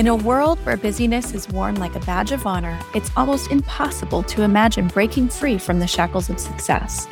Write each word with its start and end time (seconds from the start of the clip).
In 0.00 0.06
a 0.06 0.16
world 0.16 0.58
where 0.60 0.78
busyness 0.78 1.34
is 1.34 1.46
worn 1.50 1.74
like 1.74 1.94
a 1.94 2.00
badge 2.00 2.32
of 2.32 2.46
honor, 2.46 2.80
it's 2.94 3.10
almost 3.18 3.50
impossible 3.50 4.22
to 4.22 4.40
imagine 4.40 4.88
breaking 4.88 5.28
free 5.28 5.58
from 5.58 5.78
the 5.78 5.86
shackles 5.86 6.30
of 6.30 6.40
success. 6.40 7.06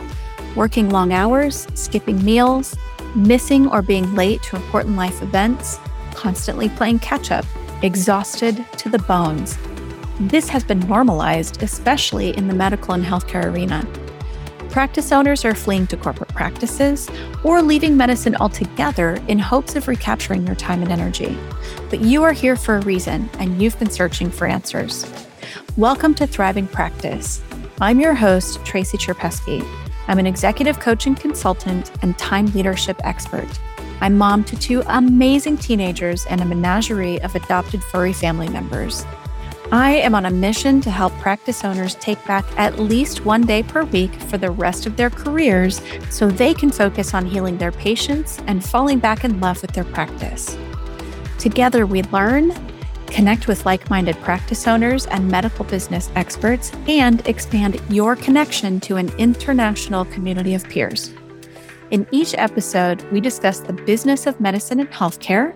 Working 0.57 0.89
long 0.89 1.13
hours, 1.13 1.67
skipping 1.75 2.25
meals, 2.25 2.75
missing 3.15 3.69
or 3.69 3.83
being 3.83 4.15
late 4.15 4.43
to 4.45 4.57
important 4.57 4.97
life 4.97 5.21
events, 5.21 5.79
constantly 6.15 6.71
playing 6.71 7.01
catch 7.01 7.31
up, 7.31 7.45
exhausted 7.83 8.65
to 8.79 8.89
the 8.89 9.01
bones. 9.01 9.59
This 10.19 10.49
has 10.49 10.65
been 10.65 10.81
normalized, 10.81 11.63
especially 11.63 12.35
in 12.39 12.49
the 12.49 12.55
medical 12.55 12.95
and 12.95 13.05
healthcare 13.05 13.53
arena. 13.53 13.87
Practice 14.71 15.13
owners 15.13 15.47
are 15.47 15.55
fleeing 15.55 15.87
to 15.87 15.97
corporate 15.97 16.29
practices 16.29 17.09
or 17.43 17.63
leaving 17.63 17.97
medicine 17.97 18.37
altogether 18.37 19.19
in 19.27 19.39
hopes 19.39 19.77
of 19.77 19.89
recapturing 19.89 20.45
their 20.45 20.55
time 20.55 20.83
and 20.83 20.93
energy. 20.93 21.37
But 21.89 22.03
you 22.03 22.23
are 22.23 22.35
here 22.35 22.55
for 22.55 22.77
a 22.77 22.83
reason, 22.83 23.31
and 23.39 23.61
you've 23.61 23.79
been 23.79 23.91
searching 23.91 24.31
for 24.31 24.47
answers. 24.47 25.11
Welcome 25.79 26.15
to 26.17 26.27
Thriving 26.27 26.69
Practice. 26.69 27.43
I'm 27.81 27.99
your 27.99 28.15
host, 28.15 28.63
Tracy 28.67 28.99
Cherpeski. 28.99 29.67
I'm 30.07 30.19
an 30.19 30.27
executive 30.27 30.81
coaching 30.81 31.15
consultant 31.15 31.91
and 32.03 32.17
time 32.19 32.47
leadership 32.53 33.01
expert. 33.05 33.49
I'm 34.03 34.19
mom 34.19 34.45
to 34.45 34.57
two 34.57 34.83
amazing 34.87 35.57
teenagers 35.57 36.27
and 36.27 36.43
a 36.43 36.45
menagerie 36.45 37.21
of 37.23 37.35
adopted 37.35 37.83
furry 37.83 38.13
family 38.13 38.51
members. 38.51 39.05
I 39.71 39.97
am 39.97 40.15
on 40.15 40.25
a 40.25 40.31
mission 40.31 40.81
to 40.81 40.91
help 40.91 41.13
practice 41.19 41.63
owners 41.63 41.95
take 41.97 42.25
back 42.25 42.47
at 42.57 42.79
least 42.79 43.27
one 43.27 43.43
day 43.43 43.63
per 43.63 43.85
week 43.85 44.15
for 44.15 44.39
the 44.39 44.51
rest 44.51 44.87
of 44.87 44.97
their 44.97 45.11
careers 45.11 45.83
so 46.09 46.31
they 46.31 46.55
can 46.55 46.71
focus 46.71 47.13
on 47.13 47.27
healing 47.27 47.59
their 47.59 47.73
patients 47.73 48.39
and 48.47 48.65
falling 48.65 48.99
back 48.99 49.25
in 49.25 49.41
love 49.41 49.61
with 49.61 49.73
their 49.73 49.85
practice. 49.85 50.57
Together, 51.39 51.85
we 51.85 52.03
learn, 52.05 52.55
connect 53.09 53.47
with 53.47 53.67
like 53.67 53.91
minded 53.91 54.17
practice 54.21 54.67
owners 54.67 55.05
and 55.09 55.31
medical 55.31 55.67
business 55.67 56.11
experts, 56.15 56.73
and 56.87 57.27
expand 57.29 57.79
your 57.91 58.17
connection 58.17 58.81
to 58.81 58.97
an 58.97 59.11
international 59.19 60.07
community 60.07 60.55
of 60.55 60.65
peers. 60.65 61.13
In 61.91 62.07
each 62.11 62.35
episode, 62.39 63.03
we 63.13 63.21
discuss 63.21 63.61
the 63.61 63.75
business 63.75 64.27
of 64.27 64.41
medicine 64.41 64.81
and 64.81 64.91
healthcare, 64.91 65.55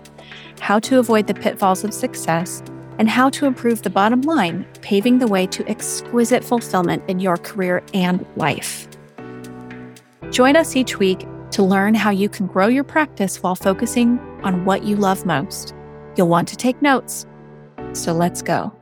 how 0.59 0.77
to 0.81 0.99
avoid 0.99 1.25
the 1.25 1.33
pitfalls 1.33 1.83
of 1.83 1.95
success, 1.95 2.61
and 2.99 3.09
how 3.09 3.29
to 3.29 3.45
improve 3.45 3.81
the 3.81 3.89
bottom 3.89 4.21
line, 4.21 4.65
paving 4.81 5.19
the 5.19 5.27
way 5.27 5.47
to 5.47 5.67
exquisite 5.69 6.43
fulfillment 6.43 7.03
in 7.07 7.19
your 7.19 7.37
career 7.37 7.83
and 7.93 8.25
life. 8.35 8.87
Join 10.31 10.55
us 10.55 10.75
each 10.75 10.99
week 10.99 11.25
to 11.51 11.63
learn 11.63 11.93
how 11.93 12.09
you 12.09 12.29
can 12.29 12.47
grow 12.47 12.67
your 12.67 12.83
practice 12.83 13.43
while 13.43 13.55
focusing 13.55 14.19
on 14.43 14.65
what 14.65 14.83
you 14.83 14.95
love 14.95 15.25
most. 15.25 15.73
You'll 16.17 16.27
want 16.27 16.47
to 16.49 16.55
take 16.55 16.81
notes. 16.81 17.25
So 17.93 18.13
let's 18.13 18.41
go. 18.41 18.73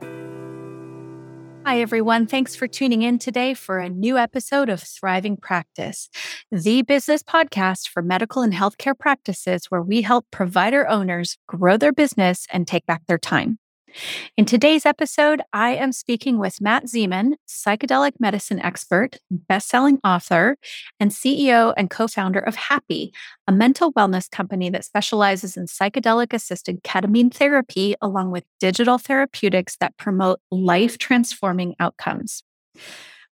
Hi, 1.64 1.80
everyone. 1.80 2.26
Thanks 2.26 2.56
for 2.56 2.66
tuning 2.66 3.02
in 3.02 3.20
today 3.20 3.54
for 3.54 3.78
a 3.78 3.88
new 3.88 4.18
episode 4.18 4.68
of 4.68 4.80
Thriving 4.80 5.36
Practice, 5.36 6.10
the 6.50 6.82
business 6.82 7.22
podcast 7.22 7.88
for 7.88 8.02
medical 8.02 8.42
and 8.42 8.52
healthcare 8.52 8.98
practices 8.98 9.66
where 9.68 9.80
we 9.80 10.02
help 10.02 10.26
provider 10.32 10.88
owners 10.88 11.38
grow 11.46 11.76
their 11.76 11.92
business 11.92 12.46
and 12.50 12.66
take 12.66 12.84
back 12.86 13.06
their 13.06 13.16
time. 13.16 13.58
In 14.36 14.44
today's 14.44 14.86
episode, 14.86 15.42
I 15.52 15.70
am 15.70 15.92
speaking 15.92 16.38
with 16.38 16.60
Matt 16.60 16.84
Zemon, 16.86 17.34
psychedelic 17.48 18.12
medicine 18.18 18.60
expert, 18.60 19.16
best-selling 19.30 19.98
author, 20.04 20.56
and 20.98 21.10
CEO 21.10 21.74
and 21.76 21.90
co-founder 21.90 22.40
of 22.40 22.54
Happy, 22.54 23.12
a 23.46 23.52
mental 23.52 23.92
wellness 23.92 24.30
company 24.30 24.70
that 24.70 24.84
specializes 24.84 25.56
in 25.56 25.66
psychedelic-assisted 25.66 26.82
ketamine 26.82 27.32
therapy 27.32 27.94
along 28.00 28.30
with 28.30 28.44
digital 28.60 28.98
therapeutics 28.98 29.76
that 29.80 29.96
promote 29.96 30.40
life-transforming 30.50 31.74
outcomes. 31.78 32.42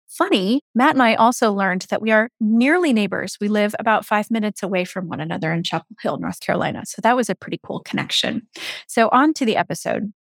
Funny, 0.08 0.62
Matt 0.74 0.94
and 0.94 1.04
I 1.04 1.16
also 1.16 1.52
learned 1.52 1.88
that 1.90 2.02
we 2.02 2.10
are 2.12 2.30
nearly 2.40 2.94
neighbors. 2.94 3.38
We 3.42 3.50
live 3.50 3.76
about 3.80 4.06
five 4.06 4.32
minutes 4.32 4.64
away 4.64 4.86
from 4.86 5.10
one 5.10 5.20
another 5.20 5.52
in 5.52 5.62
Chapel 5.62 5.94
Hill, 6.02 6.20
North 6.20 6.40
Carolina. 6.40 6.84
So 6.86 7.02
that 7.04 7.18
was 7.18 7.30
a 7.30 7.36
pretty 7.36 7.60
cool 7.62 7.82
connection. 7.82 8.48
So, 8.88 9.10
on 9.10 9.34
to 9.34 9.46
the 9.46 9.58
episode. 9.58 10.14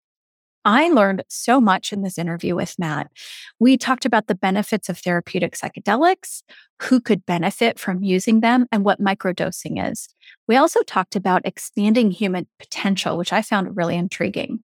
I 0.65 0.89
learned 0.89 1.23
so 1.27 1.59
much 1.59 1.91
in 1.91 2.01
this 2.01 2.17
interview 2.17 2.55
with 2.55 2.77
Matt. 2.79 3.11
We 3.59 3.77
talked 3.77 4.05
about 4.05 4.27
the 4.27 4.35
benefits 4.35 4.89
of 4.89 4.97
therapeutic 4.97 5.55
psychedelics, 5.55 6.41
who 6.81 6.99
could 6.99 7.25
benefit 7.25 7.79
from 7.79 8.03
using 8.03 8.39
them, 8.39 8.67
and 8.71 8.83
what 8.83 9.01
microdosing 9.01 9.91
is. 9.91 10.09
We 10.47 10.55
also 10.55 10.81
talked 10.83 11.15
about 11.15 11.45
expanding 11.45 12.11
human 12.11 12.47
potential, 12.59 13.17
which 13.17 13.33
I 13.33 13.41
found 13.41 13.75
really 13.75 13.95
intriguing. 13.95 14.63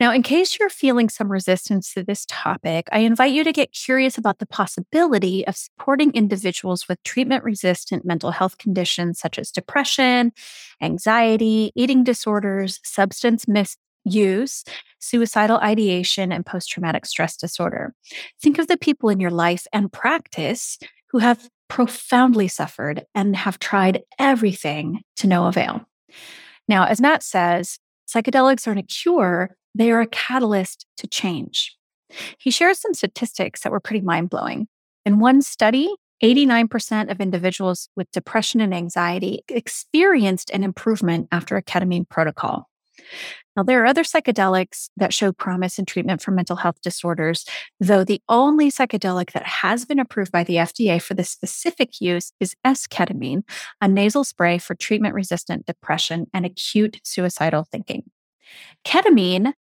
Now, 0.00 0.12
in 0.12 0.22
case 0.22 0.58
you're 0.58 0.68
feeling 0.68 1.08
some 1.08 1.32
resistance 1.32 1.92
to 1.94 2.04
this 2.04 2.26
topic, 2.28 2.88
I 2.92 3.00
invite 3.00 3.32
you 3.32 3.42
to 3.44 3.52
get 3.52 3.72
curious 3.72 4.18
about 4.18 4.38
the 4.38 4.46
possibility 4.46 5.46
of 5.46 5.56
supporting 5.56 6.12
individuals 6.12 6.86
with 6.88 7.02
treatment 7.04 7.42
resistant 7.42 8.04
mental 8.04 8.32
health 8.32 8.58
conditions 8.58 9.18
such 9.18 9.38
as 9.38 9.50
depression, 9.50 10.32
anxiety, 10.82 11.72
eating 11.74 12.04
disorders, 12.04 12.80
substance 12.84 13.48
mis- 13.48 13.78
use, 14.06 14.64
suicidal 15.08 15.58
ideation, 15.58 16.32
and 16.32 16.44
post 16.44 16.70
traumatic 16.70 17.06
stress 17.06 17.36
disorder. 17.36 17.94
Think 18.40 18.58
of 18.58 18.66
the 18.66 18.76
people 18.76 19.08
in 19.08 19.20
your 19.20 19.30
life 19.30 19.66
and 19.72 19.92
practice 19.92 20.78
who 21.10 21.18
have 21.18 21.48
profoundly 21.68 22.48
suffered 22.48 23.04
and 23.14 23.36
have 23.36 23.58
tried 23.58 24.02
everything 24.18 25.02
to 25.16 25.26
no 25.26 25.46
avail. 25.46 25.82
Now, 26.68 26.86
as 26.86 27.00
Matt 27.00 27.22
says, 27.22 27.78
psychedelics 28.08 28.66
aren't 28.66 28.80
a 28.80 28.82
cure, 28.82 29.56
they 29.74 29.90
are 29.90 30.00
a 30.00 30.06
catalyst 30.06 30.86
to 30.96 31.06
change. 31.06 31.76
He 32.38 32.50
shares 32.50 32.80
some 32.80 32.94
statistics 32.94 33.60
that 33.60 33.72
were 33.72 33.80
pretty 33.80 34.00
mind 34.00 34.30
blowing. 34.30 34.68
In 35.04 35.18
one 35.18 35.42
study, 35.42 35.92
89% 36.22 37.10
of 37.10 37.20
individuals 37.20 37.88
with 37.94 38.10
depression 38.10 38.60
and 38.60 38.74
anxiety 38.74 39.42
experienced 39.48 40.50
an 40.50 40.64
improvement 40.64 41.28
after 41.30 41.56
a 41.56 41.62
ketamine 41.62 42.08
protocol. 42.08 42.68
Now, 43.56 43.62
there 43.62 43.82
are 43.82 43.86
other 43.86 44.02
psychedelics 44.02 44.90
that 44.98 45.14
show 45.14 45.32
promise 45.32 45.78
in 45.78 45.86
treatment 45.86 46.20
for 46.20 46.30
mental 46.30 46.56
health 46.56 46.80
disorders, 46.82 47.46
though 47.80 48.04
the 48.04 48.20
only 48.28 48.70
psychedelic 48.70 49.32
that 49.32 49.46
has 49.46 49.86
been 49.86 49.98
approved 49.98 50.30
by 50.30 50.44
the 50.44 50.56
FDA 50.56 51.00
for 51.00 51.14
this 51.14 51.30
specific 51.30 52.00
use 52.00 52.32
is 52.38 52.54
S-ketamine, 52.64 53.44
a 53.80 53.88
nasal 53.88 54.24
spray 54.24 54.58
for 54.58 54.74
treatment 54.74 55.14
resistant 55.14 55.64
depression 55.64 56.26
and 56.34 56.44
acute 56.44 57.00
suicidal 57.02 57.64
thinking. 57.64 58.04
Ketamine, 58.84 59.54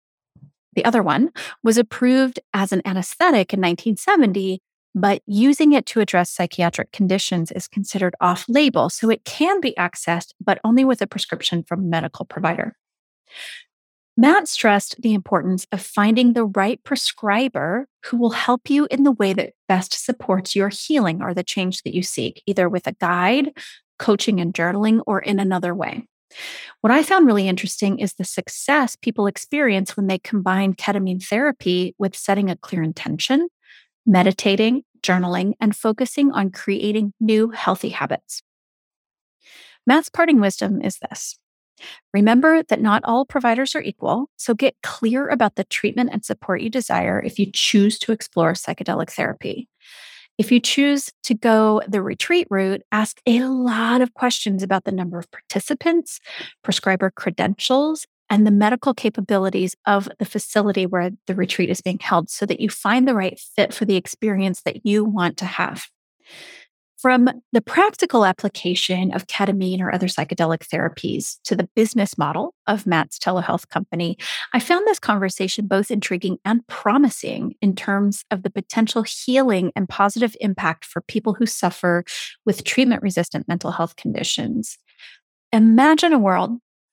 the 0.74 0.86
other 0.86 1.04
one, 1.04 1.30
was 1.64 1.78
approved 1.78 2.40
as 2.54 2.72
an 2.72 2.82
anesthetic 2.86 3.54
in 3.54 3.60
1970, 3.60 4.60
but 4.96 5.22
using 5.28 5.74
it 5.74 5.86
to 5.88 6.00
address 6.00 6.32
psychiatric 6.32 6.92
conditions 6.92 7.52
is 7.52 7.68
considered 7.68 8.16
off 8.22 8.46
label, 8.48 8.90
so 8.90 9.10
it 9.10 9.24
can 9.24 9.62
be 9.62 9.74
accessed, 9.78 10.32
but 10.44 10.60
only 10.64 10.84
with 10.84 11.02
a 11.02 11.08
prescription 11.08 11.64
from 11.64 11.82
a 11.82 11.84
medical 11.84 12.26
provider. 12.26 12.76
Matt 14.16 14.48
stressed 14.48 15.02
the 15.02 15.14
importance 15.14 15.66
of 15.72 15.82
finding 15.82 16.34
the 16.34 16.46
right 16.46 16.84
prescriber 16.84 17.88
who 18.06 18.18
will 18.18 18.30
help 18.30 18.70
you 18.70 18.88
in 18.92 19.04
the 19.04 19.12
way 19.12 19.34
that 19.34 19.54
best 19.68 20.06
supports 20.06 20.56
your 20.56 20.70
healing 20.70 21.22
or 21.24 21.34
the 21.34 21.44
change 21.44 21.82
that 21.82 21.96
you 21.96 22.04
seek, 22.04 22.44
either 22.46 22.70
with 22.70 22.86
a 22.86 22.92
guide, 22.94 23.58
coaching 23.98 24.40
and 24.40 24.54
journaling, 24.54 25.02
or 25.08 25.20
in 25.20 25.40
another 25.40 25.74
way. 25.74 26.08
What 26.82 26.92
I 26.92 27.02
found 27.02 27.26
really 27.26 27.48
interesting 27.48 28.00
is 28.00 28.14
the 28.14 28.24
success 28.24 28.96
people 28.96 29.28
experience 29.28 29.98
when 29.98 30.08
they 30.08 30.20
combine 30.20 30.74
ketamine 30.74 31.24
therapy 31.24 31.96
with 31.98 32.16
setting 32.16 32.50
a 32.50 32.56
clear 32.56 32.84
intention, 32.84 33.48
meditating, 34.06 34.84
journaling, 35.02 35.54
and 35.60 35.76
focusing 35.76 36.32
on 36.32 36.52
creating 36.52 37.14
new 37.20 37.50
healthy 37.50 37.90
habits. 37.90 38.42
Matt's 39.86 40.10
parting 40.10 40.40
wisdom 40.40 40.82
is 40.82 40.98
this 41.00 41.38
Remember 42.14 42.64
that 42.64 42.82
not 42.82 43.04
all 43.06 43.26
providers 43.26 43.76
are 43.76 43.82
equal, 43.82 44.30
so 44.38 44.54
get 44.54 44.76
clear 44.84 45.28
about 45.28 45.56
the 45.56 45.64
treatment 45.66 46.10
and 46.14 46.24
support 46.24 46.62
you 46.62 46.70
desire 46.70 47.22
if 47.22 47.40
you 47.40 47.48
choose 47.52 47.98
to 48.00 48.12
explore 48.12 48.54
psychedelic 48.54 49.12
therapy. 49.12 49.68
If 50.38 50.52
you 50.52 50.60
choose 50.60 51.12
to 51.24 51.36
go 51.36 51.82
the 51.88 52.02
retreat 52.02 52.48
route, 52.50 52.82
ask 52.92 53.20
a 53.28 53.44
lot 53.44 54.02
of 54.02 54.14
questions 54.16 54.64
about 54.64 54.84
the 54.84 54.92
number 54.92 55.20
of 55.20 55.30
participants, 55.32 56.20
prescriber 56.64 57.12
credentials, 57.12 58.08
and 58.30 58.48
the 58.48 58.52
medical 58.52 58.96
capabilities 58.96 59.76
of 59.86 60.10
the 60.18 60.26
facility 60.26 60.88
where 60.88 61.12
the 61.28 61.36
retreat 61.36 61.70
is 61.70 61.82
being 61.82 62.00
held 62.00 62.32
so 62.32 62.48
that 62.48 62.60
you 62.60 62.70
find 62.70 63.08
the 63.08 63.14
right 63.14 63.40
fit 63.40 63.74
for 63.74 63.86
the 63.86 63.96
experience 63.96 64.62
that 64.64 64.86
you 64.86 65.04
want 65.04 65.38
to 65.38 65.46
have. 65.46 65.88
From 67.04 67.30
the 67.52 67.60
practical 67.62 68.24
application 68.24 69.14
of 69.14 69.28
ketamine 69.28 69.82
or 69.82 69.94
other 69.94 70.08
psychedelic 70.08 70.60
therapies 70.60 71.36
to 71.44 71.54
the 71.54 71.68
business 71.76 72.18
model 72.18 72.56
of 72.66 72.88
Matt's 72.88 73.20
telehealth 73.20 73.68
company, 73.68 74.18
I 74.54 74.62
found 74.62 74.88
this 74.88 75.00
conversation 75.00 75.68
both 75.68 75.92
intriguing 75.92 76.38
and 76.46 76.66
promising 76.68 77.56
in 77.62 77.76
terms 77.76 78.24
of 78.32 78.44
the 78.44 78.50
potential 78.50 79.04
healing 79.04 79.74
and 79.76 79.90
positive 79.90 80.34
impact 80.40 80.86
for 80.86 81.02
people 81.02 81.34
who 81.34 81.46
suffer 81.46 82.06
with 82.46 82.64
treatment 82.64 83.04
resistant 83.04 83.50
mental 83.50 83.72
health 83.72 83.98
conditions. 83.98 84.78
Imagine 85.52 86.14
a 86.14 86.20
world 86.20 86.52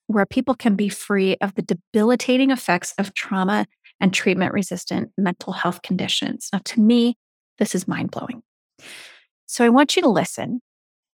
where 0.09 0.27
people 0.27 0.56
can 0.56 0.75
be 0.75 0.89
free 0.89 1.37
of 1.41 1.55
the 1.55 1.63
debilitating 1.63 2.51
effects 2.51 2.95
of 2.99 3.15
trauma 3.15 3.65
and 4.01 4.13
treatment 4.13 4.55
resistant 4.55 5.13
mental 5.17 5.53
health 5.53 5.83
conditions. 5.83 6.49
Now, 6.53 6.63
to 6.65 6.81
me, 6.81 7.17
this 7.61 7.77
is 7.77 7.87
mind 7.87 8.11
blowing. 8.11 8.43
So 9.50 9.64
I 9.64 9.69
want 9.69 9.97
you 9.97 10.02
to 10.02 10.08
listen 10.08 10.61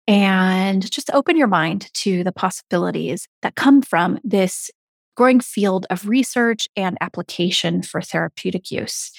and 0.09 0.91
just 0.91 1.09
open 1.13 1.37
your 1.37 1.47
mind 1.47 1.89
to 1.95 2.25
the 2.25 2.33
possibilities 2.33 3.29
that 3.43 3.55
come 3.55 3.81
from 3.81 4.19
this 4.25 4.73
growing 5.17 5.39
field 5.39 5.87
of 5.89 6.09
research 6.09 6.69
and 6.75 6.99
application 7.01 7.81
for 7.81 8.03
therapeutic 8.03 8.73
use. 8.73 9.13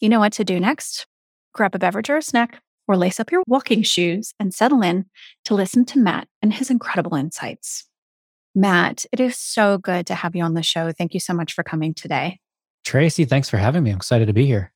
You 0.00 0.08
know 0.08 0.18
what 0.18 0.32
to 0.32 0.44
do 0.44 0.58
next? 0.58 1.06
Grab 1.52 1.74
a 1.74 1.78
beverage 1.78 2.08
or 2.08 2.16
a 2.16 2.22
snack, 2.22 2.62
or 2.88 2.96
lace 2.96 3.20
up 3.20 3.30
your 3.30 3.42
walking 3.46 3.82
shoes 3.82 4.32
and 4.40 4.54
settle 4.54 4.80
in 4.80 5.04
to 5.44 5.54
listen 5.54 5.84
to 5.84 5.98
Matt 5.98 6.26
and 6.40 6.54
his 6.54 6.70
incredible 6.70 7.16
insights. 7.16 7.86
Matt, 8.54 9.04
it 9.12 9.20
is 9.20 9.36
so 9.36 9.76
good 9.76 10.06
to 10.06 10.14
have 10.14 10.34
you 10.34 10.42
on 10.42 10.54
the 10.54 10.62
show. 10.62 10.90
Thank 10.90 11.12
you 11.12 11.20
so 11.20 11.34
much 11.34 11.52
for 11.52 11.64
coming 11.64 11.92
today. 11.92 12.38
Tracy, 12.82 13.26
thanks 13.26 13.50
for 13.50 13.58
having 13.58 13.82
me. 13.82 13.90
I'm 13.90 13.98
excited 13.98 14.28
to 14.28 14.32
be 14.32 14.46
here. 14.46 14.73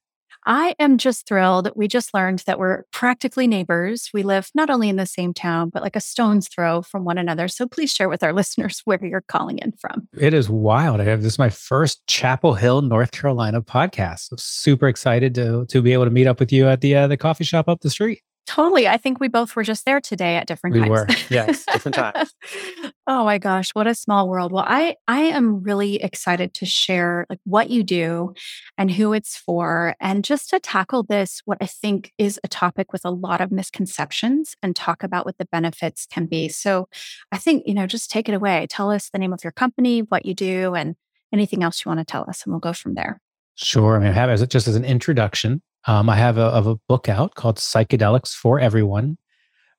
I 0.51 0.75
am 0.79 0.97
just 0.97 1.29
thrilled. 1.29 1.71
We 1.77 1.89
just 1.89 2.15
learned 2.15 2.43
that 2.47 2.59
we're 2.59 2.85
practically 2.91 3.47
neighbors. 3.47 4.09
We 4.15 4.23
live 4.23 4.49
not 4.55 4.71
only 4.71 4.89
in 4.89 4.97
the 4.97 5.05
same 5.05 5.35
town, 5.35 5.69
but 5.69 5.83
like 5.83 5.95
a 5.95 6.01
stone's 6.01 6.49
throw 6.49 6.81
from 6.81 7.05
one 7.05 7.19
another. 7.19 7.49
So 7.49 7.69
please 7.69 7.93
share 7.93 8.09
with 8.09 8.23
our 8.23 8.33
listeners 8.39 8.81
where 8.87 8.99
you're 9.05 9.21
calling 9.29 9.59
in 9.59 9.73
from. 9.73 10.09
It 10.19 10.33
is 10.33 10.49
wild. 10.49 11.03
I 11.03 11.05
have 11.05 11.23
this 11.23 11.35
is 11.35 11.39
my 11.39 11.51
first 11.51 12.07
Chapel 12.07 12.55
Hill, 12.55 12.81
North 12.81 13.11
Carolina 13.11 13.61
podcast. 13.61 14.41
Super 14.41 14.89
excited 14.89 15.35
to 15.35 15.67
to 15.67 15.83
be 15.83 15.93
able 15.93 16.05
to 16.05 16.11
meet 16.11 16.27
up 16.27 16.41
with 16.41 16.51
you 16.51 16.67
at 16.67 16.81
the 16.81 16.95
uh, 16.97 17.07
the 17.09 17.19
coffee 17.19 17.45
shop 17.45 17.69
up 17.69 17.83
the 17.83 17.91
street. 17.91 18.23
Totally. 18.49 18.89
I 18.89 18.97
think 18.97 19.21
we 19.21 19.29
both 19.29 19.55
were 19.55 19.63
just 19.63 19.85
there 19.85 20.01
today 20.01 20.37
at 20.37 20.47
different 20.47 20.75
times. 20.75 20.89
we 20.89 20.97
times. 20.97 21.09
were. 21.09 21.35
Yes, 21.35 21.67
different 21.67 21.97
times. 21.97 22.35
oh 23.07 23.23
my 23.27 23.37
gosh, 23.37 23.75
what 23.75 23.87
a 23.87 23.95
small 23.95 24.27
world. 24.27 24.53
Well, 24.53 24.65
I 24.67 24.97
I 25.07 25.21
am 25.21 25.63
really 25.63 25.97
excited 25.97 26.55
to 26.55 26.65
share 26.65 27.27
like 27.29 27.41
what 27.45 27.69
you 27.69 27.83
do 27.83 28.33
and 28.79 28.91
who 28.91 29.13
it's 29.13 29.37
for 29.37 29.95
and 30.01 30.25
just 30.25 30.49
to 30.49 30.61
tackle 30.61 31.03
this 31.03 31.43
what 31.45 31.59
I 31.61 31.67
think 31.67 32.15
is 32.17 32.41
a 32.43 32.49
topic 32.49 32.91
with 32.91 33.05
a 33.05 33.11
lot 33.11 33.43
of 33.43 33.53
misconceptions 33.53 34.57
and 34.63 34.75
talk 34.75 35.03
about 35.03 35.27
what 35.27 35.37
the 35.37 35.49
benefits 35.53 36.07
can 36.11 36.25
be. 36.25 36.49
So, 36.49 36.89
I 37.31 37.37
think, 37.37 37.65
you 37.67 37.75
know, 37.75 37.87
just 37.87 38.11
take 38.11 38.31
it 38.31 38.35
away. 38.35 38.67
Tell 38.71 38.91
us 38.91 39.11
the 39.11 39.19
name 39.19 39.35
of 39.35 39.45
your 39.45 39.53
company, 39.53 40.01
what 40.01 40.25
you 40.25 40.33
do 40.33 40.75
and 40.75 40.97
anything 41.35 41.63
else 41.63 41.85
you 41.85 41.91
want 41.91 42.01
to 42.01 42.11
tell 42.11 42.25
us 42.27 42.45
and 42.45 42.53
we'll 42.55 42.61
go 42.61 42.73
from 42.73 42.95
there. 42.95 43.21
Sure. 43.57 43.97
I 43.97 43.99
mean, 43.99 44.09
I 44.09 44.13
have 44.13 44.31
as 44.31 44.47
just 44.47 44.69
as 44.69 44.77
an 44.77 44.87
introduction, 44.87 45.61
um, 45.87 46.11
I 46.11 46.17
have 46.17 46.39
a, 46.39 46.43
of 46.43 46.67
a 46.67 46.77
book 46.89 47.09
out 47.09 47.35
called 47.35 47.57
Psychedelics 47.57 48.33
for 48.35 48.59
Everyone, 48.59 49.17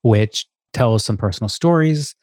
which 0.02 0.46
tells 0.74 1.04
some 1.04 1.18
personal 1.18 1.50
stories, 1.50 2.16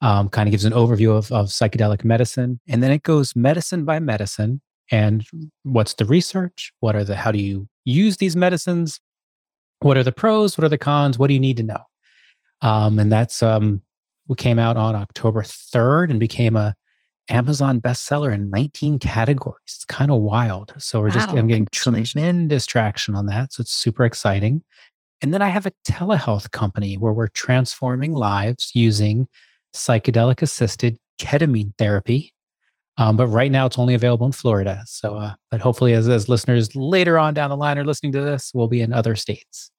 um, 0.00 0.28
kind 0.28 0.48
of 0.48 0.52
gives 0.52 0.64
an 0.64 0.72
overview 0.72 1.16
of, 1.16 1.30
of 1.32 1.46
psychedelic 1.46 2.04
medicine, 2.04 2.60
and 2.68 2.82
then 2.82 2.90
it 2.90 3.02
goes 3.02 3.34
medicine 3.34 3.84
by 3.84 3.98
medicine 3.98 4.60
and 4.90 5.26
what's 5.64 5.94
the 5.94 6.04
research, 6.04 6.72
what 6.80 6.96
are 6.96 7.04
the 7.04 7.16
how 7.16 7.30
do 7.30 7.38
you 7.38 7.68
use 7.84 8.16
these 8.16 8.36
medicines, 8.36 9.00
what 9.80 9.96
are 9.96 10.04
the 10.04 10.12
pros, 10.12 10.56
what 10.56 10.64
are 10.64 10.70
the 10.70 10.78
cons, 10.78 11.18
what 11.18 11.26
do 11.26 11.34
you 11.34 11.40
need 11.40 11.56
to 11.58 11.62
know, 11.62 11.82
um, 12.62 12.98
and 12.98 13.12
that's 13.12 13.42
um, 13.42 13.82
we 14.28 14.36
came 14.36 14.58
out 14.58 14.76
on 14.76 14.94
October 14.94 15.42
third 15.42 16.10
and 16.10 16.20
became 16.20 16.56
a 16.56 16.74
Amazon 17.28 17.80
bestseller 17.80 18.32
in 18.32 18.50
19 18.50 18.98
categories. 18.98 19.60
It's 19.66 19.84
kind 19.84 20.10
of 20.10 20.20
wild. 20.20 20.72
So 20.78 21.00
we're 21.00 21.10
just, 21.10 21.28
wow, 21.30 21.38
I'm 21.38 21.46
getting 21.46 21.68
tremendous 21.72 22.66
traction 22.66 23.14
on 23.14 23.26
that. 23.26 23.52
So 23.52 23.60
it's 23.60 23.72
super 23.72 24.04
exciting. 24.04 24.62
And 25.20 25.34
then 25.34 25.42
I 25.42 25.48
have 25.48 25.66
a 25.66 25.72
telehealth 25.86 26.50
company 26.52 26.96
where 26.96 27.12
we're 27.12 27.28
transforming 27.28 28.12
lives 28.12 28.70
using 28.74 29.26
psychedelic 29.74 30.42
assisted 30.42 30.96
ketamine 31.20 31.72
therapy. 31.76 32.32
Um, 32.96 33.16
but 33.16 33.28
right 33.28 33.50
now 33.50 33.66
it's 33.66 33.78
only 33.78 33.94
available 33.94 34.26
in 34.26 34.32
Florida. 34.32 34.82
So, 34.86 35.16
uh, 35.16 35.34
but 35.50 35.60
hopefully, 35.60 35.92
as, 35.92 36.08
as 36.08 36.28
listeners 36.28 36.74
later 36.74 37.16
on 37.16 37.32
down 37.34 37.50
the 37.50 37.56
line 37.56 37.78
are 37.78 37.84
listening 37.84 38.12
to 38.12 38.20
this, 38.20 38.50
we'll 38.52 38.68
be 38.68 38.80
in 38.80 38.92
other 38.92 39.14
states. 39.14 39.70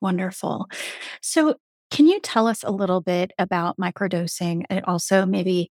Wonderful. 0.00 0.66
So, 1.22 1.56
can 1.90 2.06
you 2.06 2.20
tell 2.20 2.46
us 2.46 2.64
a 2.64 2.70
little 2.70 3.00
bit 3.00 3.32
about 3.38 3.76
microdosing 3.78 4.64
and 4.68 4.84
also 4.84 5.24
maybe 5.24 5.70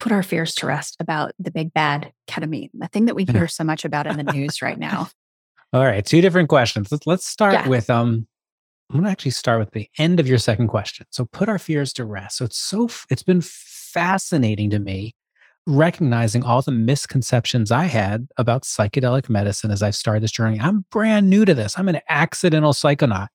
put 0.00 0.12
our 0.12 0.22
fears 0.22 0.54
to 0.56 0.66
rest 0.66 0.96
about 1.00 1.32
the 1.38 1.50
big 1.50 1.72
bad 1.72 2.12
ketamine, 2.28 2.70
the 2.74 2.88
thing 2.88 3.06
that 3.06 3.14
we 3.14 3.24
hear 3.24 3.48
so 3.48 3.64
much 3.64 3.84
about 3.84 4.06
in 4.06 4.16
the 4.16 4.32
news 4.32 4.62
right 4.62 4.78
now. 4.78 5.08
All 5.72 5.84
right, 5.84 6.04
two 6.04 6.20
different 6.20 6.48
questions. 6.48 6.90
Let's 6.90 7.06
let's 7.06 7.26
start 7.26 7.52
yeah. 7.52 7.68
with 7.68 7.90
um 7.90 8.26
I'm 8.90 8.96
going 8.96 9.04
to 9.04 9.10
actually 9.10 9.32
start 9.32 9.60
with 9.60 9.72
the 9.72 9.86
end 9.98 10.18
of 10.18 10.26
your 10.26 10.38
second 10.38 10.68
question. 10.68 11.06
So 11.10 11.26
put 11.26 11.50
our 11.50 11.58
fears 11.58 11.92
to 11.94 12.06
rest. 12.06 12.38
So 12.38 12.46
it's 12.46 12.56
so 12.56 12.88
it's 13.10 13.22
been 13.22 13.42
fascinating 13.42 14.70
to 14.70 14.78
me 14.78 15.14
recognizing 15.66 16.42
all 16.42 16.62
the 16.62 16.72
misconceptions 16.72 17.70
I 17.70 17.84
had 17.84 18.26
about 18.38 18.62
psychedelic 18.62 19.28
medicine 19.28 19.70
as 19.70 19.82
I've 19.82 19.94
started 19.94 20.22
this 20.22 20.32
journey. 20.32 20.58
I'm 20.58 20.86
brand 20.90 21.28
new 21.28 21.44
to 21.44 21.52
this. 21.52 21.78
I'm 21.78 21.88
an 21.88 22.00
accidental 22.08 22.72
psychonaut. 22.72 23.28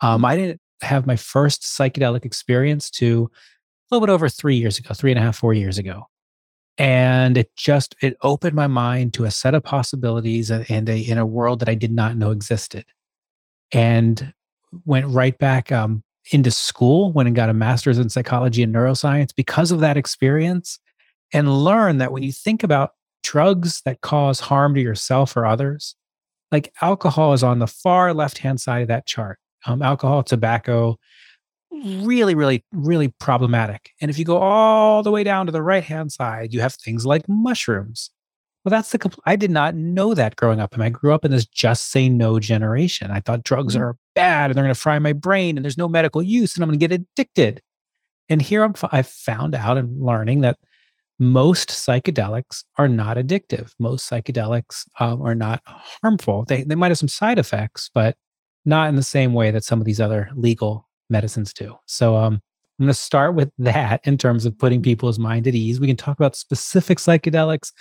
Um, 0.00 0.24
I 0.24 0.36
didn't 0.36 0.60
have 0.80 1.06
my 1.06 1.16
first 1.16 1.62
psychedelic 1.62 2.24
experience 2.24 2.90
to 2.92 3.30
a 3.90 3.94
little 3.94 4.06
bit 4.06 4.12
over 4.12 4.28
three 4.28 4.56
years 4.56 4.78
ago, 4.78 4.94
three 4.94 5.12
and 5.12 5.18
a 5.18 5.22
half, 5.22 5.36
four 5.36 5.54
years 5.54 5.78
ago. 5.78 6.08
And 6.78 7.38
it 7.38 7.54
just 7.56 7.94
it 8.02 8.16
opened 8.22 8.54
my 8.54 8.66
mind 8.66 9.14
to 9.14 9.24
a 9.24 9.30
set 9.30 9.54
of 9.54 9.62
possibilities 9.62 10.50
and 10.50 10.88
a 10.88 10.98
in 10.98 11.16
a 11.16 11.24
world 11.24 11.60
that 11.60 11.68
I 11.68 11.74
did 11.74 11.92
not 11.92 12.16
know 12.16 12.30
existed. 12.30 12.84
And 13.72 14.34
went 14.84 15.06
right 15.06 15.36
back 15.38 15.72
um, 15.72 16.02
into 16.32 16.50
school, 16.50 17.12
went 17.12 17.28
and 17.28 17.36
got 17.36 17.48
a 17.48 17.54
master's 17.54 17.98
in 17.98 18.10
psychology 18.10 18.62
and 18.62 18.74
neuroscience 18.74 19.34
because 19.34 19.70
of 19.70 19.80
that 19.80 19.96
experience, 19.96 20.78
and 21.32 21.64
learned 21.64 22.00
that 22.00 22.12
when 22.12 22.22
you 22.22 22.32
think 22.32 22.62
about 22.62 22.90
drugs 23.22 23.80
that 23.84 24.02
cause 24.02 24.40
harm 24.40 24.74
to 24.74 24.80
yourself 24.80 25.36
or 25.36 25.46
others, 25.46 25.96
like 26.52 26.72
alcohol 26.82 27.32
is 27.32 27.42
on 27.42 27.58
the 27.58 27.66
far 27.66 28.12
left 28.12 28.38
hand 28.38 28.60
side 28.60 28.82
of 28.82 28.88
that 28.88 29.06
chart. 29.06 29.38
Um, 29.64 29.82
alcohol, 29.82 30.22
tobacco, 30.22 30.96
really, 31.70 32.34
really, 32.34 32.64
really 32.72 33.08
problematic. 33.20 33.90
And 34.00 34.10
if 34.10 34.18
you 34.18 34.24
go 34.24 34.38
all 34.38 35.02
the 35.02 35.10
way 35.10 35.24
down 35.24 35.46
to 35.46 35.52
the 35.52 35.62
right 35.62 35.84
hand 35.84 36.12
side, 36.12 36.52
you 36.52 36.60
have 36.60 36.74
things 36.74 37.06
like 37.06 37.28
mushrooms. 37.28 38.10
Well, 38.64 38.70
that's 38.70 38.90
the, 38.90 38.98
compl- 38.98 39.20
I 39.26 39.36
did 39.36 39.50
not 39.50 39.76
know 39.76 40.12
that 40.14 40.34
growing 40.36 40.58
up. 40.58 40.74
And 40.74 40.82
I 40.82 40.88
grew 40.88 41.14
up 41.14 41.24
in 41.24 41.30
this 41.30 41.46
just 41.46 41.90
say 41.90 42.08
no 42.08 42.40
generation. 42.40 43.10
I 43.10 43.20
thought 43.20 43.44
drugs 43.44 43.74
mm-hmm. 43.74 43.84
are 43.84 43.96
bad 44.14 44.50
and 44.50 44.56
they're 44.56 44.64
going 44.64 44.74
to 44.74 44.80
fry 44.80 44.98
my 44.98 45.12
brain 45.12 45.56
and 45.56 45.64
there's 45.64 45.78
no 45.78 45.88
medical 45.88 46.22
use 46.22 46.56
and 46.56 46.64
I'm 46.64 46.70
going 46.70 46.80
to 46.80 46.88
get 46.88 47.00
addicted. 47.00 47.62
And 48.28 48.42
here 48.42 48.64
I'm, 48.64 48.74
I 48.90 49.02
found 49.02 49.54
out 49.54 49.78
and 49.78 50.02
learning 50.02 50.40
that 50.40 50.58
most 51.18 51.68
psychedelics 51.68 52.64
are 52.76 52.88
not 52.88 53.16
addictive. 53.16 53.72
Most 53.78 54.10
psychedelics 54.10 54.84
um, 54.98 55.22
are 55.22 55.34
not 55.34 55.62
harmful. 55.64 56.44
They, 56.44 56.64
they 56.64 56.74
might 56.74 56.90
have 56.90 56.98
some 56.98 57.08
side 57.08 57.38
effects, 57.38 57.88
but 57.94 58.16
not 58.64 58.88
in 58.88 58.96
the 58.96 59.02
same 59.02 59.32
way 59.32 59.50
that 59.52 59.64
some 59.64 59.80
of 59.80 59.86
these 59.86 60.00
other 60.00 60.28
legal 60.34 60.88
medicines 61.10 61.52
do. 61.52 61.76
So 61.86 62.16
um, 62.16 62.40
I'm 62.78 62.86
going 62.86 62.88
to 62.88 62.94
start 62.94 63.34
with 63.34 63.50
that 63.58 64.00
in 64.04 64.18
terms 64.18 64.44
of 64.44 64.58
putting 64.58 64.82
people's 64.82 65.18
mind 65.18 65.46
at 65.46 65.54
ease. 65.54 65.80
We 65.80 65.86
can 65.86 65.96
talk 65.96 66.18
about 66.18 66.36
specific 66.36 66.98
psychedelics 66.98 67.72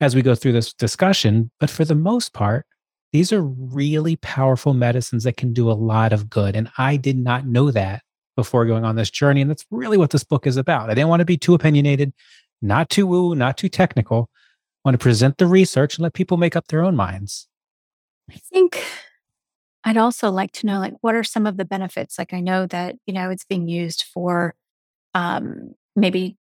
as 0.00 0.14
we 0.14 0.22
go 0.22 0.34
through 0.34 0.52
this 0.52 0.72
discussion, 0.72 1.50
but 1.58 1.70
for 1.70 1.84
the 1.84 1.94
most 1.94 2.32
part, 2.32 2.66
these 3.12 3.32
are 3.32 3.42
really 3.42 4.16
powerful 4.16 4.74
medicines 4.74 5.24
that 5.24 5.36
can 5.36 5.52
do 5.52 5.70
a 5.70 5.72
lot 5.72 6.12
of 6.12 6.28
good. 6.28 6.54
And 6.54 6.70
I 6.76 6.96
did 6.96 7.16
not 7.16 7.46
know 7.46 7.70
that 7.70 8.02
before 8.36 8.66
going 8.66 8.84
on 8.84 8.96
this 8.96 9.10
journey. 9.10 9.40
And 9.40 9.50
that's 9.50 9.64
really 9.70 9.96
what 9.96 10.10
this 10.10 10.22
book 10.22 10.46
is 10.46 10.56
about. 10.56 10.90
I 10.90 10.94
didn't 10.94 11.08
want 11.08 11.20
to 11.20 11.26
be 11.26 11.36
too 11.36 11.54
opinionated, 11.54 12.12
not 12.62 12.90
too 12.90 13.06
woo, 13.06 13.34
not 13.34 13.56
too 13.56 13.68
technical. 13.68 14.30
I 14.84 14.90
want 14.90 14.94
to 14.94 15.02
present 15.02 15.38
the 15.38 15.46
research 15.46 15.96
and 15.96 16.04
let 16.04 16.12
people 16.12 16.36
make 16.36 16.54
up 16.54 16.68
their 16.68 16.84
own 16.84 16.94
minds. 16.94 17.48
I 18.30 18.36
think 18.52 18.84
I'd 19.84 19.96
also 19.96 20.30
like 20.30 20.52
to 20.52 20.66
know, 20.66 20.78
like, 20.78 20.94
what 21.00 21.14
are 21.14 21.24
some 21.24 21.46
of 21.46 21.56
the 21.56 21.64
benefits? 21.64 22.18
Like, 22.18 22.34
I 22.34 22.40
know 22.40 22.66
that, 22.66 22.96
you 23.06 23.14
know, 23.14 23.30
it's 23.30 23.44
being 23.44 23.68
used 23.68 24.04
for 24.12 24.54
um, 25.14 25.74
maybe 25.94 26.36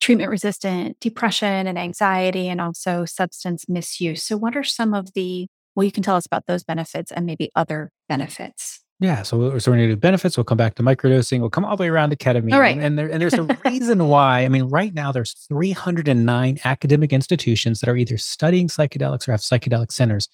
treatment 0.00 0.30
resistant 0.30 0.98
depression 1.00 1.66
and 1.66 1.78
anxiety 1.78 2.48
and 2.48 2.60
also 2.60 3.04
substance 3.04 3.68
misuse. 3.68 4.22
So, 4.22 4.36
what 4.36 4.56
are 4.56 4.64
some 4.64 4.94
of 4.94 5.12
the, 5.14 5.46
well, 5.74 5.84
you 5.84 5.92
can 5.92 6.02
tell 6.02 6.16
us 6.16 6.26
about 6.26 6.46
those 6.46 6.64
benefits 6.64 7.12
and 7.12 7.24
maybe 7.24 7.50
other 7.54 7.92
benefits. 8.08 8.80
Yeah. 9.02 9.22
So, 9.22 9.58
so 9.58 9.70
we're 9.70 9.78
going 9.78 9.88
to 9.88 9.94
do 9.94 9.96
benefits. 9.96 10.36
We'll 10.36 10.44
come 10.44 10.58
back 10.58 10.76
to 10.76 10.82
microdosing. 10.82 11.40
We'll 11.40 11.50
come 11.50 11.64
all 11.64 11.76
the 11.76 11.82
way 11.82 11.88
around 11.88 12.10
to 12.10 12.16
ketamine. 12.16 12.52
All 12.52 12.60
right. 12.60 12.76
And, 12.76 12.84
and, 12.84 12.98
there, 12.98 13.10
and 13.10 13.20
there's 13.20 13.34
a 13.34 13.42
reason 13.64 14.06
why. 14.06 14.44
I 14.44 14.48
mean, 14.48 14.64
right 14.64 14.94
now, 14.94 15.10
there's 15.10 15.32
309 15.48 16.60
academic 16.64 17.12
institutions 17.12 17.80
that 17.80 17.88
are 17.88 17.96
either 17.96 18.16
studying 18.16 18.68
psychedelics 18.68 19.26
or 19.26 19.32
have 19.32 19.40
psychedelic 19.40 19.90
centers. 19.90 20.28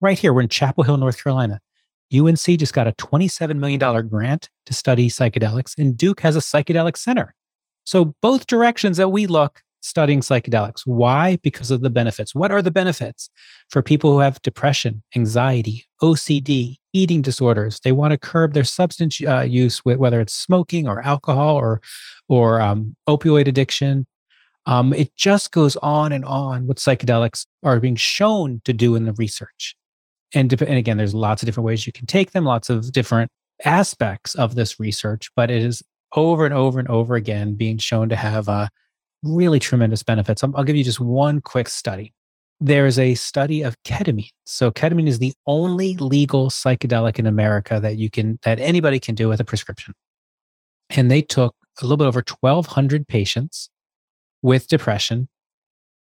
Right 0.00 0.18
here, 0.18 0.32
we're 0.32 0.42
in 0.42 0.48
Chapel 0.48 0.82
Hill, 0.84 0.96
North 0.96 1.22
Carolina. 1.22 1.60
UNC 2.14 2.38
just 2.38 2.72
got 2.72 2.86
a 2.86 2.92
$27 2.92 3.56
million 3.56 4.08
grant 4.08 4.48
to 4.66 4.74
study 4.74 5.08
psychedelics, 5.08 5.72
and 5.78 5.96
Duke 5.96 6.20
has 6.20 6.36
a 6.36 6.40
psychedelic 6.40 6.96
center. 6.96 7.34
So, 7.84 8.14
both 8.20 8.46
directions 8.46 8.96
that 8.96 9.08
we 9.08 9.26
look 9.26 9.62
studying 9.86 10.20
psychedelics. 10.20 10.82
Why? 10.84 11.38
Because 11.42 11.70
of 11.70 11.80
the 11.80 11.90
benefits. 11.90 12.34
What 12.34 12.50
are 12.50 12.62
the 12.62 12.70
benefits 12.70 13.30
for 13.70 13.82
people 13.82 14.12
who 14.12 14.18
have 14.18 14.42
depression, 14.42 15.02
anxiety, 15.14 15.84
OCD, 16.02 16.76
eating 16.92 17.22
disorders? 17.22 17.80
They 17.80 17.92
want 17.92 18.10
to 18.12 18.18
curb 18.18 18.52
their 18.52 18.64
substance 18.64 19.20
uh, 19.26 19.42
use, 19.42 19.78
whether 19.84 20.20
it's 20.20 20.34
smoking 20.34 20.88
or 20.88 21.00
alcohol 21.02 21.56
or, 21.56 21.80
or 22.28 22.60
um, 22.60 22.96
opioid 23.08 23.46
addiction. 23.46 24.06
Um, 24.66 24.92
it 24.92 25.14
just 25.14 25.52
goes 25.52 25.76
on 25.76 26.10
and 26.10 26.24
on 26.24 26.66
what 26.66 26.78
psychedelics 26.78 27.46
are 27.62 27.78
being 27.78 27.96
shown 27.96 28.60
to 28.64 28.72
do 28.72 28.96
in 28.96 29.04
the 29.04 29.12
research. 29.12 29.76
And, 30.36 30.52
and 30.60 30.76
again, 30.76 30.98
there's 30.98 31.14
lots 31.14 31.42
of 31.42 31.46
different 31.46 31.64
ways 31.64 31.86
you 31.86 31.94
can 31.94 32.04
take 32.04 32.32
them, 32.32 32.44
lots 32.44 32.68
of 32.68 32.92
different 32.92 33.30
aspects 33.64 34.34
of 34.34 34.54
this 34.54 34.78
research, 34.78 35.30
but 35.34 35.50
it 35.50 35.62
is 35.62 35.82
over 36.14 36.44
and 36.44 36.52
over 36.52 36.78
and 36.78 36.88
over 36.88 37.14
again 37.14 37.54
being 37.54 37.78
shown 37.78 38.10
to 38.10 38.16
have 38.16 38.46
uh, 38.46 38.68
really 39.22 39.58
tremendous 39.58 40.02
benefits. 40.02 40.44
I'll, 40.44 40.54
I'll 40.54 40.64
give 40.64 40.76
you 40.76 40.84
just 40.84 41.00
one 41.00 41.40
quick 41.40 41.70
study. 41.70 42.12
There 42.60 42.84
is 42.84 42.98
a 42.98 43.14
study 43.14 43.62
of 43.62 43.82
ketamine. 43.82 44.28
So 44.44 44.70
ketamine 44.70 45.08
is 45.08 45.20
the 45.20 45.32
only 45.46 45.96
legal 45.96 46.50
psychedelic 46.50 47.18
in 47.18 47.26
America 47.26 47.80
that 47.80 47.96
you 47.96 48.10
can 48.10 48.38
that 48.42 48.60
anybody 48.60 49.00
can 49.00 49.14
do 49.14 49.30
with 49.30 49.40
a 49.40 49.44
prescription. 49.44 49.94
And 50.90 51.10
they 51.10 51.22
took 51.22 51.54
a 51.80 51.84
little 51.84 51.96
bit 51.96 52.08
over 52.08 52.22
1200 52.40 53.08
patients 53.08 53.70
with 54.42 54.68
depression. 54.68 55.28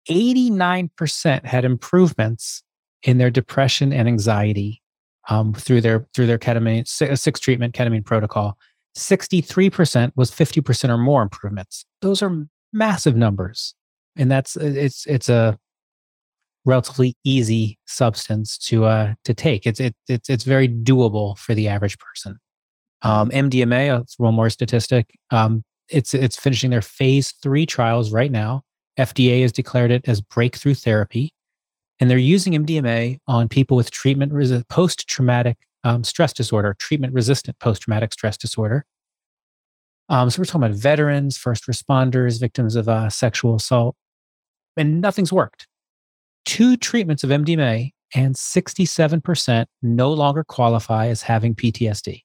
89% 0.09 1.45
had 1.45 1.67
improvements 1.67 2.63
in 3.05 3.19
their 3.19 3.31
depression 3.31 3.93
and 3.93 4.09
anxiety 4.09 4.83
um, 5.29 5.55
through 5.55 5.81
their 5.81 6.07
through 6.15 6.27
their 6.27 6.39
ketamine 6.39 6.87
six 6.87 7.41
treatment 7.41 7.75
ketamine 7.75 8.05
protocol. 8.05 8.59
63% 8.97 10.13
was 10.15 10.31
50% 10.31 10.89
or 10.89 10.99
more 10.99 11.23
improvements. 11.23 11.85
Those 12.01 12.23
are 12.23 12.47
massive 12.73 13.17
numbers. 13.17 13.75
And 14.17 14.31
that's 14.31 14.57
it's 14.57 15.05
it's 15.07 15.29
a 15.29 15.59
relatively 16.65 17.17
easy 17.25 17.79
substance 17.87 18.57
to 18.57 18.85
uh 18.85 19.15
to 19.25 19.35
take. 19.35 19.67
It's 19.67 19.81
it, 19.81 19.95
it's 20.09 20.31
it's 20.31 20.45
very 20.45 20.69
doable 20.69 21.37
for 21.39 21.55
the 21.55 21.69
average 21.69 21.99
person. 21.99 22.39
Um, 23.03 23.31
MDMA, 23.31 24.01
it's 24.01 24.19
one 24.19 24.35
more 24.35 24.51
statistic. 24.51 25.11
Um, 25.31 25.65
it's 25.89 26.15
it's 26.15 26.37
finishing 26.37 26.71
their 26.71 26.83
phase 26.83 27.33
three 27.43 27.67
trials 27.67 28.13
right 28.13 28.31
now. 28.31 28.63
FDA 28.99 29.43
has 29.43 29.53
declared 29.53 29.91
it 29.91 30.09
as 30.09 30.21
breakthrough 30.21 30.75
therapy, 30.75 31.33
and 32.01 32.11
they're 32.11 32.19
using 32.19 32.53
MDMA 32.53 33.19
on 33.27 33.49
people 33.49 33.77
with 33.77 33.91
treatment 33.91 34.33
resi- 34.33 34.67
post 34.69 35.09
traumatic 35.09 35.57
um, 35.85 36.03
stress 36.03 36.33
disorder, 36.33 36.75
treatment 36.79 37.13
resistant 37.13 37.59
post 37.59 37.83
traumatic 37.83 38.13
stress 38.13 38.37
disorder. 38.37 38.85
Um, 40.09 40.29
so 40.29 40.41
we're 40.41 40.45
talking 40.45 40.65
about 40.65 40.77
veterans, 40.77 41.37
first 41.37 41.67
responders, 41.67 42.41
victims 42.41 42.77
of 42.77 42.89
uh, 42.89 43.09
sexual 43.09 43.55
assault, 43.55 43.97
and 44.77 45.01
nothing's 45.01 45.33
worked. 45.33 45.67
Two 46.45 46.77
treatments 46.77 47.25
of 47.25 47.31
MDMA 47.31 47.93
and 48.15 48.35
67% 48.35 49.67
no 49.83 50.13
longer 50.13 50.45
qualify 50.45 51.07
as 51.09 51.23
having 51.23 51.55
PTSD. 51.55 52.23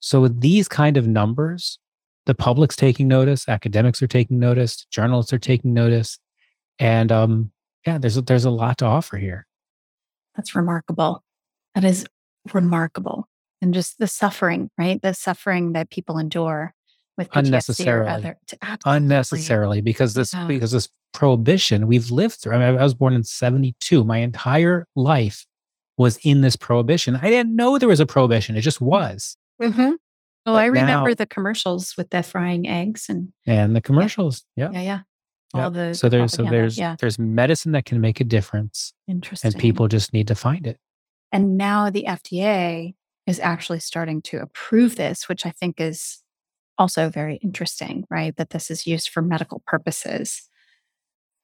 So 0.00 0.20
with 0.20 0.40
these 0.40 0.68
kind 0.68 0.96
of 0.96 1.08
numbers, 1.08 1.78
the 2.26 2.34
public's 2.34 2.76
taking 2.76 3.08
notice, 3.08 3.48
academics 3.48 4.02
are 4.02 4.06
taking 4.06 4.38
notice, 4.38 4.86
journalists 4.90 5.32
are 5.32 5.38
taking 5.38 5.74
notice, 5.74 6.18
and 6.78 7.12
um, 7.12 7.50
yeah, 7.86 7.98
there's 7.98 8.16
a, 8.16 8.22
there's 8.22 8.44
a 8.44 8.50
lot 8.50 8.78
to 8.78 8.86
offer 8.86 9.16
here. 9.16 9.46
That's 10.36 10.54
remarkable. 10.54 11.22
That 11.74 11.84
is 11.84 12.06
remarkable 12.52 13.28
and 13.60 13.74
just 13.74 13.98
the 13.98 14.06
suffering, 14.06 14.70
right? 14.78 15.00
The 15.00 15.14
suffering 15.14 15.72
that 15.72 15.90
people 15.90 16.18
endure 16.18 16.74
with 17.16 17.30
PTSD 17.30 17.46
unnecessarily, 17.46 18.10
other, 18.10 18.38
unnecessarily, 18.84 19.80
because 19.80 20.14
this 20.14 20.34
yeah. 20.34 20.46
because 20.46 20.72
this 20.72 20.88
prohibition 21.12 21.86
we've 21.86 22.10
lived 22.10 22.34
through. 22.36 22.54
I, 22.54 22.58
mean, 22.58 22.78
I 22.78 22.82
was 22.82 22.94
born 22.94 23.14
in 23.14 23.24
'72. 23.24 24.04
My 24.04 24.18
entire 24.18 24.86
life 24.96 25.46
was 25.96 26.18
in 26.22 26.40
this 26.40 26.56
prohibition. 26.56 27.16
I 27.16 27.30
didn't 27.30 27.54
know 27.54 27.78
there 27.78 27.88
was 27.88 28.00
a 28.00 28.06
prohibition. 28.06 28.56
It 28.56 28.62
just 28.62 28.80
was. 28.80 29.36
Mm-hmm. 29.62 29.92
Well, 30.44 30.56
I 30.56 30.66
remember 30.66 31.10
now, 31.10 31.14
the 31.14 31.26
commercials 31.26 31.96
with 31.96 32.10
the 32.10 32.22
frying 32.22 32.68
eggs 32.68 33.06
and 33.08 33.32
and 33.46 33.74
the 33.74 33.80
commercials. 33.80 34.44
Yeah, 34.56 34.70
yeah, 34.72 34.82
yeah. 34.82 35.00
All 35.54 35.70
the 35.70 35.94
so 35.94 36.08
there's 36.08 36.32
so 36.32 36.44
there's 36.44 36.78
yeah. 36.78 36.96
there's 36.98 37.18
medicine 37.18 37.72
that 37.72 37.84
can 37.84 38.00
make 38.00 38.20
a 38.20 38.24
difference. 38.24 38.92
Interesting. 39.08 39.52
And 39.52 39.60
people 39.60 39.88
just 39.88 40.12
need 40.12 40.28
to 40.28 40.34
find 40.34 40.66
it. 40.66 40.78
And 41.32 41.56
now 41.56 41.90
the 41.90 42.04
FDA 42.06 42.94
is 43.26 43.40
actually 43.40 43.80
starting 43.80 44.22
to 44.22 44.38
approve 44.38 44.96
this, 44.96 45.28
which 45.28 45.46
I 45.46 45.50
think 45.50 45.80
is 45.80 46.22
also 46.78 47.08
very 47.08 47.36
interesting, 47.36 48.04
right? 48.10 48.36
That 48.36 48.50
this 48.50 48.70
is 48.70 48.86
used 48.86 49.08
for 49.08 49.22
medical 49.22 49.62
purposes. 49.66 50.48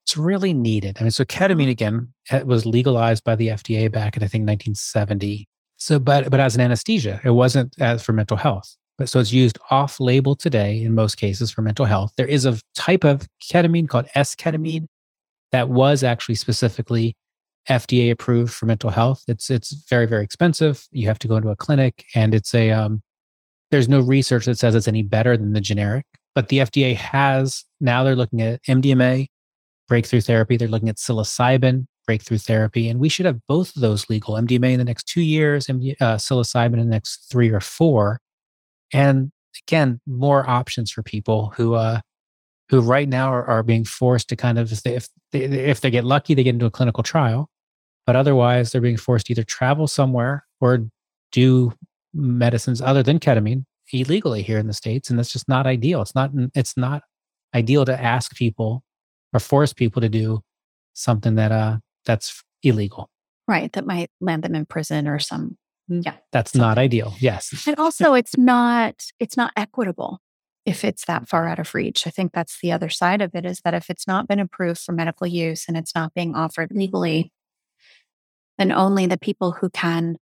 It's 0.05 0.17
really 0.17 0.53
needed. 0.53 0.97
I 0.99 1.03
mean, 1.03 1.11
so 1.11 1.23
mm. 1.23 1.27
ketamine 1.27 1.69
again 1.69 2.13
was 2.45 2.65
legalized 2.65 3.23
by 3.23 3.35
the 3.35 3.49
FDA 3.49 3.91
back 3.91 4.17
in 4.17 4.23
I 4.23 4.27
think 4.27 4.43
1970. 4.47 5.47
So, 5.77 5.99
but 5.99 6.29
but 6.29 6.39
as 6.39 6.55
an 6.55 6.61
anesthesia, 6.61 7.19
it 7.23 7.31
wasn't 7.31 7.73
as 7.79 8.03
for 8.03 8.13
mental 8.13 8.37
health. 8.37 8.75
But 9.01 9.09
so 9.09 9.19
it's 9.19 9.33
used 9.33 9.57
off-label 9.71 10.35
today 10.35 10.79
in 10.83 10.93
most 10.93 11.15
cases 11.15 11.49
for 11.49 11.63
mental 11.63 11.85
health. 11.85 12.13
There 12.17 12.27
is 12.27 12.45
a 12.45 12.59
type 12.75 13.03
of 13.03 13.27
ketamine 13.41 13.89
called 13.89 14.05
S-ketamine 14.13 14.85
that 15.51 15.69
was 15.69 16.03
actually 16.03 16.35
specifically 16.35 17.15
FDA 17.67 18.11
approved 18.11 18.53
for 18.53 18.67
mental 18.67 18.91
health. 18.91 19.23
It's 19.27 19.49
it's 19.49 19.71
very 19.89 20.05
very 20.05 20.23
expensive. 20.23 20.85
You 20.91 21.07
have 21.07 21.17
to 21.17 21.27
go 21.27 21.35
into 21.35 21.49
a 21.49 21.55
clinic, 21.55 22.05
and 22.13 22.35
it's 22.35 22.53
a 22.53 22.69
um, 22.69 23.01
there's 23.71 23.89
no 23.89 24.01
research 24.01 24.45
that 24.45 24.59
says 24.59 24.75
it's 24.75 24.87
any 24.87 25.01
better 25.01 25.35
than 25.35 25.53
the 25.53 25.61
generic. 25.61 26.05
But 26.35 26.49
the 26.49 26.59
FDA 26.59 26.95
has 26.95 27.65
now 27.79 28.03
they're 28.03 28.15
looking 28.15 28.43
at 28.43 28.61
MDMA 28.69 29.29
breakthrough 29.87 30.21
therapy. 30.21 30.57
They're 30.57 30.67
looking 30.67 30.89
at 30.89 30.97
psilocybin 30.97 31.87
breakthrough 32.05 32.37
therapy, 32.37 32.87
and 32.87 32.99
we 32.99 33.09
should 33.09 33.25
have 33.25 33.39
both 33.47 33.75
of 33.75 33.81
those 33.81 34.11
legal. 34.11 34.35
MDMA 34.35 34.73
in 34.73 34.77
the 34.77 34.85
next 34.85 35.07
two 35.07 35.21
years, 35.21 35.65
MD, 35.65 35.95
uh, 35.99 36.17
psilocybin 36.17 36.73
in 36.73 36.81
the 36.81 36.85
next 36.85 37.31
three 37.31 37.49
or 37.49 37.61
four, 37.61 38.19
and 38.93 39.31
again 39.67 39.99
more 40.05 40.49
options 40.49 40.91
for 40.91 41.03
people 41.03 41.53
who 41.55 41.73
uh, 41.75 42.01
who 42.69 42.81
right 42.81 43.09
now 43.09 43.31
are, 43.31 43.45
are 43.45 43.63
being 43.63 43.83
forced 43.83 44.29
to 44.29 44.35
kind 44.35 44.57
of 44.57 44.71
if 44.71 44.81
they, 45.31 45.41
if 45.41 45.81
they, 45.81 45.91
get 45.91 46.05
lucky 46.05 46.33
they 46.33 46.43
get 46.43 46.55
into 46.55 46.65
a 46.65 46.71
clinical 46.71 47.03
trial. 47.03 47.49
But 48.07 48.15
otherwise 48.15 48.71
they're 48.71 48.81
being 48.81 48.97
forced 48.97 49.27
to 49.27 49.33
either 49.33 49.43
travel 49.43 49.87
somewhere 49.87 50.45
or 50.61 50.87
do 51.31 51.73
medicines 52.13 52.81
other 52.81 53.03
than 53.03 53.19
ketamine 53.19 53.65
illegally 53.91 54.41
here 54.41 54.57
in 54.57 54.67
the 54.67 54.73
states. 54.73 55.09
And 55.09 55.19
that's 55.19 55.31
just 55.31 55.49
not 55.49 55.67
ideal. 55.67 56.01
It's 56.01 56.15
not 56.15 56.31
it's 56.55 56.77
not 56.77 57.03
ideal 57.53 57.83
to 57.85 58.01
ask 58.01 58.35
people 58.35 58.83
or 59.33 59.39
force 59.39 59.73
people 59.73 60.01
to 60.01 60.09
do 60.09 60.41
something 60.93 61.35
that 61.35 61.51
uh 61.51 61.77
that's 62.05 62.41
illegal. 62.63 63.09
Right. 63.47 63.71
That 63.73 63.85
might 63.85 64.09
land 64.21 64.43
them 64.43 64.55
in 64.55 64.65
prison 64.65 65.07
or 65.07 65.19
some 65.19 65.57
Mm, 65.91 66.05
yeah 66.05 66.15
that's 66.31 66.55
not 66.55 66.77
ideal 66.77 67.13
yes 67.19 67.67
and 67.67 67.77
also 67.77 68.13
it's 68.13 68.37
not 68.37 68.95
it's 69.19 69.35
not 69.35 69.51
equitable 69.57 70.21
if 70.65 70.83
it's 70.83 71.05
that 71.05 71.27
far 71.27 71.47
out 71.47 71.59
of 71.59 71.73
reach. 71.73 72.05
I 72.05 72.11
think 72.11 72.31
that's 72.33 72.59
the 72.61 72.71
other 72.71 72.89
side 72.89 73.21
of 73.21 73.33
it 73.33 73.45
is 73.45 73.61
that 73.63 73.73
if 73.73 73.89
it's 73.89 74.07
not 74.07 74.27
been 74.27 74.39
approved 74.39 74.79
for 74.79 74.91
medical 74.91 75.27
use 75.27 75.65
and 75.67 75.75
it's 75.75 75.95
not 75.95 76.13
being 76.13 76.35
offered 76.35 76.71
legally, 76.71 77.31
then 78.57 78.71
only 78.71 79.07
the 79.07 79.17
people 79.17 79.53
who 79.53 79.69
can 79.69 80.17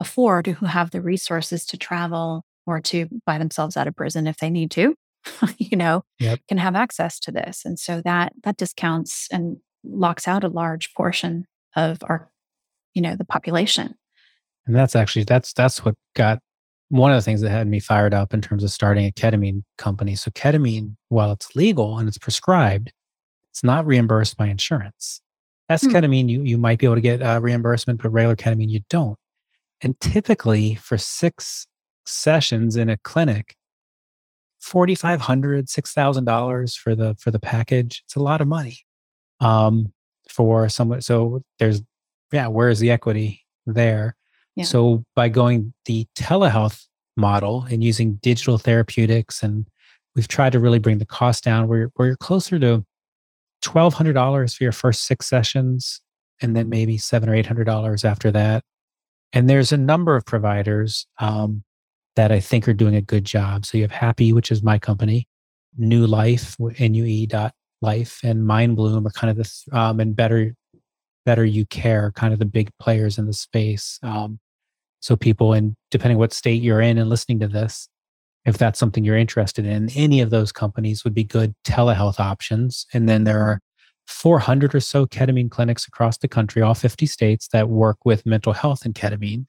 afford, 0.00 0.46
who 0.46 0.66
have 0.66 0.90
the 0.90 1.00
resources 1.00 1.64
to 1.66 1.78
travel 1.78 2.44
or 2.66 2.80
to 2.80 3.06
buy 3.24 3.38
themselves 3.38 3.76
out 3.76 3.86
of 3.86 3.94
prison 3.94 4.26
if 4.26 4.38
they 4.38 4.50
need 4.50 4.70
to, 4.72 4.94
you 5.58 5.76
know, 5.76 6.02
yep. 6.18 6.40
can 6.48 6.58
have 6.58 6.74
access 6.74 7.20
to 7.20 7.30
this. 7.30 7.64
And 7.64 7.78
so 7.78 8.02
that 8.04 8.32
that 8.42 8.56
discounts 8.56 9.28
and 9.30 9.58
locks 9.84 10.26
out 10.26 10.42
a 10.42 10.48
large 10.48 10.92
portion 10.94 11.46
of 11.76 11.98
our, 12.02 12.30
you 12.94 13.02
know, 13.02 13.14
the 13.14 13.24
population. 13.24 13.94
And 14.66 14.74
that's 14.74 14.96
actually 14.96 15.24
that's 15.24 15.52
that's 15.52 15.84
what 15.84 15.94
got 16.14 16.40
one 16.88 17.10
of 17.10 17.16
the 17.16 17.22
things 17.22 17.40
that 17.40 17.50
had 17.50 17.66
me 17.66 17.80
fired 17.80 18.14
up 18.14 18.34
in 18.34 18.40
terms 18.40 18.62
of 18.62 18.70
starting 18.70 19.06
a 19.06 19.10
ketamine 19.10 19.62
company. 19.78 20.14
So, 20.14 20.30
ketamine, 20.30 20.96
while 21.08 21.32
it's 21.32 21.56
legal 21.56 21.98
and 21.98 22.08
it's 22.08 22.18
prescribed, 22.18 22.92
it's 23.50 23.64
not 23.64 23.86
reimbursed 23.86 24.36
by 24.36 24.46
insurance. 24.46 25.20
S 25.68 25.82
hmm. 25.82 25.90
ketamine, 25.90 26.28
you, 26.28 26.42
you 26.42 26.58
might 26.58 26.78
be 26.78 26.86
able 26.86 26.96
to 26.96 27.00
get 27.00 27.22
uh, 27.22 27.40
reimbursement, 27.42 28.02
but 28.02 28.10
regular 28.10 28.36
ketamine, 28.36 28.70
you 28.70 28.80
don't. 28.90 29.18
And 29.80 29.98
typically, 30.00 30.76
for 30.76 30.98
six 30.98 31.66
sessions 32.06 32.76
in 32.76 32.88
a 32.88 32.96
clinic, 32.98 33.56
$4,500, 34.62 35.66
$6,000 35.66 36.76
for 36.78 36.94
the, 36.94 37.14
for 37.18 37.30
the 37.30 37.38
package. 37.38 38.02
It's 38.06 38.16
a 38.16 38.20
lot 38.20 38.40
of 38.40 38.48
money 38.48 38.78
um, 39.40 39.92
for 40.28 40.68
someone. 40.68 41.00
So, 41.00 41.42
there's, 41.58 41.82
yeah, 42.32 42.46
where's 42.46 42.78
the 42.78 42.90
equity 42.90 43.44
there? 43.66 44.16
So 44.62 45.04
by 45.16 45.28
going 45.28 45.74
the 45.86 46.06
telehealth 46.16 46.86
model 47.16 47.66
and 47.70 47.82
using 47.82 48.14
digital 48.16 48.58
therapeutics, 48.58 49.42
and 49.42 49.66
we've 50.14 50.28
tried 50.28 50.52
to 50.52 50.60
really 50.60 50.78
bring 50.78 50.98
the 50.98 51.06
cost 51.06 51.42
down. 51.42 51.66
Where 51.66 51.90
where 51.96 52.08
you're 52.08 52.16
closer 52.16 52.58
to 52.60 52.84
twelve 53.62 53.94
hundred 53.94 54.12
dollars 54.12 54.54
for 54.54 54.62
your 54.62 54.72
first 54.72 55.06
six 55.06 55.26
sessions, 55.26 56.00
and 56.40 56.54
then 56.54 56.68
maybe 56.68 56.98
seven 56.98 57.28
or 57.28 57.34
eight 57.34 57.46
hundred 57.46 57.64
dollars 57.64 58.04
after 58.04 58.30
that. 58.30 58.62
And 59.32 59.50
there's 59.50 59.72
a 59.72 59.76
number 59.76 60.14
of 60.14 60.24
providers 60.24 61.06
um, 61.18 61.64
that 62.14 62.30
I 62.30 62.38
think 62.38 62.68
are 62.68 62.74
doing 62.74 62.94
a 62.94 63.02
good 63.02 63.24
job. 63.24 63.66
So 63.66 63.76
you 63.76 63.82
have 63.82 63.90
Happy, 63.90 64.32
which 64.32 64.52
is 64.52 64.62
my 64.62 64.78
company, 64.78 65.26
Nue 65.76 66.06
Life, 66.06 66.56
N-U-E 66.78 67.26
dot 67.26 67.52
life, 67.82 68.20
and 68.22 68.46
Mindbloom 68.46 69.04
are 69.04 69.10
kind 69.10 69.30
of 69.32 69.36
this, 69.36 69.64
um, 69.72 69.98
and 69.98 70.14
Better 70.14 70.54
Better 71.26 71.44
You 71.44 71.66
Care, 71.66 72.12
kind 72.12 72.32
of 72.32 72.38
the 72.38 72.44
big 72.44 72.70
players 72.78 73.18
in 73.18 73.26
the 73.26 73.32
space. 73.32 73.98
Um, 74.02 74.38
so 75.04 75.16
people, 75.16 75.52
and 75.52 75.76
depending 75.90 76.16
what 76.16 76.32
state 76.32 76.62
you're 76.62 76.80
in 76.80 76.96
and 76.96 77.10
listening 77.10 77.38
to 77.40 77.46
this, 77.46 77.90
if 78.46 78.56
that's 78.56 78.78
something 78.78 79.04
you're 79.04 79.18
interested 79.18 79.66
in. 79.66 79.90
Any 79.94 80.22
of 80.22 80.30
those 80.30 80.50
companies 80.50 81.04
would 81.04 81.12
be 81.12 81.24
good 81.24 81.54
telehealth 81.62 82.18
options. 82.18 82.86
And 82.94 83.06
then 83.06 83.24
there 83.24 83.38
are 83.42 83.60
400 84.06 84.74
or 84.74 84.80
so 84.80 85.04
ketamine 85.04 85.50
clinics 85.50 85.86
across 85.86 86.16
the 86.16 86.26
country, 86.26 86.62
all 86.62 86.72
50 86.72 87.04
states, 87.04 87.48
that 87.48 87.68
work 87.68 87.98
with 88.06 88.24
mental 88.24 88.54
health 88.54 88.86
and 88.86 88.94
ketamine. 88.94 89.44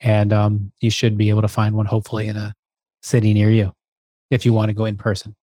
And 0.00 0.34
um, 0.34 0.70
you 0.82 0.90
should 0.90 1.16
be 1.16 1.30
able 1.30 1.42
to 1.42 1.48
find 1.48 1.74
one, 1.74 1.86
hopefully, 1.86 2.28
in 2.28 2.36
a 2.36 2.52
city 3.00 3.32
near 3.32 3.50
you 3.50 3.72
if 4.30 4.44
you 4.44 4.52
want 4.52 4.68
to 4.68 4.74
go 4.74 4.84
in 4.84 4.98
person. 4.98 5.34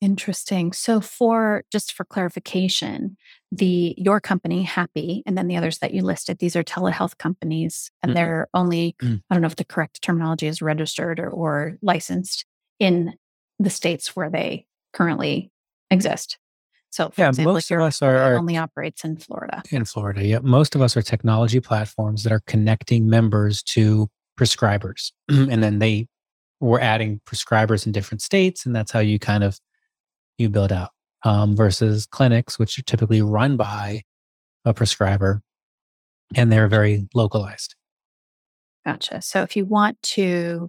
Interesting. 0.00 0.72
So 0.72 1.00
for 1.00 1.64
just 1.70 1.92
for 1.92 2.04
clarification, 2.04 3.16
the 3.52 3.94
your 3.98 4.20
company 4.20 4.62
Happy 4.62 5.22
and 5.26 5.36
then 5.36 5.46
the 5.46 5.56
others 5.56 5.78
that 5.78 5.92
you 5.92 6.02
listed, 6.02 6.38
these 6.38 6.56
are 6.56 6.64
telehealth 6.64 7.18
companies 7.18 7.90
and 8.02 8.10
mm-hmm. 8.10 8.16
they're 8.16 8.48
only 8.54 8.96
mm. 9.02 9.20
I 9.30 9.34
don't 9.34 9.42
know 9.42 9.46
if 9.46 9.56
the 9.56 9.64
correct 9.64 10.00
terminology 10.00 10.46
is 10.46 10.62
registered 10.62 11.20
or, 11.20 11.28
or 11.28 11.76
licensed 11.82 12.46
in 12.78 13.14
the 13.58 13.70
states 13.70 14.16
where 14.16 14.30
they 14.30 14.66
currently 14.92 15.50
exist. 15.90 16.38
So 16.90 17.12
yeah, 17.16 17.28
example, 17.28 17.54
most 17.54 17.70
of 17.70 17.80
us 17.80 18.02
are, 18.02 18.16
are, 18.16 18.36
only 18.36 18.56
operates 18.56 19.04
in 19.04 19.16
Florida. 19.16 19.62
In 19.70 19.84
Florida, 19.84 20.24
yeah. 20.24 20.40
Most 20.42 20.74
of 20.74 20.82
us 20.82 20.96
are 20.96 21.02
technology 21.02 21.60
platforms 21.60 22.24
that 22.24 22.32
are 22.32 22.42
connecting 22.46 23.08
members 23.08 23.62
to 23.64 24.08
prescribers. 24.38 25.12
and 25.28 25.62
then 25.62 25.78
they 25.78 26.08
were 26.58 26.80
adding 26.80 27.20
prescribers 27.26 27.86
in 27.86 27.92
different 27.92 28.22
states. 28.22 28.66
And 28.66 28.74
that's 28.74 28.90
how 28.90 29.00
you 29.00 29.18
kind 29.18 29.44
of 29.44 29.60
you 30.40 30.48
build 30.48 30.72
out 30.72 30.90
um, 31.24 31.54
versus 31.54 32.06
clinics, 32.06 32.58
which 32.58 32.78
are 32.78 32.82
typically 32.82 33.22
run 33.22 33.56
by 33.56 34.02
a 34.64 34.74
prescriber 34.74 35.42
and 36.34 36.50
they're 36.50 36.68
very 36.68 37.08
localized. 37.14 37.74
Gotcha. 38.86 39.20
So 39.22 39.42
if 39.42 39.56
you 39.56 39.64
want 39.64 40.00
to, 40.02 40.68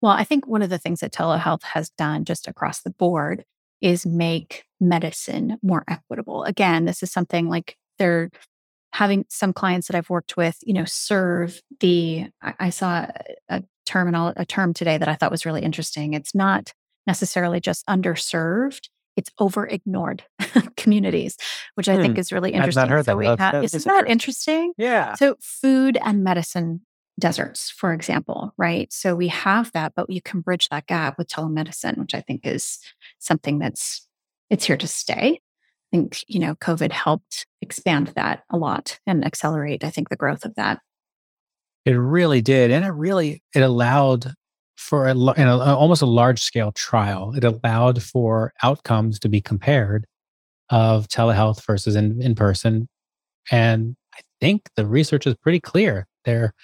well, 0.00 0.12
I 0.12 0.24
think 0.24 0.46
one 0.46 0.62
of 0.62 0.70
the 0.70 0.78
things 0.78 1.00
that 1.00 1.12
telehealth 1.12 1.62
has 1.62 1.90
done 1.90 2.24
just 2.24 2.48
across 2.48 2.82
the 2.82 2.90
board 2.90 3.44
is 3.80 4.06
make 4.06 4.64
medicine 4.80 5.58
more 5.62 5.84
equitable. 5.88 6.44
Again, 6.44 6.84
this 6.84 7.02
is 7.02 7.12
something 7.12 7.48
like 7.48 7.76
they're 7.98 8.30
having 8.92 9.24
some 9.28 9.52
clients 9.52 9.88
that 9.88 9.96
I've 9.96 10.10
worked 10.10 10.36
with, 10.36 10.58
you 10.62 10.72
know, 10.72 10.84
serve 10.84 11.60
the, 11.80 12.26
I, 12.42 12.54
I 12.60 12.70
saw 12.70 13.06
a 13.48 13.62
terminal, 13.86 14.32
a 14.36 14.46
term 14.46 14.72
today 14.72 14.98
that 14.98 15.08
I 15.08 15.14
thought 15.14 15.30
was 15.30 15.44
really 15.44 15.62
interesting. 15.62 16.14
It's 16.14 16.34
not 16.34 16.72
necessarily 17.06 17.60
just 17.60 17.86
underserved 17.86 18.88
it's 19.16 19.30
over 19.38 19.66
ignored 19.66 20.24
communities, 20.76 21.36
which 21.74 21.88
I 21.88 21.96
hmm. 21.96 22.02
think 22.02 22.18
is 22.18 22.32
really 22.32 22.52
interesting. 22.52 22.82
I've 22.82 22.88
not 22.88 22.94
heard 22.94 23.04
so 23.04 23.18
that. 23.36 23.38
Ha- 23.54 23.60
isn't 23.60 23.84
that 23.84 24.08
interesting? 24.08 24.72
Yeah. 24.76 25.14
So 25.14 25.36
food 25.40 25.98
and 26.02 26.24
medicine 26.24 26.80
deserts, 27.18 27.70
for 27.70 27.92
example, 27.92 28.52
right? 28.56 28.92
So 28.92 29.14
we 29.14 29.28
have 29.28 29.70
that, 29.72 29.92
but 29.94 30.10
you 30.10 30.20
can 30.20 30.40
bridge 30.40 30.68
that 30.70 30.86
gap 30.86 31.16
with 31.18 31.28
telemedicine, 31.28 31.98
which 31.98 32.14
I 32.14 32.20
think 32.20 32.46
is 32.46 32.78
something 33.18 33.58
that's 33.58 34.06
it's 34.50 34.64
here 34.64 34.76
to 34.76 34.88
stay. 34.88 35.40
I 35.92 35.96
think, 35.96 36.24
you 36.26 36.40
know, 36.40 36.54
COVID 36.56 36.90
helped 36.90 37.46
expand 37.62 38.08
that 38.16 38.42
a 38.50 38.56
lot 38.56 38.98
and 39.06 39.24
accelerate, 39.24 39.84
I 39.84 39.90
think, 39.90 40.08
the 40.08 40.16
growth 40.16 40.44
of 40.44 40.54
that. 40.56 40.80
It 41.84 41.92
really 41.92 42.42
did. 42.42 42.70
And 42.70 42.84
it 42.84 42.90
really 42.90 43.42
it 43.54 43.60
allowed 43.60 44.34
for 44.76 45.06
a, 45.06 45.12
in 45.12 45.46
a, 45.48 45.56
almost 45.56 46.02
a 46.02 46.06
large 46.06 46.42
scale 46.42 46.72
trial, 46.72 47.32
it 47.34 47.44
allowed 47.44 48.02
for 48.02 48.52
outcomes 48.62 49.18
to 49.20 49.28
be 49.28 49.40
compared 49.40 50.06
of 50.70 51.08
telehealth 51.08 51.64
versus 51.64 51.96
in, 51.96 52.20
in 52.20 52.34
person. 52.34 52.88
And 53.50 53.96
I 54.14 54.20
think 54.40 54.68
the 54.76 54.86
research 54.86 55.26
is 55.26 55.34
pretty 55.36 55.60
clear. 55.60 56.06
There, 56.24 56.54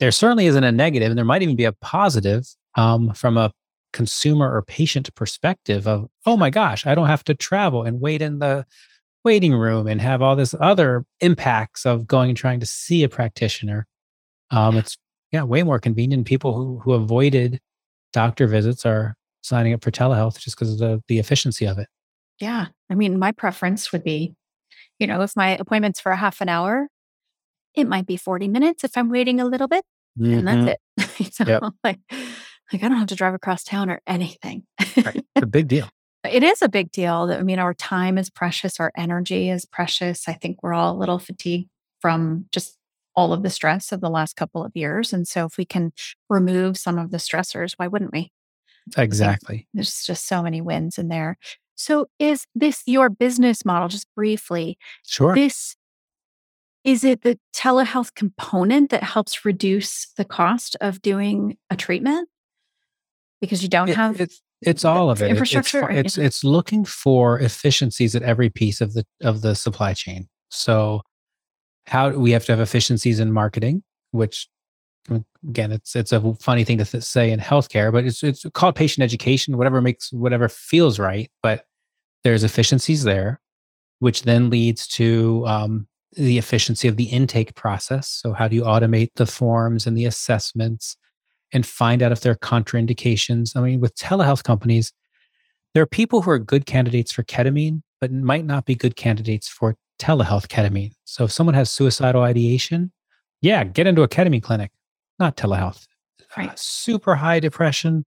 there 0.00 0.10
certainly 0.10 0.46
isn't 0.46 0.64
a 0.64 0.72
negative, 0.72 1.10
and 1.10 1.18
there 1.18 1.24
might 1.24 1.42
even 1.42 1.56
be 1.56 1.64
a 1.64 1.72
positive 1.72 2.46
um, 2.76 3.12
from 3.14 3.36
a 3.36 3.52
consumer 3.92 4.54
or 4.54 4.62
patient 4.62 5.14
perspective 5.14 5.86
of, 5.86 6.08
oh 6.26 6.36
my 6.36 6.50
gosh, 6.50 6.86
I 6.86 6.94
don't 6.94 7.08
have 7.08 7.24
to 7.24 7.34
travel 7.34 7.82
and 7.82 8.00
wait 8.00 8.22
in 8.22 8.38
the 8.38 8.64
waiting 9.24 9.54
room 9.54 9.86
and 9.86 10.00
have 10.00 10.22
all 10.22 10.36
this 10.36 10.54
other 10.60 11.04
impacts 11.20 11.84
of 11.84 12.06
going 12.06 12.30
and 12.30 12.38
trying 12.38 12.60
to 12.60 12.66
see 12.66 13.02
a 13.02 13.08
practitioner. 13.08 13.86
Um, 14.50 14.76
it's 14.76 14.96
yeah, 15.32 15.42
way 15.42 15.62
more 15.62 15.78
convenient. 15.78 16.26
People 16.26 16.54
who, 16.54 16.78
who 16.80 16.92
avoided 16.92 17.60
doctor 18.12 18.46
visits 18.46 18.84
are 18.84 19.14
signing 19.42 19.72
up 19.72 19.82
for 19.82 19.90
telehealth 19.90 20.38
just 20.38 20.56
because 20.56 20.72
of 20.72 20.78
the, 20.78 21.02
the 21.08 21.18
efficiency 21.18 21.66
of 21.66 21.78
it. 21.78 21.88
Yeah. 22.40 22.66
I 22.90 22.94
mean, 22.94 23.18
my 23.18 23.32
preference 23.32 23.92
would 23.92 24.02
be, 24.02 24.34
you 24.98 25.06
know, 25.06 25.20
if 25.22 25.36
my 25.36 25.50
appointment's 25.56 26.00
for 26.00 26.12
a 26.12 26.16
half 26.16 26.40
an 26.40 26.48
hour, 26.48 26.88
it 27.74 27.86
might 27.86 28.06
be 28.06 28.16
40 28.16 28.48
minutes 28.48 28.84
if 28.84 28.96
I'm 28.96 29.10
waiting 29.10 29.40
a 29.40 29.44
little 29.44 29.68
bit. 29.68 29.84
Mm-hmm. 30.18 30.48
And 30.48 30.48
that's 30.48 30.80
mm-hmm. 30.98 31.22
it. 31.24 31.32
so 31.34 31.44
yep. 31.46 31.62
like, 31.84 32.00
like 32.72 32.82
I 32.82 32.88
don't 32.88 32.98
have 32.98 33.08
to 33.08 33.14
drive 33.14 33.34
across 33.34 33.62
town 33.62 33.90
or 33.90 34.00
anything. 34.06 34.64
right. 34.80 35.24
It's 35.36 35.42
a 35.42 35.46
big 35.46 35.68
deal. 35.68 35.88
It 36.22 36.42
is 36.42 36.60
a 36.60 36.68
big 36.68 36.92
deal. 36.92 37.30
I 37.32 37.42
mean, 37.42 37.58
our 37.58 37.72
time 37.72 38.18
is 38.18 38.28
precious, 38.28 38.78
our 38.78 38.92
energy 38.94 39.48
is 39.48 39.64
precious. 39.64 40.28
I 40.28 40.34
think 40.34 40.62
we're 40.62 40.74
all 40.74 40.94
a 40.94 40.98
little 40.98 41.18
fatigued 41.18 41.70
from 42.02 42.44
just 42.52 42.76
all 43.16 43.32
of 43.32 43.42
the 43.42 43.50
stress 43.50 43.92
of 43.92 44.00
the 44.00 44.10
last 44.10 44.36
couple 44.36 44.64
of 44.64 44.72
years. 44.74 45.12
And 45.12 45.26
so 45.26 45.46
if 45.46 45.56
we 45.56 45.64
can 45.64 45.92
remove 46.28 46.76
some 46.76 46.98
of 46.98 47.10
the 47.10 47.18
stressors, 47.18 47.74
why 47.76 47.86
wouldn't 47.86 48.12
we? 48.12 48.32
Exactly. 48.96 49.68
There's 49.74 50.04
just 50.04 50.26
so 50.26 50.42
many 50.42 50.60
wins 50.60 50.98
in 50.98 51.08
there. 51.08 51.36
So 51.74 52.06
is 52.18 52.46
this 52.54 52.82
your 52.86 53.08
business 53.08 53.64
model 53.64 53.88
just 53.88 54.06
briefly? 54.14 54.78
Sure. 55.06 55.34
This 55.34 55.76
is 56.82 57.04
it 57.04 57.22
the 57.22 57.38
telehealth 57.54 58.14
component 58.14 58.90
that 58.90 59.02
helps 59.02 59.44
reduce 59.44 60.10
the 60.16 60.24
cost 60.24 60.76
of 60.80 61.02
doing 61.02 61.58
a 61.68 61.76
treatment? 61.76 62.28
Because 63.40 63.62
you 63.62 63.68
don't 63.68 63.90
it, 63.90 63.96
have 63.96 64.20
it's 64.20 64.42
it's 64.62 64.84
all 64.84 65.10
of 65.10 65.22
it. 65.22 65.30
Infrastructure. 65.30 65.90
It's, 65.90 66.16
it's, 66.16 66.18
it's 66.18 66.44
looking 66.44 66.84
for 66.84 67.38
efficiencies 67.38 68.14
at 68.14 68.22
every 68.22 68.50
piece 68.50 68.80
of 68.80 68.92
the 68.92 69.06
of 69.22 69.40
the 69.42 69.54
supply 69.54 69.94
chain. 69.94 70.28
So 70.50 71.02
how 71.86 72.10
we 72.10 72.30
have 72.32 72.44
to 72.46 72.52
have 72.52 72.60
efficiencies 72.60 73.20
in 73.20 73.32
marketing, 73.32 73.82
which 74.12 74.48
again, 75.48 75.72
it's 75.72 75.96
it's 75.96 76.12
a 76.12 76.34
funny 76.34 76.64
thing 76.64 76.78
to 76.78 76.84
th- 76.84 77.04
say 77.04 77.30
in 77.30 77.40
healthcare, 77.40 77.92
but 77.92 78.04
it's 78.04 78.22
it's 78.22 78.44
called 78.54 78.74
patient 78.74 79.02
education, 79.02 79.56
whatever 79.56 79.80
makes 79.80 80.12
whatever 80.12 80.48
feels 80.48 80.98
right. 80.98 81.30
But 81.42 81.64
there's 82.24 82.44
efficiencies 82.44 83.04
there, 83.04 83.40
which 83.98 84.22
then 84.22 84.50
leads 84.50 84.86
to 84.88 85.44
um, 85.46 85.86
the 86.16 86.38
efficiency 86.38 86.88
of 86.88 86.96
the 86.96 87.04
intake 87.04 87.54
process. 87.54 88.08
So 88.08 88.32
how 88.32 88.48
do 88.48 88.56
you 88.56 88.62
automate 88.62 89.10
the 89.16 89.26
forms 89.26 89.86
and 89.86 89.96
the 89.96 90.06
assessments 90.06 90.96
and 91.52 91.66
find 91.66 92.02
out 92.02 92.12
if 92.12 92.20
there 92.20 92.32
are 92.32 92.36
contraindications? 92.36 93.56
I 93.56 93.60
mean, 93.60 93.80
with 93.80 93.96
telehealth 93.96 94.44
companies, 94.44 94.92
there 95.74 95.82
are 95.82 95.86
people 95.86 96.22
who 96.22 96.30
are 96.30 96.38
good 96.38 96.66
candidates 96.66 97.12
for 97.12 97.22
ketamine, 97.22 97.82
but 98.00 98.12
might 98.12 98.44
not 98.44 98.66
be 98.66 98.74
good 98.74 98.96
candidates 98.96 99.48
for 99.48 99.76
telehealth 100.00 100.48
ketamine. 100.48 100.92
So 101.04 101.24
if 101.24 101.32
someone 101.32 101.54
has 101.54 101.70
suicidal 101.70 102.22
ideation, 102.22 102.92
yeah, 103.42 103.64
get 103.64 103.86
into 103.86 104.02
a 104.02 104.08
ketamine 104.08 104.42
clinic, 104.42 104.72
not 105.18 105.36
telehealth. 105.36 105.86
Right. 106.36 106.50
Uh, 106.50 106.54
super 106.56 107.14
high 107.14 107.40
depression, 107.40 108.04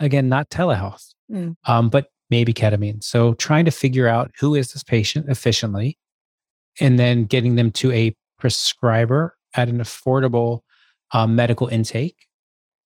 again, 0.00 0.28
not 0.28 0.50
telehealth, 0.50 1.14
mm. 1.30 1.54
um, 1.64 1.88
but 1.88 2.08
maybe 2.30 2.52
ketamine. 2.52 3.02
So 3.02 3.34
trying 3.34 3.64
to 3.66 3.70
figure 3.70 4.08
out 4.08 4.32
who 4.38 4.54
is 4.54 4.72
this 4.72 4.82
patient 4.82 5.28
efficiently 5.28 5.98
and 6.80 6.98
then 6.98 7.24
getting 7.24 7.54
them 7.54 7.70
to 7.72 7.92
a 7.92 8.14
prescriber 8.38 9.36
at 9.54 9.68
an 9.68 9.78
affordable 9.78 10.60
uh, 11.12 11.26
medical 11.26 11.68
intake. 11.68 12.26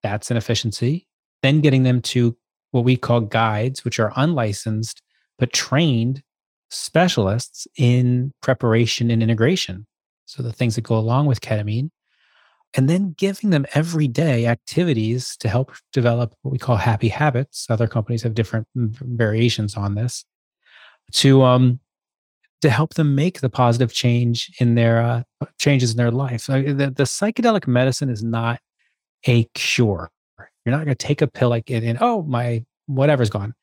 That's 0.03 0.31
an 0.31 0.37
efficiency. 0.37 1.07
Then 1.43 1.61
getting 1.61 1.83
them 1.85 2.03
to 2.03 2.37
what 2.71 2.85
we 2.85 2.97
call 2.97 3.23
guides, 3.23 3.85
which 3.85 3.99
are 3.99 4.13
unlicensed 4.17 5.03
but 5.39 5.53
trained 5.53 6.23
specialists 6.71 7.67
in 7.77 8.33
preparation 8.41 9.11
and 9.11 9.23
integration. 9.23 9.87
So 10.27 10.43
the 10.43 10.53
things 10.53 10.77
that 10.77 10.83
go 10.83 10.97
along 10.97 11.27
with 11.27 11.41
ketamine. 11.41 11.91
And 12.75 12.89
then 12.89 13.17
giving 13.19 13.51
them 13.51 13.67
everyday 13.75 14.47
activities 14.47 15.37
to 15.39 15.49
help 15.49 15.73
develop 15.93 16.35
what 16.43 16.53
we 16.53 16.59
call 16.59 16.77
happy 16.77 17.09
habits. 17.09 17.67
Other 17.69 17.89
companies 17.89 18.23
have 18.23 18.35
different 18.35 18.69
variations 18.77 19.77
on 19.77 19.97
this 19.97 20.25
to 21.15 21.43
um, 21.43 21.81
to 22.61 22.71
help 22.71 22.95
them 22.95 23.17
make 23.17 23.41
the 23.41 23.51
positive 23.51 23.93
change 23.93 24.53
in 24.61 24.77
their 24.77 25.03
uh, 25.03 25.23
changes 25.59 25.91
in 25.91 25.97
their 25.97 26.13
life. 26.13 26.43
So 26.43 26.63
the, 26.63 26.91
the 26.91 27.05
psychedelic 27.05 27.67
medicine 27.67 28.09
is 28.09 28.23
not 28.23 28.61
a 29.27 29.45
cure. 29.55 30.13
You're 30.65 30.77
not 30.77 30.85
going 30.85 30.97
to 30.97 31.07
take 31.07 31.23
a 31.23 31.27
pill 31.27 31.49
like 31.49 31.71
it 31.71 31.83
and 31.83 31.99
oh 32.01 32.23
my 32.23 32.65
whatever's 32.87 33.31
gone 33.31 33.55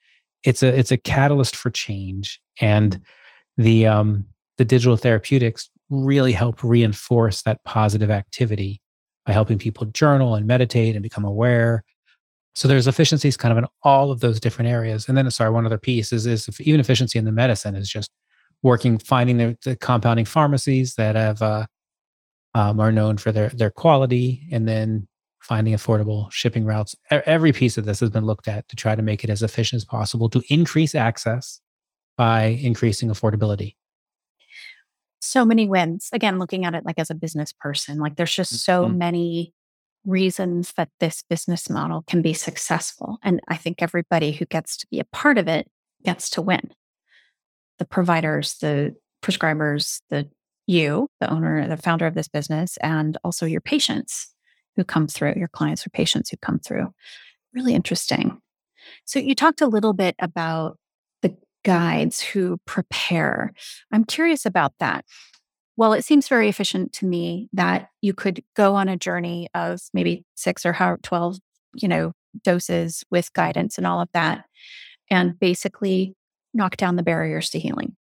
it's 0.44 0.64
a 0.64 0.78
it's 0.78 0.92
a 0.92 0.98
catalyst 0.98 1.56
for 1.56 1.70
change 1.70 2.40
and 2.60 3.02
the 3.58 3.88
um 3.88 4.26
the 4.58 4.66
digital 4.66 4.98
therapeutics 4.98 5.70
really 5.90 6.32
help 6.34 6.64
reinforce 6.64 7.42
that 7.44 7.64
positive 7.64 8.12
activity 8.12 8.82
by 9.26 9.34
helping 9.34 9.58
people 9.58 9.86
journal 9.88 10.36
and 10.36 10.48
meditate 10.48 10.96
and 10.96 11.04
become 11.04 11.26
aware. 11.26 11.84
So 12.56 12.68
there's 12.68 12.88
efficiencies 12.88 13.38
kind 13.38 13.52
of 13.52 13.58
in 13.58 13.68
all 13.84 14.10
of 14.10 14.20
those 14.20 14.40
different 14.40 14.70
areas. 14.70 15.08
And 15.08 15.18
then 15.18 15.30
sorry 15.32 15.52
one 15.52 15.66
other 15.66 15.78
piece 15.78 16.12
is, 16.12 16.26
is 16.26 16.50
even 16.62 16.80
efficiency 16.80 17.20
in 17.20 17.26
the 17.26 17.32
medicine 17.32 17.76
is 17.76 17.90
just 17.90 18.10
working 18.64 18.98
finding 18.98 19.38
the, 19.38 19.58
the 19.64 19.76
compounding 19.76 20.26
pharmacies 20.26 20.96
that 20.96 21.16
have 21.16 21.42
uh, 21.42 21.66
um, 22.56 22.80
are 22.80 22.92
known 22.92 23.18
for 23.18 23.32
their 23.32 23.50
their 23.50 23.70
quality 23.70 24.48
and 24.52 24.68
then 24.68 25.08
finding 25.48 25.74
affordable 25.74 26.30
shipping 26.30 26.66
routes. 26.66 26.94
Every 27.10 27.54
piece 27.54 27.78
of 27.78 27.86
this 27.86 28.02
has 28.02 28.10
been 28.10 28.26
looked 28.26 28.50
at 28.50 28.68
to 28.68 28.76
try 28.76 28.96
to 28.96 29.02
make 29.02 29.24
it 29.24 29.30
as 29.30 29.42
efficient 29.42 29.78
as 29.78 29.86
possible 29.86 30.30
to 30.30 30.44
increase 30.50 30.94
access 30.94 31.62
by 32.18 32.46
increasing 32.62 33.10
affordability. 33.10 33.76
So 35.22 35.46
many 35.46 35.68
wins. 35.68 36.10
Again, 36.12 36.38
looking 36.38 36.66
at 36.66 36.76
it 36.76 36.86
like 36.86 37.00
as 37.00 37.10
a 37.10 37.16
business 37.16 37.54
person, 37.54 37.98
like 37.98 38.18
there's 38.18 38.36
just 38.36 38.66
so 38.66 38.86
mm-hmm. 38.86 38.98
many 38.98 39.54
reasons 40.06 40.74
that 40.76 40.90
this 41.00 41.24
business 41.30 41.70
model 41.70 42.04
can 42.08 42.22
be 42.22 42.34
successful. 42.34 43.18
And 43.24 43.40
I 43.48 43.56
think 43.56 43.82
everybody 43.82 44.34
who 44.34 44.46
gets 44.46 44.76
to 44.78 44.88
be 44.92 45.00
a 45.00 45.06
part 45.06 45.38
of 45.38 45.48
it 45.48 45.68
gets 46.04 46.30
to 46.32 46.42
win. 46.42 46.72
The 47.80 47.86
providers, 47.86 48.58
the 48.60 48.96
prescribers, 49.24 50.02
the 50.10 50.30
you, 50.66 51.10
the 51.22 51.32
owner, 51.32 51.66
the 51.68 51.78
founder 51.78 52.06
of 52.06 52.16
this 52.16 52.28
business, 52.28 52.76
and 52.78 53.18
also 53.24 53.46
your 53.46 53.62
patients 53.62 54.34
who 54.78 54.86
come 54.86 55.08
through, 55.08 55.34
your 55.36 55.50
clients 55.50 55.86
or 55.86 55.90
patients 55.90 56.30
who 56.30 56.38
come 56.38 56.60
through. 56.60 56.94
Really 57.54 57.74
interesting. 57.74 58.40
So 59.04 59.20
you 59.20 59.36
talked 59.36 59.60
a 59.60 59.68
little 59.68 59.94
bit 59.94 60.16
about 60.20 60.78
the 61.22 61.36
guides 61.66 62.22
who 62.22 62.60
prepare. 62.66 63.52
I'm 63.92 64.06
curious 64.06 64.46
about 64.46 64.74
that. 64.80 65.04
Well, 65.76 65.94
it 65.94 66.06
seems 66.06 66.28
very 66.28 66.48
efficient 66.48 66.94
to 66.94 67.06
me 67.06 67.50
that 67.54 67.90
you 68.02 68.14
could 68.14 68.44
go 68.56 68.76
on 68.76 68.88
a 68.88 68.98
journey 68.98 69.48
of 69.54 69.80
maybe 69.94 70.24
six 70.36 70.66
or 70.66 70.74
how 70.74 70.98
12, 71.04 71.38
you 71.76 71.88
know, 71.88 72.14
doses 72.44 73.04
with 73.12 73.34
guidance 73.34 73.78
and 73.78 73.86
all 73.86 74.00
of 74.00 74.10
that, 74.14 74.46
and 75.10 75.40
basically 75.40 76.16
knock 76.54 76.78
down 76.78 76.96
the 76.96 77.04
barriers 77.04 77.50
to 77.52 77.60
healing, 77.60 77.96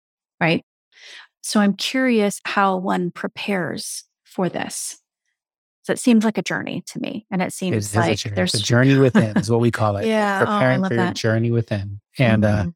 right? 0.40 0.64
So 1.42 1.61
I'm 1.61 1.74
curious 1.74 2.40
how 2.44 2.76
one 2.76 3.11
prepares 3.11 4.04
for 4.24 4.48
this. 4.48 5.01
So 5.82 5.92
it 5.92 5.98
seems 5.98 6.24
like 6.24 6.38
a 6.38 6.42
journey 6.42 6.82
to 6.86 7.00
me. 7.00 7.26
And 7.30 7.42
it 7.42 7.52
seems 7.52 7.94
it 7.94 7.98
like 7.98 8.24
a 8.24 8.30
there's 8.30 8.54
a 8.54 8.62
journey 8.62 8.96
within 8.96 9.36
is 9.36 9.50
what 9.50 9.60
we 9.60 9.70
call 9.70 9.96
it. 9.96 10.06
yeah. 10.06 10.38
Preparing 10.38 10.84
oh, 10.84 10.88
for 10.88 10.94
that. 10.94 11.04
your 11.04 11.12
journey 11.14 11.50
within. 11.50 12.00
And 12.18 12.44
mm-hmm. 12.44 12.68
uh 12.68 12.72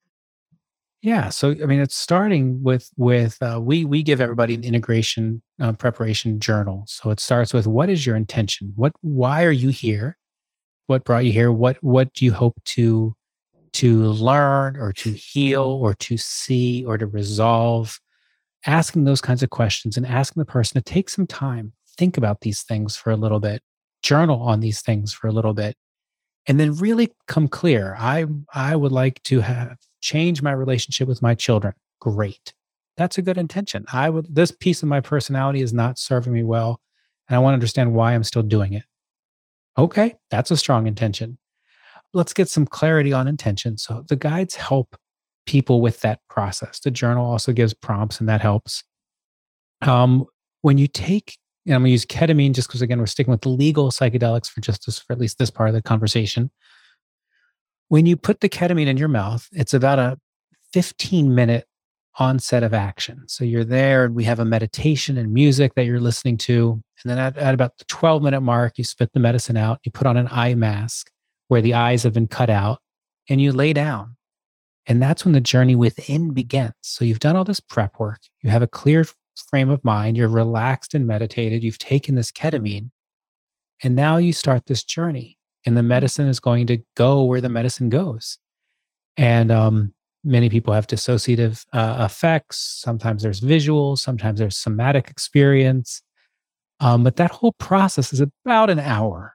yeah, 1.07 1.29
so 1.29 1.51
I 1.51 1.67
mean, 1.67 1.79
it's 1.81 1.95
starting 1.95 2.65
with 2.65 2.91
with 2.97 3.41
uh, 3.41 3.61
we 3.63 3.85
we 3.85 4.03
give 4.03 4.21
everybody 4.21 4.55
an 4.55 4.65
integration 4.65 5.41
uh, 5.61 5.73
preparation 5.73 6.41
journal. 6.41 6.83
So 6.89 7.11
it 7.11 7.21
starts 7.21 7.55
with 7.55 7.69
what 7.69 7.89
is 7.89 8.05
your 8.05 8.17
intention? 8.17 8.73
What 8.75 8.93
why 9.03 9.45
are 9.45 9.53
you 9.53 9.69
here? 9.69 10.19
What 10.89 11.05
brought 11.05 11.25
you 11.25 11.31
here? 11.31 11.53
What 11.53 11.77
what 11.81 12.13
do 12.15 12.25
you 12.25 12.33
hope 12.33 12.57
to 12.65 13.15
to 13.75 14.03
learn 14.03 14.77
or 14.79 14.93
to 14.95 15.13
heal 15.13 15.63
or 15.63 15.95
to 15.95 16.17
see 16.17 16.85
or 16.85 16.99
to 16.99 17.07
resolve? 17.07 18.01
Asking 18.67 19.05
those 19.05 19.21
kinds 19.21 19.45
of 19.45 19.51
questions 19.51 19.97
and 19.97 20.05
asking 20.05 20.41
the 20.41 20.45
person 20.45 20.75
to 20.75 20.83
take 20.83 21.09
some 21.09 21.29
time, 21.29 21.73
think 21.97 22.17
about 22.17 22.41
these 22.41 22.63
things 22.63 22.97
for 22.97 23.11
a 23.11 23.17
little 23.17 23.41
bit, 23.41 23.63
journal 24.03 24.41
on 24.41 24.61
these 24.61 24.81
things 24.83 25.13
for 25.13 25.29
a 25.29 25.33
little 25.33 25.55
bit, 25.55 25.77
and 26.47 26.61
then 26.61 26.77
really 26.77 27.13
come 27.27 27.49
clear. 27.49 27.97
I 27.99 28.27
I 28.53 28.77
would 28.77 28.93
like 28.93 29.23
to 29.25 29.41
have 29.41 29.77
change 30.01 30.41
my 30.43 30.53
relationship 30.53 31.09
with 31.09 31.23
my 31.23 31.35
children. 31.35 31.75
Great. 32.01 32.55
That's 32.97 33.19
a 33.19 33.23
good 33.23 33.39
intention. 33.39 33.85
I 33.93 34.09
would, 34.09 34.35
this 34.35 34.53
piece 34.53 34.83
of 34.83 34.89
my 34.89 35.01
personality 35.01 35.61
is 35.61 35.73
not 35.73 35.99
serving 35.99 36.33
me 36.33 36.45
well. 36.45 36.81
And 37.29 37.37
I 37.37 37.41
want 37.41 37.53
to 37.53 37.57
understand 37.57 37.93
why 37.93 38.15
I'm 38.15 38.25
still 38.25 38.43
doing 38.43 38.73
it. 38.73 38.85
Okay. 39.77 40.15
That's 40.31 40.51
a 40.51 40.57
strong 40.57 40.87
intention. 40.87 41.39
Let's 42.15 42.33
get 42.33 42.49
some 42.49 42.67
clarity 42.67 43.13
on 43.13 43.29
intention. 43.29 43.77
So 43.79 44.05
the 44.09 44.17
guides 44.17 44.55
help 44.55 44.97
people 45.45 45.81
with 45.81 46.01
that 46.01 46.21
process. 46.31 46.81
The 46.81 46.91
journal 46.91 47.27
also 47.27 47.53
gives 47.53 47.75
prompts 47.75 48.21
and 48.21 48.29
that 48.29 48.41
helps. 48.41 48.85
Um, 49.83 50.25
when 50.63 50.79
you 50.79 50.87
take, 50.87 51.37
and 51.67 51.75
I'm 51.75 51.83
going 51.83 51.89
to 51.89 51.93
use 51.93 52.07
ketamine 52.07 52.55
just 52.55 52.69
because, 52.69 52.81
again, 52.81 53.01
we're 53.01 53.07
sticking 53.07 53.33
with 53.33 53.45
legal 53.45 53.91
psychedelics 53.91 54.49
for 54.49 54.61
just 54.61 54.87
this, 54.87 55.01
for 55.01 55.13
at 55.13 55.19
least 55.19 55.39
this 55.39 55.51
part 55.51 55.69
of 55.69 55.75
the 55.75 55.83
conversation. 55.83 56.51
When 57.89 58.07
you 58.07 58.17
put 58.17 58.41
the 58.41 58.49
ketamine 58.49 58.87
in 58.87 58.97
your 58.97 59.09
mouth, 59.09 59.49
it's 59.53 59.75
about 59.75 59.99
a 59.99 60.19
15 60.73 61.35
minute 61.35 61.67
onset 62.19 62.63
of 62.63 62.73
action. 62.73 63.25
So 63.27 63.45
you're 63.45 63.65
there 63.65 64.05
and 64.05 64.15
we 64.15 64.25
have 64.25 64.39
a 64.39 64.45
meditation 64.45 65.19
and 65.19 65.33
music 65.33 65.75
that 65.75 65.85
you're 65.85 66.01
listening 66.01 66.39
to. 66.39 66.83
And 67.03 67.11
then 67.11 67.19
at, 67.19 67.37
at, 67.37 67.55
about 67.55 67.77
the 67.79 67.85
12 67.85 68.23
minute 68.23 68.41
mark, 68.41 68.79
you 68.79 68.85
spit 68.85 69.13
the 69.13 69.21
medicine 69.21 69.57
out, 69.57 69.81
you 69.85 69.93
put 69.93 70.07
on 70.07 70.17
an 70.17 70.29
eye 70.31 70.55
mask 70.55 71.11
where 71.49 71.61
the 71.61 71.75
eyes 71.75 72.03
have 72.03 72.13
been 72.13 72.27
cut 72.27 72.51
out, 72.51 72.81
and 73.29 73.41
you 73.41 73.53
lay 73.53 73.73
down. 73.73 74.17
And 74.87 75.03
that's 75.03 75.25
when 75.25 75.35
the 75.35 75.41
journey 75.41 75.77
within 75.77 76.33
begins. 76.33 76.75
So 76.81 77.05
you've 77.05 77.21
done 77.21 77.37
all 77.37 77.45
this 77.45 77.61
prep 77.61 77.99
work, 77.99 78.21
you 78.43 78.51
have 78.51 78.63
a 78.63 78.69
clear 78.69 79.05
frame 79.37 79.71
of 79.71 79.85
mind, 79.85 80.17
you're 80.17 80.29
relaxed 80.29 80.95
and 80.95 81.07
meditated, 81.07 81.63
you've 81.63 81.79
taken 81.79 82.15
this 82.15 82.33
ketamine, 82.33 82.91
and 83.83 83.95
now 83.95 84.17
you 84.17 84.33
start 84.33 84.67
this 84.67 84.85
journey 84.85 85.39
and 85.65 85.77
the 85.77 85.83
medicine 85.83 86.29
is 86.29 86.41
going 86.41 86.67
to 86.69 86.79
go 86.97 87.25
where 87.25 87.41
the 87.41 87.49
medicine 87.49 87.89
goes. 87.89 88.39
And 89.17 89.51
um, 89.51 89.93
many 90.25 90.49
people 90.49 90.73
have 90.73 90.87
dissociative 90.87 91.65
uh, 91.73 92.05
effects. 92.05 92.59
Sometimes 92.59 93.23
there's 93.23 93.41
visual, 93.41 93.97
sometimes 93.97 94.39
there's 94.39 94.57
somatic 94.57 95.09
experience. 95.11 96.03
Um, 96.81 97.03
but 97.03 97.17
that 97.17 97.31
whole 97.31 97.53
process 97.53 98.13
is 98.13 98.21
about 98.21 98.71
an 98.71 98.79
hour. 98.79 99.35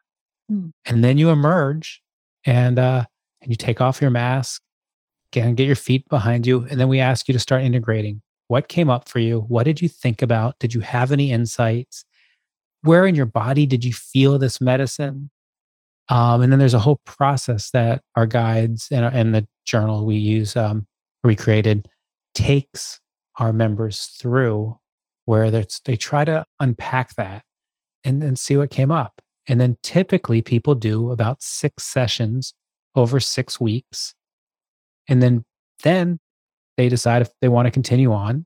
Mm. 0.51 0.71
And 0.85 1.03
then 1.03 1.17
you 1.17 1.29
emerge 1.29 2.01
and, 2.45 2.79
uh, 2.79 3.05
and 3.41 3.51
you 3.51 3.57
take 3.57 3.81
off 3.81 4.01
your 4.01 4.11
mask, 4.11 4.61
and 5.39 5.55
get 5.55 5.65
your 5.65 5.75
feet 5.75 6.07
behind 6.09 6.45
you. 6.45 6.65
And 6.69 6.79
then 6.79 6.89
we 6.89 6.99
ask 6.99 7.27
you 7.27 7.33
to 7.33 7.39
start 7.39 7.63
integrating. 7.63 8.21
What 8.51 8.67
came 8.67 8.89
up 8.89 9.07
for 9.07 9.19
you? 9.19 9.45
What 9.47 9.63
did 9.63 9.81
you 9.81 9.87
think 9.87 10.21
about? 10.21 10.59
Did 10.59 10.73
you 10.73 10.81
have 10.81 11.13
any 11.13 11.31
insights? 11.31 12.03
Where 12.81 13.05
in 13.05 13.15
your 13.15 13.25
body 13.25 13.65
did 13.65 13.85
you 13.85 13.93
feel 13.93 14.37
this 14.37 14.59
medicine? 14.59 15.29
Um, 16.09 16.41
and 16.41 16.51
then 16.51 16.59
there's 16.59 16.73
a 16.73 16.79
whole 16.79 16.99
process 17.05 17.71
that 17.71 18.01
our 18.17 18.25
guides 18.25 18.89
and, 18.91 19.05
and 19.05 19.33
the 19.33 19.47
journal 19.63 20.05
we 20.05 20.17
use, 20.17 20.57
um, 20.57 20.85
we 21.23 21.33
created, 21.33 21.87
takes 22.35 22.99
our 23.37 23.53
members 23.53 24.17
through 24.19 24.77
where 25.23 25.49
they 25.49 25.95
try 25.95 26.25
to 26.25 26.43
unpack 26.59 27.15
that 27.15 27.43
and 28.03 28.21
then 28.21 28.35
see 28.35 28.57
what 28.57 28.69
came 28.69 28.91
up. 28.91 29.21
And 29.47 29.61
then 29.61 29.77
typically 29.81 30.41
people 30.41 30.75
do 30.75 31.11
about 31.11 31.41
six 31.41 31.85
sessions 31.85 32.53
over 32.95 33.21
six 33.21 33.61
weeks. 33.61 34.13
And 35.07 35.23
then 35.23 35.45
then 35.83 36.19
they 36.81 36.89
decide 36.89 37.21
if 37.21 37.29
they 37.41 37.47
want 37.47 37.67
to 37.67 37.71
continue 37.71 38.11
on. 38.11 38.45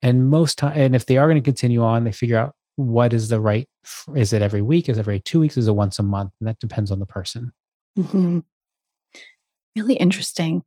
And 0.00 0.30
most 0.30 0.58
time 0.58 0.78
and 0.78 0.94
if 0.94 1.06
they 1.06 1.16
are 1.16 1.26
going 1.26 1.42
to 1.42 1.44
continue 1.44 1.82
on, 1.82 2.04
they 2.04 2.12
figure 2.12 2.38
out 2.38 2.54
what 2.76 3.12
is 3.12 3.28
the 3.28 3.40
right 3.40 3.66
is 4.14 4.32
it 4.32 4.42
every 4.42 4.62
week 4.62 4.88
is 4.88 4.98
it 4.98 5.00
every 5.00 5.20
two 5.20 5.40
weeks 5.40 5.56
is 5.56 5.66
it 5.66 5.72
once 5.72 5.98
a 5.98 6.02
month? 6.02 6.32
And 6.40 6.46
that 6.46 6.60
depends 6.60 6.92
on 6.92 7.00
the 7.00 7.06
person. 7.06 7.52
Mm-hmm. 7.98 8.40
really 9.74 9.94
interesting. 9.94 10.62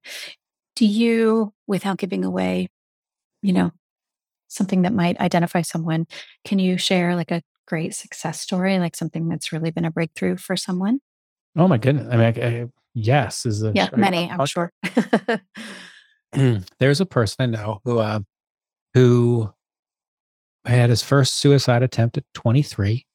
Do 0.76 0.86
you 0.86 1.54
without 1.68 1.98
giving 1.98 2.26
away 2.26 2.68
you 3.42 3.54
know 3.54 3.72
something 4.50 4.82
that 4.82 4.94
might 4.94 5.18
identify 5.22 5.62
someone 5.62 6.06
can 6.44 6.60
you 6.60 6.78
share 6.78 7.16
like 7.16 7.32
a 7.32 7.44
great 7.66 7.94
success 7.94 8.42
story 8.42 8.80
like 8.80 8.96
something 8.96 9.30
that's 9.30 9.54
really 9.54 9.72
been 9.72 9.86
a 9.86 9.92
breakthrough 9.92 10.36
for 10.36 10.58
someone? 10.58 11.00
Oh 11.56 11.68
my 11.68 11.78
goodness 11.78 12.08
i 12.12 12.18
mean 12.18 12.26
I, 12.26 12.48
I, 12.48 12.66
yes 12.94 13.46
is 13.46 13.64
a 13.64 13.72
yeah 13.74 13.90
many 13.96 14.30
i'm 14.30 14.46
sure 14.46 14.74
there's 16.80 17.02
a 17.02 17.06
person 17.06 17.36
i 17.40 17.46
know 17.46 17.80
who 17.84 18.00
uh 18.00 18.20
who 18.94 19.52
had 20.66 20.90
his 20.90 21.04
first 21.04 21.36
suicide 21.36 21.84
attempt 21.84 22.18
at 22.18 22.24
23. 22.34 23.06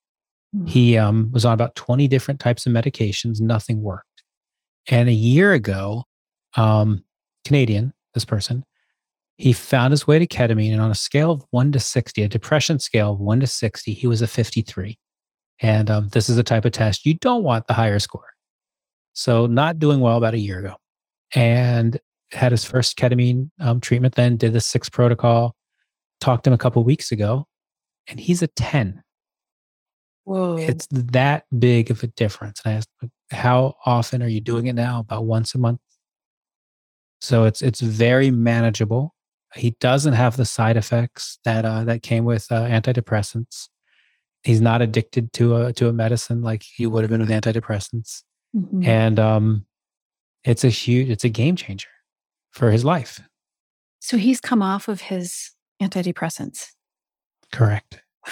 Mm-hmm. 0.55 0.67
He 0.67 0.99
um, 0.99 1.31
was 1.33 1.45
on 1.45 1.53
about 1.53 1.75
20 1.75 2.09
different 2.09 2.41
types 2.41 2.67
of 2.67 2.73
medications. 2.73 3.41
Nothing 3.41 3.83
worked. 3.83 4.23
And 4.89 5.09
a 5.09 5.13
year 5.13 5.53
ago, 5.53 6.05
um, 6.57 7.05
Canadian, 7.45 7.93
this 8.13 8.25
person, 8.25 8.65
he 9.37 9.53
found 9.53 9.93
his 9.93 10.07
way 10.07 10.19
to 10.19 10.27
ketamine. 10.27 10.73
And 10.73 10.81
on 10.81 10.91
a 10.91 10.97
scale 10.97 11.31
of 11.31 11.45
one 11.51 11.73
to 11.73 11.81
60, 11.81 12.23
a 12.23 12.29
depression 12.29 12.79
scale 12.79 13.13
of 13.13 13.21
one 13.21 13.41
to 13.41 13.47
60, 13.47 13.93
he 13.93 14.07
was 14.07 14.23
a 14.23 14.27
53. 14.27 14.99
And 15.61 15.91
um, 15.91 16.09
this 16.09 16.29
is 16.29 16.37
the 16.37 16.43
type 16.43 16.65
of 16.65 16.73
test 16.73 17.07
you 17.07 17.15
don't 17.15 17.43
want 17.43 17.67
the 17.67 17.75
higher 17.75 17.99
score. 17.99 18.27
So, 19.13 19.47
not 19.47 19.79
doing 19.79 20.01
well 20.01 20.17
about 20.17 20.35
a 20.35 20.39
year 20.39 20.59
ago. 20.59 20.75
And 21.35 21.99
had 22.35 22.53
his 22.53 22.65
first 22.65 22.97
ketamine 22.99 23.51
um, 23.61 23.81
treatment, 23.81 24.15
then 24.15 24.37
did 24.37 24.53
the 24.53 24.61
six 24.61 24.89
protocol, 24.89 25.55
talked 26.21 26.45
to 26.45 26.51
him 26.51 26.55
a 26.55 26.59
couple 26.59 26.83
weeks 26.85 27.13
ago, 27.13 27.47
and 28.09 28.21
he's 28.21 28.43
a 28.43 28.49
10. 28.49 29.03
Whoa. 30.25 30.57
It's 30.57 30.87
that 30.91 31.45
big 31.57 31.91
of 31.91 32.03
a 32.03 32.07
difference. 32.09 32.61
And 32.65 32.75
I 32.75 32.77
asked, 32.79 32.91
how 33.31 33.75
often 33.85 34.23
are 34.23 34.29
you 34.29 34.41
doing 34.41 34.67
it 34.67 34.75
now? 34.75 35.01
About 35.01 35.27
once 35.27 35.55
a 35.55 35.59
month. 35.59 35.81
So 37.21 37.45
it's 37.45 37.63
it's 37.63 37.81
very 37.81 38.31
manageable. 38.31 39.15
He 39.55 39.77
doesn't 39.81 40.13
have 40.15 40.37
the 40.37 40.45
side 40.45 40.77
effects 40.77 41.39
that 41.45 41.65
uh, 41.65 41.85
that 41.85 42.03
came 42.03 42.25
with 42.25 42.51
uh, 42.51 42.63
antidepressants. 42.63 43.69
He's 44.43 44.61
not 44.61 44.83
addicted 44.83 45.33
to 45.35 45.57
a 45.57 45.73
to 45.75 45.89
a 45.89 45.93
medicine 45.93 46.43
like 46.43 46.63
he 46.63 46.87
would 46.87 47.03
have 47.03 47.11
been 47.11 47.21
with 47.21 47.31
antidepressants. 47.31 48.23
Mm-hmm. 48.55 48.85
And 48.85 49.19
um, 49.19 49.67
it's 50.45 50.65
a 50.65 50.69
huge, 50.69 51.09
it's 51.09 51.25
a 51.25 51.31
game 51.31 51.57
changer 51.57 51.89
for 52.55 52.71
his 52.71 52.85
life. 52.85 53.21
So 54.01 54.17
he's 54.17 54.41
come 54.41 54.63
off 54.63 54.89
of 54.89 55.03
his 55.03 55.51
antidepressants. 55.83 56.69
Correct. 57.53 58.01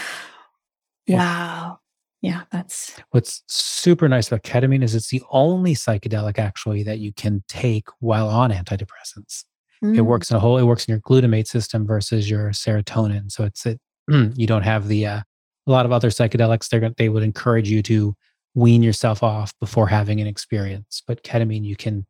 Wow. 1.08 1.80
Yeah, 2.22 2.42
that's 2.52 2.96
what's 3.10 3.42
super 3.48 4.08
nice 4.08 4.28
about 4.28 4.44
ketamine 4.44 4.84
is 4.84 4.94
it's 4.94 5.10
the 5.10 5.20
only 5.32 5.74
psychedelic 5.74 6.38
actually 6.38 6.84
that 6.84 7.00
you 7.00 7.12
can 7.12 7.42
take 7.48 7.88
while 7.98 8.28
on 8.28 8.52
antidepressants. 8.52 9.44
Mm. 9.84 9.96
It 9.98 10.02
works 10.02 10.30
in 10.30 10.36
a 10.36 10.40
whole. 10.40 10.58
It 10.58 10.62
works 10.62 10.84
in 10.84 10.92
your 10.92 11.00
glutamate 11.00 11.48
system 11.48 11.84
versus 11.84 12.30
your 12.30 12.50
serotonin. 12.50 13.32
So 13.32 13.42
it's 13.44 13.66
it. 13.66 13.80
you 14.08 14.46
don't 14.46 14.62
have 14.62 14.86
the 14.86 15.04
uh, 15.06 15.20
a 15.66 15.70
lot 15.70 15.84
of 15.84 15.90
other 15.90 16.10
psychedelics. 16.10 16.68
They're 16.68 16.90
they 16.96 17.08
would 17.08 17.24
encourage 17.24 17.68
you 17.68 17.82
to 17.82 18.14
wean 18.54 18.84
yourself 18.84 19.24
off 19.24 19.52
before 19.58 19.88
having 19.88 20.20
an 20.20 20.28
experience. 20.28 21.02
But 21.04 21.24
ketamine, 21.24 21.64
you 21.64 21.74
can 21.74 22.06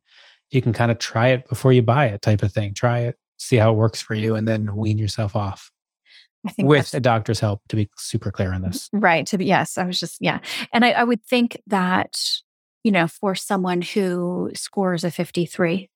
you 0.51 0.61
can 0.61 0.73
kind 0.73 0.91
of 0.91 0.99
try 0.99 1.29
it 1.29 1.47
before 1.47 1.73
you 1.73 1.81
buy 1.81 2.05
it, 2.05 2.21
type 2.21 2.43
of 2.43 2.51
thing. 2.51 2.73
Try 2.73 2.99
it, 2.99 3.17
see 3.37 3.57
how 3.57 3.71
it 3.71 3.75
works 3.75 4.01
for 4.01 4.13
you, 4.13 4.35
and 4.35 4.47
then 4.47 4.75
wean 4.75 4.97
yourself 4.97 5.35
off. 5.35 5.71
I 6.45 6.51
think 6.51 6.67
with 6.67 6.93
a 6.93 6.99
doctor's 6.99 7.39
help 7.39 7.61
to 7.69 7.75
be 7.75 7.89
super 7.97 8.31
clear 8.31 8.53
on 8.53 8.61
this. 8.61 8.89
Right. 8.91 9.25
To 9.27 9.37
be 9.37 9.45
yes, 9.45 9.77
I 9.77 9.85
was 9.85 9.99
just 9.99 10.17
yeah, 10.19 10.39
and 10.73 10.83
I, 10.83 10.91
I 10.91 11.03
would 11.03 11.23
think 11.23 11.61
that 11.67 12.19
you 12.83 12.91
know 12.91 13.07
for 13.07 13.33
someone 13.33 13.81
who 13.81 14.51
scores 14.53 15.03
a 15.03 15.11
fifty 15.11 15.45
three 15.45 15.89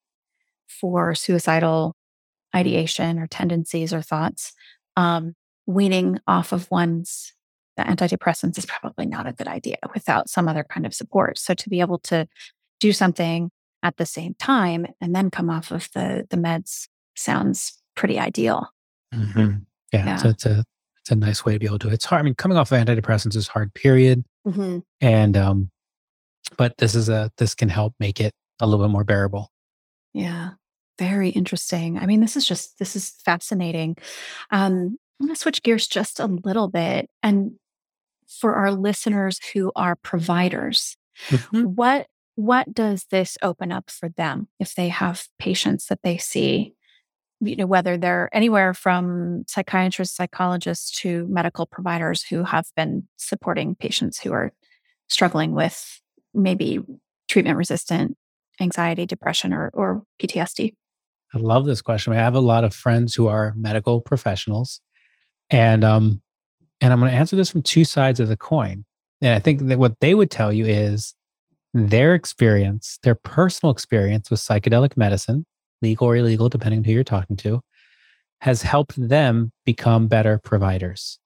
for 0.67 1.15
suicidal 1.15 1.95
ideation 2.55 3.19
or 3.19 3.27
tendencies 3.27 3.93
or 3.93 4.01
thoughts, 4.01 4.53
um, 4.95 5.35
weaning 5.65 6.19
off 6.27 6.51
of 6.53 6.69
one's 6.71 7.33
the 7.75 7.83
antidepressants 7.83 8.57
is 8.57 8.65
probably 8.65 9.05
not 9.05 9.27
a 9.27 9.33
good 9.33 9.47
idea 9.47 9.77
without 9.93 10.29
some 10.29 10.47
other 10.47 10.63
kind 10.63 10.85
of 10.85 10.93
support. 10.93 11.37
So 11.37 11.53
to 11.53 11.69
be 11.69 11.79
able 11.79 11.99
to 11.99 12.27
do 12.79 12.91
something 12.91 13.51
at 13.87 13.95
the 13.95 14.05
same 14.05 14.35
time 14.37 14.85
and 14.99 15.15
then 15.15 15.31
come 15.31 15.49
off 15.49 15.71
of 15.71 15.89
the 15.93 16.27
the 16.29 16.37
meds 16.37 16.89
sounds 17.15 17.81
pretty 17.95 18.19
ideal. 18.19 18.69
Mm-hmm. 19.15 19.59
Yeah, 19.93 20.05
yeah. 20.05 20.15
So 20.17 20.29
it's 20.29 20.45
a 20.45 20.65
it's 20.99 21.11
a 21.11 21.15
nice 21.15 21.45
way 21.45 21.53
to 21.53 21.59
be 21.59 21.65
able 21.65 21.79
to. 21.79 21.89
It's 21.89 22.03
hard. 22.03 22.19
I 22.19 22.23
mean, 22.23 22.35
coming 22.35 22.57
off 22.57 22.71
of 22.71 22.85
antidepressants 22.85 23.37
is 23.37 23.47
hard. 23.47 23.73
Period. 23.73 24.25
Mm-hmm. 24.45 24.79
And 24.99 25.37
um, 25.37 25.71
but 26.57 26.77
this 26.77 26.95
is 26.95 27.07
a 27.07 27.31
this 27.37 27.55
can 27.55 27.69
help 27.69 27.93
make 27.97 28.19
it 28.19 28.33
a 28.59 28.67
little 28.67 28.85
bit 28.85 28.91
more 28.91 29.05
bearable. 29.05 29.51
Yeah. 30.13 30.51
Very 30.99 31.29
interesting. 31.29 31.97
I 31.97 32.07
mean, 32.07 32.19
this 32.19 32.35
is 32.35 32.45
just 32.45 32.77
this 32.77 32.95
is 32.95 33.11
fascinating. 33.23 33.95
Um, 34.51 34.97
I'm 35.19 35.27
going 35.27 35.35
to 35.35 35.39
switch 35.39 35.63
gears 35.63 35.87
just 35.87 36.19
a 36.19 36.27
little 36.27 36.67
bit 36.67 37.09
and 37.23 37.53
for 38.27 38.55
our 38.55 38.71
listeners 38.71 39.39
who 39.53 39.71
are 39.75 39.95
providers, 39.95 40.97
mm-hmm. 41.29 41.63
what 41.63 42.07
what 42.37 42.71
does 42.71 43.05
this 43.09 43.35
open 43.41 43.71
up 43.71 43.89
for 43.89 44.09
them 44.09 44.47
if 44.59 44.75
they 44.75 44.89
have 44.89 45.27
patients 45.39 45.87
that 45.87 46.03
they 46.03 46.17
see? 46.17 46.75
You 47.39 47.55
know 47.55 47.65
whether 47.65 47.97
they're 47.97 48.29
anywhere 48.31 48.73
from 48.73 49.43
psychiatrists 49.47 50.15
psychologists 50.15 50.91
to 51.01 51.27
medical 51.29 51.65
providers 51.65 52.23
who 52.23 52.43
have 52.43 52.67
been 52.75 53.07
supporting 53.17 53.75
patients 53.75 54.19
who 54.19 54.33
are 54.33 54.53
struggling 55.07 55.53
with 55.53 55.99
maybe 56.33 56.79
treatment 57.27 57.57
resistant 57.57 58.15
anxiety 58.59 59.05
depression 59.05 59.53
or, 59.53 59.69
or 59.73 60.03
ptsd 60.19 60.73
i 61.33 61.37
love 61.37 61.65
this 61.65 61.81
question. 61.81 62.13
I 62.13 62.15
have 62.15 62.33
a 62.33 62.39
lot 62.39 62.63
of 62.63 62.73
friends 62.73 63.13
who 63.13 63.27
are 63.27 63.53
medical 63.55 64.01
professionals 64.01 64.81
and 65.51 65.83
um 65.83 66.21
and 66.81 66.93
I'm 66.93 66.99
going 66.99 67.11
to 67.11 67.17
answer 67.17 67.35
this 67.35 67.49
from 67.49 67.63
two 67.63 67.85
sides 67.85 68.19
of 68.19 68.27
the 68.27 68.37
coin. 68.37 68.85
And 69.21 69.33
I 69.33 69.39
think 69.39 69.61
that 69.67 69.79
what 69.79 69.99
they 69.99 70.13
would 70.13 70.29
tell 70.29 70.53
you 70.53 70.65
is 70.65 71.15
their 71.77 72.15
experience, 72.15 72.97
their 73.03 73.15
personal 73.15 73.71
experience 73.71 74.31
with 74.31 74.39
psychedelic 74.39 74.97
medicine, 74.97 75.45
legal 75.81 76.07
or 76.07 76.15
illegal, 76.15 76.49
depending 76.49 76.79
on 76.79 76.83
who 76.83 76.91
you're 76.91 77.03
talking 77.03 77.35
to, 77.37 77.61
has 78.41 78.61
helped 78.61 78.95
them 79.09 79.51
become 79.65 80.07
better 80.07 80.39
providers. 80.43 81.19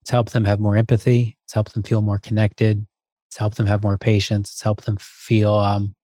It's 0.00 0.10
helped 0.10 0.32
them 0.32 0.44
have 0.44 0.60
more 0.60 0.76
empathy. 0.76 1.36
It's 1.44 1.52
helped 1.52 1.74
them 1.74 1.82
feel 1.82 2.02
more 2.02 2.18
connected. 2.18 2.86
It's 3.28 3.36
helped 3.36 3.56
them 3.56 3.66
have 3.66 3.82
more 3.82 3.98
patience. 3.98 4.50
It's 4.50 4.62
helped 4.62 4.84
them 4.84 4.96
feel 4.98 5.54
um, 5.54 5.94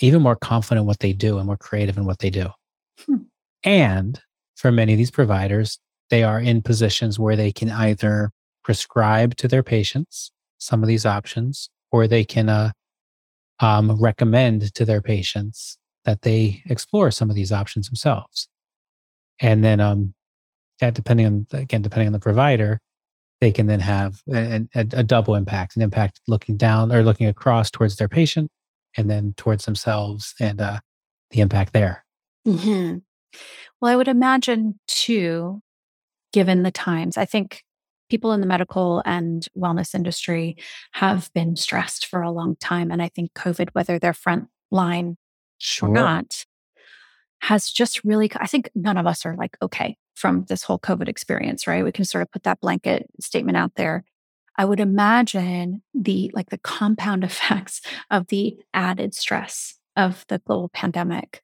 even 0.00 0.22
more 0.22 0.36
confident 0.36 0.82
in 0.82 0.86
what 0.86 1.00
they 1.00 1.12
do 1.12 1.38
and 1.38 1.46
more 1.46 1.56
creative 1.56 1.96
in 1.96 2.04
what 2.04 2.18
they 2.18 2.30
do. 2.30 2.48
Hmm. 3.06 3.16
And 3.64 4.20
for 4.56 4.70
many 4.70 4.92
of 4.92 4.98
these 4.98 5.10
providers, 5.10 5.78
they 6.10 6.22
are 6.22 6.40
in 6.40 6.62
positions 6.62 7.18
where 7.18 7.36
they 7.36 7.52
can 7.52 7.70
either 7.70 8.30
prescribe 8.62 9.36
to 9.36 9.48
their 9.48 9.62
patients 9.62 10.30
some 10.58 10.82
of 10.82 10.88
these 10.88 11.04
options, 11.04 11.68
or 11.92 12.06
they 12.06 12.24
can 12.24 12.48
uh, 12.48 12.72
um, 13.60 14.00
recommend 14.00 14.74
to 14.74 14.84
their 14.84 15.00
patients 15.00 15.78
that 16.04 16.22
they 16.22 16.62
explore 16.66 17.10
some 17.10 17.30
of 17.30 17.36
these 17.36 17.52
options 17.52 17.88
themselves. 17.88 18.48
And 19.40 19.64
then, 19.64 19.80
um, 19.80 20.14
depending 20.80 21.26
on 21.26 21.46
again, 21.52 21.82
depending 21.82 22.06
on 22.06 22.12
the 22.12 22.18
provider, 22.18 22.80
they 23.40 23.52
can 23.52 23.66
then 23.66 23.80
have 23.80 24.22
a, 24.32 24.66
a, 24.74 24.80
a 24.92 25.02
double 25.02 25.34
impact: 25.34 25.76
an 25.76 25.82
impact 25.82 26.20
looking 26.26 26.56
down 26.56 26.92
or 26.92 27.02
looking 27.02 27.26
across 27.26 27.70
towards 27.70 27.96
their 27.96 28.08
patient, 28.08 28.50
and 28.96 29.10
then 29.10 29.34
towards 29.36 29.64
themselves, 29.64 30.34
and 30.40 30.60
uh, 30.60 30.80
the 31.30 31.40
impact 31.40 31.72
there. 31.72 32.04
Mm-hmm. 32.46 32.98
Well, 33.80 33.92
I 33.92 33.96
would 33.96 34.08
imagine 34.08 34.78
too 34.86 35.60
given 36.32 36.62
the 36.62 36.70
times. 36.70 37.16
I 37.16 37.24
think 37.24 37.62
people 38.08 38.32
in 38.32 38.40
the 38.40 38.46
medical 38.46 39.02
and 39.04 39.46
wellness 39.56 39.94
industry 39.94 40.56
have 40.92 41.30
been 41.34 41.56
stressed 41.56 42.06
for 42.06 42.22
a 42.22 42.30
long 42.30 42.56
time. 42.56 42.90
And 42.90 43.02
I 43.02 43.08
think 43.08 43.32
COVID, 43.34 43.70
whether 43.72 43.98
they're 43.98 44.12
front 44.12 44.48
line 44.70 45.16
sure. 45.58 45.88
or 45.88 45.92
not, 45.92 46.44
has 47.42 47.70
just 47.70 48.04
really, 48.04 48.30
I 48.36 48.46
think 48.46 48.70
none 48.74 48.96
of 48.96 49.06
us 49.06 49.26
are 49.26 49.36
like, 49.36 49.56
okay, 49.60 49.96
from 50.14 50.44
this 50.48 50.62
whole 50.62 50.78
COVID 50.78 51.08
experience, 51.08 51.66
right? 51.66 51.84
We 51.84 51.92
can 51.92 52.04
sort 52.04 52.22
of 52.22 52.30
put 52.30 52.44
that 52.44 52.60
blanket 52.60 53.06
statement 53.20 53.56
out 53.56 53.74
there. 53.76 54.04
I 54.56 54.64
would 54.64 54.80
imagine 54.80 55.82
the 55.94 56.30
like 56.34 56.48
the 56.48 56.58
compound 56.58 57.24
effects 57.24 57.82
of 58.10 58.28
the 58.28 58.56
added 58.72 59.14
stress 59.14 59.78
of 59.96 60.24
the 60.28 60.38
global 60.38 60.68
pandemic 60.70 61.42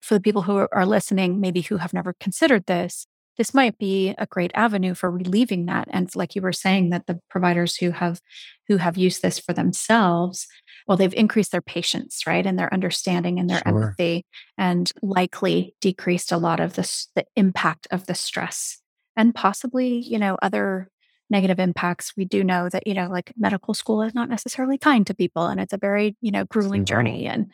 for 0.00 0.14
the 0.14 0.20
people 0.20 0.42
who 0.42 0.68
are 0.70 0.86
listening, 0.86 1.40
maybe 1.40 1.62
who 1.62 1.78
have 1.78 1.94
never 1.94 2.12
considered 2.20 2.66
this, 2.66 3.06
this 3.36 3.54
might 3.54 3.78
be 3.78 4.14
a 4.18 4.26
great 4.26 4.50
avenue 4.54 4.94
for 4.94 5.10
relieving 5.10 5.66
that 5.66 5.88
and 5.90 6.14
like 6.14 6.34
you 6.34 6.42
were 6.42 6.52
saying 6.52 6.90
that 6.90 7.06
the 7.06 7.18
providers 7.30 7.76
who 7.76 7.90
have 7.90 8.20
who 8.68 8.76
have 8.76 8.96
used 8.96 9.22
this 9.22 9.38
for 9.38 9.52
themselves 9.52 10.46
well 10.86 10.96
they've 10.96 11.14
increased 11.14 11.52
their 11.52 11.60
patience 11.60 12.26
right 12.26 12.46
and 12.46 12.58
their 12.58 12.72
understanding 12.72 13.38
and 13.38 13.48
their 13.48 13.62
sure. 13.66 13.84
empathy 13.84 14.24
and 14.58 14.92
likely 15.02 15.74
decreased 15.80 16.32
a 16.32 16.38
lot 16.38 16.60
of 16.60 16.74
this 16.74 17.08
the 17.14 17.24
impact 17.36 17.86
of 17.90 18.06
the 18.06 18.14
stress 18.14 18.80
and 19.16 19.34
possibly 19.34 19.88
you 19.88 20.18
know 20.18 20.36
other 20.42 20.88
negative 21.30 21.58
impacts 21.58 22.12
we 22.16 22.24
do 22.24 22.44
know 22.44 22.68
that 22.68 22.86
you 22.86 22.94
know 22.94 23.08
like 23.08 23.32
medical 23.36 23.74
school 23.74 24.02
is 24.02 24.14
not 24.14 24.28
necessarily 24.28 24.78
kind 24.78 25.06
to 25.06 25.14
people 25.14 25.46
and 25.46 25.60
it's 25.60 25.72
a 25.72 25.78
very 25.78 26.16
you 26.20 26.30
know 26.30 26.44
grueling 26.44 26.84
journey 26.84 27.26
and 27.26 27.50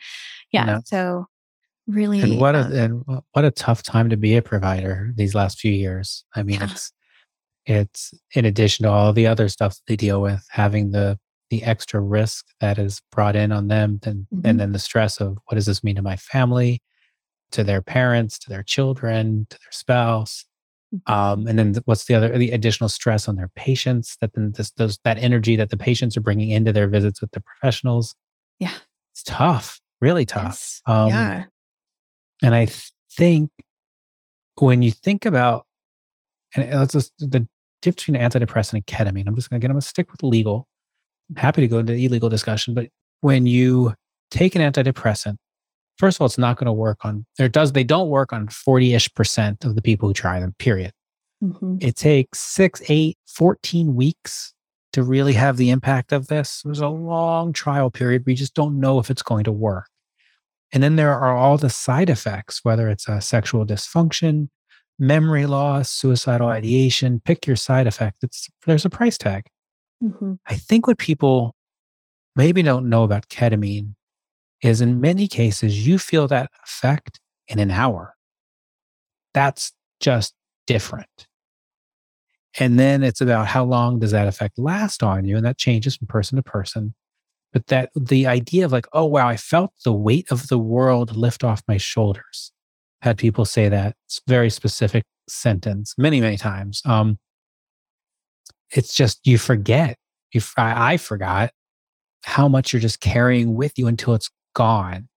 yeah 0.51 0.65
no. 0.65 0.81
so 0.85 1.25
really 1.87 2.21
and 2.21 2.39
what 2.39 2.55
a 2.55 2.61
um, 2.61 2.73
and 2.73 3.21
what 3.31 3.45
a 3.45 3.51
tough 3.51 3.83
time 3.83 4.09
to 4.09 4.17
be 4.17 4.35
a 4.35 4.41
provider 4.41 5.11
these 5.15 5.33
last 5.35 5.59
few 5.59 5.71
years 5.71 6.23
i 6.35 6.43
mean 6.43 6.59
yeah. 6.59 6.69
it's 6.69 6.91
it's 7.65 8.13
in 8.35 8.45
addition 8.45 8.83
to 8.83 8.91
all 8.91 9.13
the 9.13 9.27
other 9.27 9.47
stuff 9.47 9.77
they 9.87 9.95
deal 9.95 10.21
with 10.21 10.45
having 10.49 10.91
the 10.91 11.17
the 11.49 11.63
extra 11.63 11.99
risk 11.99 12.45
that 12.59 12.77
is 12.79 13.01
brought 13.11 13.35
in 13.35 13.51
on 13.51 13.67
them 13.67 13.99
then 14.03 14.27
mm-hmm. 14.33 14.45
and 14.47 14.59
then 14.59 14.71
the 14.71 14.79
stress 14.79 15.19
of 15.19 15.37
what 15.45 15.55
does 15.55 15.65
this 15.65 15.83
mean 15.83 15.95
to 15.95 16.01
my 16.01 16.15
family 16.15 16.81
to 17.51 17.63
their 17.63 17.81
parents 17.81 18.39
to 18.39 18.49
their 18.49 18.63
children 18.63 19.45
to 19.49 19.57
their 19.57 19.71
spouse 19.71 20.45
mm-hmm. 20.93 21.11
um, 21.11 21.47
and 21.47 21.59
then 21.59 21.75
what's 21.85 22.05
the 22.05 22.15
other 22.15 22.37
the 22.37 22.51
additional 22.51 22.89
stress 22.89 23.27
on 23.27 23.35
their 23.35 23.51
patients 23.55 24.17
that 24.21 24.33
then 24.33 24.53
this 24.55 24.71
those 24.71 24.97
that 25.03 25.17
energy 25.17 25.55
that 25.55 25.69
the 25.69 25.77
patients 25.77 26.15
are 26.15 26.21
bringing 26.21 26.51
into 26.51 26.71
their 26.71 26.87
visits 26.87 27.21
with 27.21 27.31
the 27.31 27.41
professionals 27.41 28.15
yeah 28.59 28.73
it's 29.11 29.23
tough 29.23 29.79
really 29.99 30.25
tough 30.25 30.43
yes. 30.43 30.81
um, 30.87 31.09
yeah 31.09 31.43
and 32.41 32.55
I 32.55 32.67
think 33.17 33.51
when 34.55 34.81
you 34.81 34.91
think 34.91 35.25
about, 35.25 35.65
and 36.55 36.71
let's 36.79 36.93
just, 36.93 37.13
the 37.17 37.47
difference 37.81 38.05
between 38.05 38.21
antidepressant 38.21 38.73
and 38.73 38.85
ketamine, 38.85 39.27
I'm 39.27 39.35
just 39.35 39.49
going 39.49 39.59
to 39.59 39.63
get, 39.63 39.69
I'm 39.69 39.75
going 39.75 39.81
to 39.81 39.87
stick 39.87 40.11
with 40.11 40.23
legal. 40.23 40.67
I'm 41.29 41.37
happy 41.37 41.61
to 41.61 41.67
go 41.67 41.79
into 41.79 41.93
the 41.93 42.05
illegal 42.05 42.29
discussion, 42.29 42.73
but 42.73 42.89
when 43.21 43.45
you 43.45 43.93
take 44.29 44.55
an 44.55 44.61
antidepressant, 44.61 45.37
first 45.97 46.17
of 46.17 46.21
all, 46.21 46.25
it's 46.25 46.37
not 46.37 46.57
going 46.57 46.65
to 46.65 46.73
work 46.73 46.99
on, 47.03 47.25
or 47.39 47.47
does, 47.47 47.71
they 47.71 47.83
don't 47.83 48.09
work 48.09 48.33
on 48.33 48.47
40 48.47 48.93
ish 48.93 49.13
percent 49.13 49.63
of 49.63 49.75
the 49.75 49.81
people 49.81 50.09
who 50.09 50.13
try 50.13 50.39
them, 50.39 50.55
period. 50.57 50.91
Mm-hmm. 51.43 51.77
It 51.79 51.95
takes 51.95 52.39
six, 52.39 52.81
eight, 52.87 53.17
14 53.27 53.95
weeks 53.95 54.53
to 54.93 55.03
really 55.03 55.33
have 55.33 55.57
the 55.57 55.69
impact 55.69 56.11
of 56.11 56.27
this. 56.27 56.61
There's 56.63 56.79
a 56.79 56.87
long 56.87 57.53
trial 57.53 57.89
period. 57.89 58.23
We 58.25 58.35
just 58.35 58.53
don't 58.53 58.79
know 58.79 58.99
if 58.99 59.09
it's 59.09 59.23
going 59.23 59.45
to 59.45 59.51
work. 59.51 59.87
And 60.73 60.81
then 60.81 60.95
there 60.95 61.13
are 61.13 61.35
all 61.35 61.57
the 61.57 61.69
side 61.69 62.09
effects, 62.09 62.61
whether 62.63 62.89
it's 62.89 63.07
a 63.07 63.19
sexual 63.19 63.65
dysfunction, 63.65 64.49
memory 64.97 65.45
loss, 65.45 65.89
suicidal 65.89 66.47
ideation, 66.47 67.21
pick 67.23 67.45
your 67.45 67.55
side 67.55 67.87
effect. 67.87 68.23
It's, 68.23 68.49
there's 68.65 68.85
a 68.85 68.89
price 68.89 69.17
tag. 69.17 69.47
Mm-hmm. 70.03 70.33
I 70.47 70.55
think 70.55 70.87
what 70.87 70.97
people 70.97 71.55
maybe 72.35 72.61
don't 72.61 72.89
know 72.89 73.03
about 73.03 73.27
ketamine 73.27 73.95
is 74.61 74.79
in 74.79 75.01
many 75.01 75.27
cases, 75.27 75.85
you 75.85 75.97
feel 75.97 76.27
that 76.27 76.51
effect 76.63 77.19
in 77.47 77.59
an 77.59 77.71
hour. 77.71 78.15
That's 79.33 79.73
just 79.99 80.33
different. 80.67 81.27
And 82.59 82.77
then 82.77 83.03
it's 83.03 83.21
about 83.21 83.47
how 83.47 83.63
long 83.63 83.99
does 83.99 84.11
that 84.11 84.27
effect 84.27 84.59
last 84.59 85.03
on 85.03 85.25
you? 85.25 85.37
And 85.37 85.45
that 85.45 85.57
changes 85.57 85.95
from 85.95 86.07
person 86.07 86.35
to 86.35 86.43
person. 86.43 86.93
But 87.53 87.67
that 87.67 87.91
the 87.95 88.27
idea 88.27 88.65
of 88.65 88.71
like, 88.71 88.87
oh, 88.93 89.05
wow, 89.05 89.27
I 89.27 89.37
felt 89.37 89.73
the 89.83 89.93
weight 89.93 90.31
of 90.31 90.47
the 90.47 90.57
world 90.57 91.15
lift 91.15 91.43
off 91.43 91.61
my 91.67 91.77
shoulders. 91.77 92.51
Had 93.01 93.17
people 93.17 93.45
say 93.45 93.67
that 93.67 93.95
very 94.27 94.49
specific 94.49 95.03
sentence 95.27 95.95
many, 95.97 96.21
many 96.21 96.37
times. 96.37 96.81
Um, 96.85 97.17
it's 98.71 98.93
just 98.93 99.25
you 99.25 99.37
forget. 99.37 99.97
You, 100.31 100.41
I, 100.55 100.93
I 100.93 100.97
forgot 100.97 101.51
how 102.23 102.47
much 102.47 102.71
you're 102.71 102.79
just 102.79 103.01
carrying 103.01 103.55
with 103.55 103.77
you 103.77 103.87
until 103.87 104.13
it's 104.13 104.29
gone. 104.53 105.09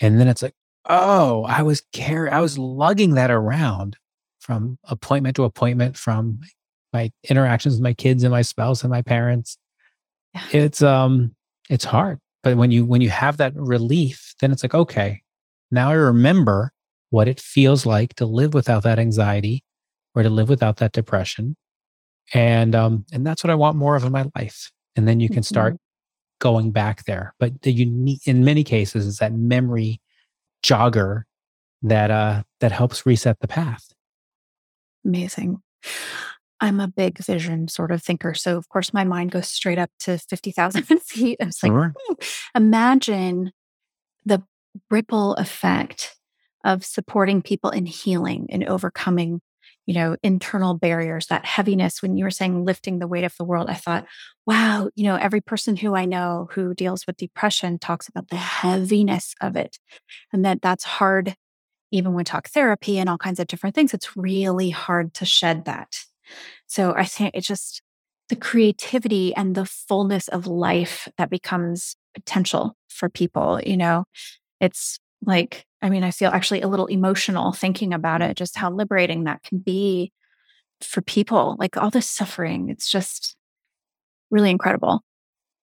And 0.00 0.20
then 0.20 0.28
it's 0.28 0.42
like, 0.42 0.54
oh, 0.86 1.44
I 1.44 1.62
was 1.62 1.82
carrying, 1.92 2.34
I 2.34 2.40
was 2.40 2.58
lugging 2.58 3.14
that 3.14 3.30
around 3.30 3.96
from 4.40 4.78
appointment 4.84 5.36
to 5.36 5.44
appointment, 5.44 5.96
from 5.96 6.40
my 6.92 7.10
interactions 7.28 7.74
with 7.74 7.82
my 7.82 7.94
kids 7.94 8.22
and 8.22 8.32
my 8.32 8.42
spouse 8.42 8.82
and 8.82 8.90
my 8.90 9.02
parents. 9.02 9.56
It's 10.52 10.82
um, 10.82 11.34
it's 11.68 11.84
hard. 11.84 12.18
But 12.42 12.56
when 12.56 12.70
you 12.70 12.84
when 12.84 13.00
you 13.00 13.10
have 13.10 13.38
that 13.38 13.54
relief, 13.56 14.34
then 14.40 14.52
it's 14.52 14.62
like, 14.62 14.74
okay, 14.74 15.22
now 15.70 15.90
I 15.90 15.94
remember 15.94 16.72
what 17.10 17.28
it 17.28 17.40
feels 17.40 17.86
like 17.86 18.14
to 18.14 18.26
live 18.26 18.54
without 18.54 18.82
that 18.82 18.98
anxiety 18.98 19.64
or 20.14 20.22
to 20.22 20.30
live 20.30 20.48
without 20.48 20.76
that 20.78 20.92
depression. 20.92 21.56
And 22.32 22.74
um, 22.74 23.06
and 23.12 23.26
that's 23.26 23.42
what 23.42 23.50
I 23.50 23.54
want 23.54 23.76
more 23.76 23.96
of 23.96 24.04
in 24.04 24.12
my 24.12 24.26
life. 24.34 24.70
And 24.96 25.08
then 25.08 25.20
you 25.20 25.28
can 25.28 25.42
start 25.42 25.74
mm-hmm. 25.74 26.40
going 26.40 26.70
back 26.70 27.04
there. 27.04 27.34
But 27.38 27.62
the 27.62 27.72
unique 27.72 28.26
in 28.26 28.44
many 28.44 28.64
cases 28.64 29.06
is 29.06 29.18
that 29.18 29.32
memory 29.32 30.00
jogger 30.62 31.22
that 31.82 32.10
uh 32.10 32.42
that 32.60 32.72
helps 32.72 33.04
reset 33.04 33.40
the 33.40 33.48
path. 33.48 33.92
Amazing. 35.04 35.60
I'm 36.60 36.80
a 36.80 36.88
big 36.88 37.18
vision 37.18 37.68
sort 37.68 37.90
of 37.90 38.02
thinker. 38.02 38.34
So, 38.34 38.56
of 38.56 38.68
course, 38.68 38.94
my 38.94 39.04
mind 39.04 39.32
goes 39.32 39.48
straight 39.48 39.78
up 39.78 39.90
to 40.00 40.18
50,000 40.18 40.82
feet. 41.02 41.38
I 41.40 41.46
was 41.46 41.62
like, 41.62 41.72
sure. 41.72 41.94
hmm, 41.96 42.14
imagine 42.54 43.52
the 44.24 44.42
ripple 44.90 45.34
effect 45.34 46.16
of 46.64 46.84
supporting 46.84 47.42
people 47.42 47.70
in 47.70 47.86
healing 47.86 48.46
and 48.50 48.64
overcoming, 48.64 49.40
you 49.84 49.94
know, 49.94 50.16
internal 50.22 50.74
barriers, 50.74 51.26
that 51.26 51.44
heaviness. 51.44 52.00
When 52.00 52.16
you 52.16 52.24
were 52.24 52.30
saying 52.30 52.64
lifting 52.64 52.98
the 52.98 53.08
weight 53.08 53.24
of 53.24 53.34
the 53.38 53.44
world, 53.44 53.68
I 53.68 53.74
thought, 53.74 54.06
wow, 54.46 54.88
you 54.94 55.04
know, 55.04 55.16
every 55.16 55.42
person 55.42 55.76
who 55.76 55.94
I 55.94 56.06
know 56.06 56.48
who 56.52 56.74
deals 56.74 57.06
with 57.06 57.18
depression 57.18 57.78
talks 57.78 58.08
about 58.08 58.28
the 58.28 58.36
heaviness 58.36 59.34
of 59.42 59.56
it 59.56 59.78
and 60.32 60.44
that 60.44 60.62
that's 60.62 60.84
hard 60.84 61.36
even 61.94 62.12
when 62.12 62.24
talk 62.24 62.48
therapy 62.48 62.98
and 62.98 63.08
all 63.08 63.18
kinds 63.18 63.38
of 63.38 63.46
different 63.46 63.74
things, 63.74 63.94
it's 63.94 64.16
really 64.16 64.70
hard 64.70 65.14
to 65.14 65.24
shed 65.24 65.64
that. 65.64 65.96
So 66.66 66.94
I 66.94 67.04
think 67.04 67.32
it's 67.34 67.46
just 67.46 67.82
the 68.28 68.36
creativity 68.36 69.34
and 69.34 69.54
the 69.54 69.66
fullness 69.66 70.28
of 70.28 70.46
life 70.46 71.08
that 71.18 71.30
becomes 71.30 71.96
potential 72.14 72.76
for 72.88 73.08
people. 73.08 73.60
You 73.64 73.76
know, 73.76 74.04
it's 74.60 74.98
like, 75.24 75.64
I 75.82 75.90
mean, 75.90 76.04
I 76.04 76.10
feel 76.10 76.30
actually 76.30 76.62
a 76.62 76.68
little 76.68 76.86
emotional 76.86 77.52
thinking 77.52 77.92
about 77.92 78.22
it, 78.22 78.36
just 78.36 78.56
how 78.56 78.70
liberating 78.70 79.24
that 79.24 79.42
can 79.42 79.58
be 79.58 80.12
for 80.80 81.02
people. 81.02 81.56
Like 81.58 81.76
all 81.76 81.90
this 81.90 82.08
suffering, 82.08 82.70
it's 82.70 82.90
just 82.90 83.36
really 84.30 84.50
incredible. 84.50 85.02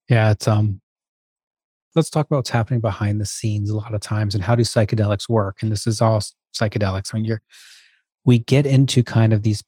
Yeah, 0.10 0.32
it's 0.32 0.48
um 0.48 0.82
let's 1.96 2.10
talk 2.10 2.28
about 2.28 2.38
what's 2.38 2.50
happening 2.50 2.80
behind 2.80 3.20
the 3.20 3.26
scenes 3.26 3.70
a 3.70 3.76
lot 3.76 3.94
of 3.94 4.02
times 4.02 4.34
and 4.36 4.44
how 4.44 4.56
do 4.56 4.64
psychedelics 4.64 5.28
work 5.28 5.58
and 5.62 5.72
this 5.72 5.86
is 5.86 6.02
all 6.02 6.22
psychedelics 6.54 7.14
when 7.14 7.26
you're 7.26 7.42
we 8.24 8.40
get 8.40 8.66
into 8.66 9.04
kind 9.04 9.34
of 9.34 9.44
these 9.44 9.64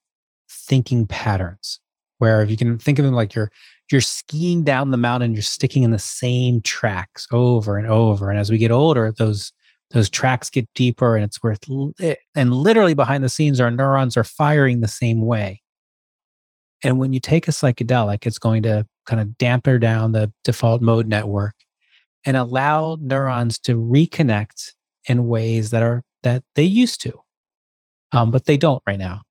thinking 0.54 1.08
patterns 1.08 1.80
where 2.20 2.42
if 2.42 2.50
you 2.50 2.58
can 2.58 2.78
think 2.78 3.00
of 3.00 3.06
them 3.06 3.14
like 3.14 3.34
you're 3.36 3.52
you're 3.92 4.02
skiing 4.02 4.64
down 4.64 4.92
the 4.92 4.98
mountain 4.98 5.34
you're 5.34 5.42
sticking 5.42 5.84
in 5.84 5.92
the 5.92 6.00
same 6.00 6.62
tracks 6.62 7.28
over 7.32 7.78
and 7.78 7.88
over 7.88 8.30
and 8.30 8.40
as 8.40 8.50
we 8.50 8.58
get 8.58 8.72
older 8.72 9.12
those 9.18 9.52
those 9.94 10.10
tracks 10.10 10.50
get 10.50 10.68
deeper 10.74 11.16
and 11.16 11.24
it's 11.24 11.42
worth 11.42 11.60
and 12.36 12.54
literally 12.54 12.96
behind 12.96 13.24
the 13.24 13.30
scenes 13.30 13.62
our 13.62 13.72
neurons 13.72 14.18
are 14.18 14.24
firing 14.24 14.82
the 14.82 14.88
same 14.88 15.22
way. 15.22 15.62
And 16.84 17.00
when 17.00 17.14
you 17.14 17.20
take 17.20 17.48
a 17.48 17.52
psychedelic 17.52 18.26
it's 18.26 18.40
going 18.40 18.64
to 18.64 18.86
kind 19.06 19.22
of 19.22 19.38
damper 19.38 19.80
down 19.80 20.12
the 20.12 20.34
default 20.44 20.82
mode 20.82 21.08
network 21.08 21.56
and 22.26 22.36
allow 22.36 22.98
neurons 23.00 23.60
to 23.60 23.76
reconnect 23.76 24.72
in 25.08 25.28
ways 25.28 25.70
that 25.70 25.84
are 25.84 26.04
that 26.24 26.44
they 26.56 26.64
used 26.64 27.02
to 27.02 27.14
um, 28.12 28.32
but 28.32 28.46
they 28.46 28.58
don't 28.58 28.82
right 28.88 29.00
now 29.00 29.22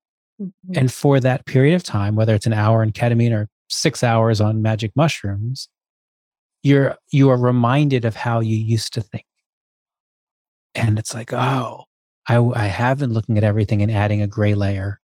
mm-hmm. 0.42 0.78
and 0.78 0.92
for 0.92 1.20
that 1.20 1.46
period 1.46 1.74
of 1.74 1.82
time 1.82 2.14
whether 2.14 2.34
it's 2.34 2.46
an 2.46 2.52
hour 2.52 2.82
in 2.82 2.92
ketamine 2.92 3.32
or 3.32 3.48
six 3.68 4.02
hours 4.02 4.40
on 4.40 4.62
magic 4.62 4.92
mushrooms 4.96 5.68
you're 6.62 6.96
you 7.10 7.30
are 7.30 7.38
reminded 7.38 8.04
of 8.04 8.16
how 8.16 8.40
you 8.40 8.56
used 8.56 8.92
to 8.92 9.00
think 9.00 9.24
and 10.74 10.98
it's 10.98 11.14
like 11.14 11.32
oh 11.32 11.84
i 12.28 12.36
i 12.36 12.66
have 12.66 12.98
been 12.98 13.12
looking 13.12 13.38
at 13.38 13.44
everything 13.44 13.82
and 13.82 13.90
adding 13.90 14.22
a 14.22 14.26
gray 14.26 14.54
layer 14.54 15.00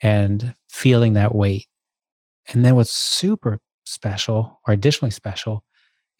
and 0.00 0.54
feeling 0.68 1.14
that 1.14 1.34
weight 1.34 1.66
and 2.52 2.64
then 2.64 2.76
what's 2.76 2.90
super 2.90 3.58
special 3.84 4.60
or 4.66 4.74
additionally 4.74 5.10
special 5.10 5.64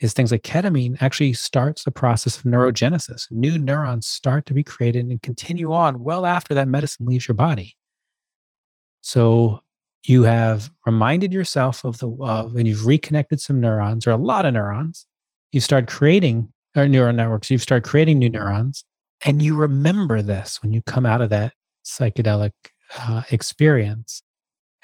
is 0.03 0.13
things 0.13 0.33
like 0.33 0.43
ketamine 0.43 1.01
actually 1.01 1.33
starts 1.33 1.85
the 1.85 1.91
process 1.91 2.37
of 2.37 2.45
neurogenesis. 2.45 3.31
New 3.31 3.59
neurons 3.59 4.07
start 4.07 4.47
to 4.47 4.55
be 4.55 4.65
created 4.65 5.07
and 5.07 5.23
continue 5.23 5.73
on 5.73 6.03
well 6.03 6.27
after 6.27 6.55
that 6.55 6.69
medicine 6.69 7.07
leaves 7.07 7.29
your 7.29 7.35
body. 7.35 7.77
So 9.03 9.61
you 10.05 10.23
have 10.25 10.71
reminded 10.87 11.33
yourself 11.33 11.85
of 11.85 11.99
the 11.99 12.11
of, 12.21 12.57
and 12.57 12.67
you've 12.67 12.87
reconnected 12.87 13.41
some 13.41 13.61
neurons 13.61 14.07
or 14.07 14.11
a 14.11 14.17
lot 14.17 14.47
of 14.47 14.55
neurons. 14.55 15.07
You 15.53 15.61
start 15.61 15.87
creating 15.87 16.53
or 16.75 16.89
neural 16.89 17.13
networks. 17.13 17.51
You've 17.51 17.63
started 17.63 17.89
creating 17.89 18.19
new 18.19 18.31
neurons, 18.31 18.85
and 19.25 19.43
you 19.43 19.55
remember 19.55 20.23
this 20.23 20.63
when 20.63 20.73
you 20.73 20.81
come 20.83 21.05
out 21.05 21.21
of 21.21 21.31
that 21.31 21.53
psychedelic 21.85 22.53
uh, 22.99 23.23
experience, 23.31 24.23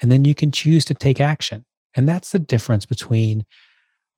and 0.01 0.11
then 0.11 0.23
you 0.25 0.35
can 0.35 0.51
choose 0.51 0.85
to 0.85 0.93
take 0.93 1.19
action. 1.19 1.65
And 1.95 2.07
that's 2.07 2.31
the 2.31 2.39
difference 2.39 2.85
between 2.85 3.45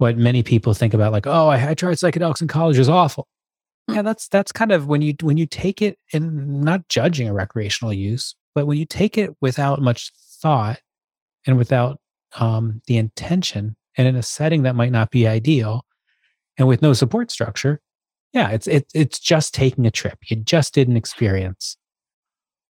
what 0.01 0.17
many 0.17 0.41
people 0.41 0.73
think 0.73 0.95
about 0.95 1.11
like 1.11 1.27
oh 1.27 1.47
I, 1.47 1.69
I 1.69 1.73
tried 1.75 1.93
psychedelics 1.93 2.41
in 2.41 2.47
college 2.47 2.79
is 2.79 2.89
awful 2.89 3.27
mm. 3.87 3.95
yeah 3.95 4.01
that's 4.01 4.27
that's 4.27 4.51
kind 4.51 4.71
of 4.71 4.87
when 4.87 5.03
you 5.03 5.13
when 5.21 5.37
you 5.37 5.45
take 5.45 5.79
it 5.79 5.99
and 6.11 6.61
not 6.61 6.89
judging 6.89 7.27
a 7.27 7.33
recreational 7.33 7.93
use 7.93 8.35
but 8.55 8.67
when 8.67 8.77
you 8.77 8.85
take 8.85 9.17
it 9.17 9.31
without 9.41 9.81
much 9.81 10.11
thought 10.41 10.79
and 11.45 11.57
without 11.57 11.99
um, 12.37 12.81
the 12.87 12.97
intention 12.97 13.75
and 13.97 14.07
in 14.07 14.15
a 14.15 14.23
setting 14.23 14.63
that 14.63 14.75
might 14.75 14.91
not 14.91 15.11
be 15.11 15.27
ideal 15.27 15.85
and 16.57 16.67
with 16.67 16.81
no 16.81 16.93
support 16.93 17.31
structure 17.31 17.81
yeah 18.33 18.49
it's 18.49 18.67
it, 18.67 18.85
it's 18.93 19.19
just 19.19 19.53
taking 19.53 19.85
a 19.85 19.91
trip 19.91 20.17
you 20.27 20.37
just 20.37 20.73
did 20.73 20.87
an 20.87 20.97
experience 20.97 21.77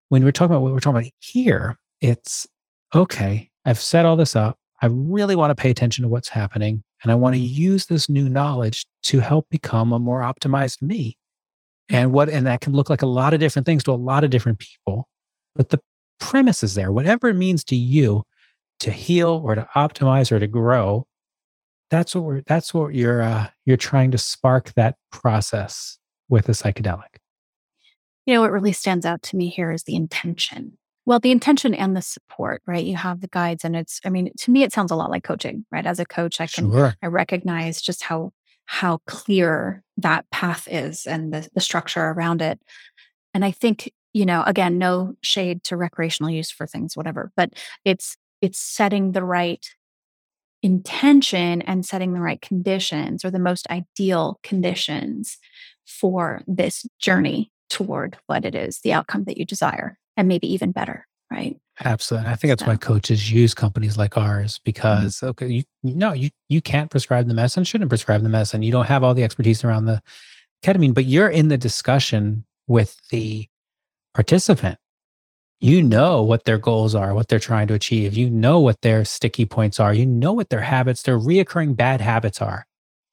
when 0.08 0.24
we're 0.24 0.32
talking 0.32 0.52
about 0.54 0.62
what 0.62 0.72
we're 0.72 0.80
talking 0.80 1.00
about 1.00 1.12
here 1.20 1.78
it's 2.00 2.46
okay 2.94 3.50
i've 3.64 3.80
set 3.80 4.04
all 4.04 4.16
this 4.16 4.34
up 4.34 4.58
i 4.82 4.86
really 4.86 5.36
want 5.36 5.50
to 5.50 5.60
pay 5.60 5.70
attention 5.70 6.02
to 6.02 6.08
what's 6.08 6.28
happening 6.28 6.82
and 7.02 7.10
I 7.10 7.14
want 7.16 7.34
to 7.34 7.40
use 7.40 7.86
this 7.86 8.08
new 8.08 8.28
knowledge 8.28 8.86
to 9.04 9.20
help 9.20 9.48
become 9.50 9.92
a 9.92 9.98
more 9.98 10.20
optimized 10.20 10.82
me. 10.82 11.18
And 11.88 12.12
what, 12.12 12.28
and 12.28 12.46
that 12.46 12.60
can 12.60 12.72
look 12.72 12.88
like 12.88 13.02
a 13.02 13.06
lot 13.06 13.34
of 13.34 13.40
different 13.40 13.66
things 13.66 13.82
to 13.84 13.92
a 13.92 13.94
lot 13.94 14.24
of 14.24 14.30
different 14.30 14.60
people. 14.60 15.08
But 15.54 15.70
the 15.70 15.80
premise 16.18 16.62
is 16.62 16.74
there. 16.74 16.92
Whatever 16.92 17.28
it 17.28 17.34
means 17.34 17.64
to 17.64 17.76
you 17.76 18.24
to 18.80 18.90
heal 18.90 19.42
or 19.44 19.54
to 19.54 19.68
optimize 19.76 20.32
or 20.32 20.38
to 20.38 20.46
grow, 20.46 21.06
that's 21.90 22.14
what 22.14 22.24
we're, 22.24 22.42
that's 22.46 22.72
what 22.72 22.94
you're, 22.94 23.22
uh, 23.22 23.48
you're 23.66 23.76
trying 23.76 24.10
to 24.12 24.18
spark 24.18 24.72
that 24.74 24.96
process 25.10 25.98
with 26.28 26.48
a 26.48 26.52
psychedelic. 26.52 27.18
You 28.26 28.34
know, 28.34 28.40
what 28.40 28.52
really 28.52 28.72
stands 28.72 29.04
out 29.04 29.22
to 29.24 29.36
me 29.36 29.48
here 29.48 29.72
is 29.72 29.82
the 29.82 29.96
intention 29.96 30.78
well, 31.04 31.18
the 31.18 31.32
intention 31.32 31.74
and 31.74 31.96
the 31.96 32.02
support, 32.02 32.62
right? 32.66 32.84
You 32.84 32.96
have 32.96 33.20
the 33.20 33.28
guides, 33.28 33.64
and 33.64 33.74
it's, 33.74 34.00
I 34.04 34.10
mean, 34.10 34.30
to 34.38 34.50
me, 34.50 34.62
it 34.62 34.72
sounds 34.72 34.90
a 34.90 34.96
lot 34.96 35.10
like 35.10 35.24
coaching, 35.24 35.64
right? 35.72 35.84
As 35.84 35.98
a 35.98 36.04
coach, 36.04 36.40
I 36.40 36.46
can, 36.46 36.70
sure. 36.70 36.94
I 37.02 37.06
recognize 37.06 37.82
just 37.82 38.04
how, 38.04 38.32
how 38.66 38.98
clear 39.06 39.82
that 39.96 40.30
path 40.30 40.68
is 40.70 41.06
and 41.06 41.32
the, 41.32 41.48
the 41.54 41.60
structure 41.60 42.00
around 42.00 42.40
it. 42.40 42.60
And 43.34 43.44
I 43.44 43.50
think, 43.50 43.92
you 44.12 44.26
know, 44.26 44.42
again, 44.46 44.78
no 44.78 45.14
shade 45.22 45.64
to 45.64 45.76
recreational 45.76 46.30
use 46.30 46.50
for 46.50 46.66
things, 46.66 46.96
whatever, 46.96 47.32
but 47.36 47.52
it's, 47.84 48.16
it's 48.40 48.58
setting 48.58 49.12
the 49.12 49.24
right 49.24 49.66
intention 50.62 51.62
and 51.62 51.84
setting 51.84 52.12
the 52.12 52.20
right 52.20 52.40
conditions 52.40 53.24
or 53.24 53.30
the 53.30 53.38
most 53.38 53.68
ideal 53.70 54.38
conditions 54.42 55.38
for 55.86 56.42
this 56.46 56.86
journey 56.98 57.50
toward 57.68 58.16
what 58.26 58.44
it 58.44 58.54
is, 58.54 58.80
the 58.80 58.92
outcome 58.92 59.24
that 59.24 59.38
you 59.38 59.44
desire 59.44 59.98
and 60.16 60.28
maybe 60.28 60.52
even 60.52 60.72
better, 60.72 61.06
right? 61.30 61.56
Absolutely. 61.84 62.30
I 62.30 62.36
think 62.36 62.50
that's 62.50 62.62
so. 62.62 62.68
why 62.68 62.76
coaches 62.76 63.32
use 63.32 63.54
companies 63.54 63.96
like 63.96 64.16
ours 64.16 64.54
mm-hmm. 64.54 64.62
because 64.64 65.16
mm-hmm. 65.16 65.28
okay, 65.28 65.46
you 65.48 65.64
no, 65.82 66.12
you 66.12 66.30
you 66.48 66.60
can't 66.60 66.90
prescribe 66.90 67.26
the 67.26 67.34
medicine, 67.34 67.64
shouldn't 67.64 67.88
prescribe 67.88 68.22
the 68.22 68.28
medicine. 68.28 68.62
You 68.62 68.72
don't 68.72 68.86
have 68.86 69.02
all 69.02 69.14
the 69.14 69.24
expertise 69.24 69.64
around 69.64 69.86
the 69.86 70.02
ketamine, 70.62 70.94
but 70.94 71.06
you're 71.06 71.28
in 71.28 71.48
the 71.48 71.58
discussion 71.58 72.44
with 72.66 73.00
the 73.10 73.48
participant. 74.14 74.78
you 75.62 75.80
know 75.80 76.24
what 76.24 76.44
their 76.44 76.58
goals 76.58 76.92
are, 76.92 77.14
what 77.14 77.28
they're 77.28 77.38
trying 77.38 77.68
to 77.68 77.74
achieve. 77.74 78.14
You 78.14 78.28
know 78.28 78.58
what 78.58 78.80
their 78.82 79.04
sticky 79.04 79.46
points 79.46 79.78
are. 79.78 79.94
You 79.94 80.04
know 80.04 80.32
what 80.32 80.50
their 80.50 80.62
habits, 80.62 81.02
their 81.02 81.18
reoccurring 81.18 81.76
bad 81.76 82.00
habits 82.00 82.42
are 82.42 82.66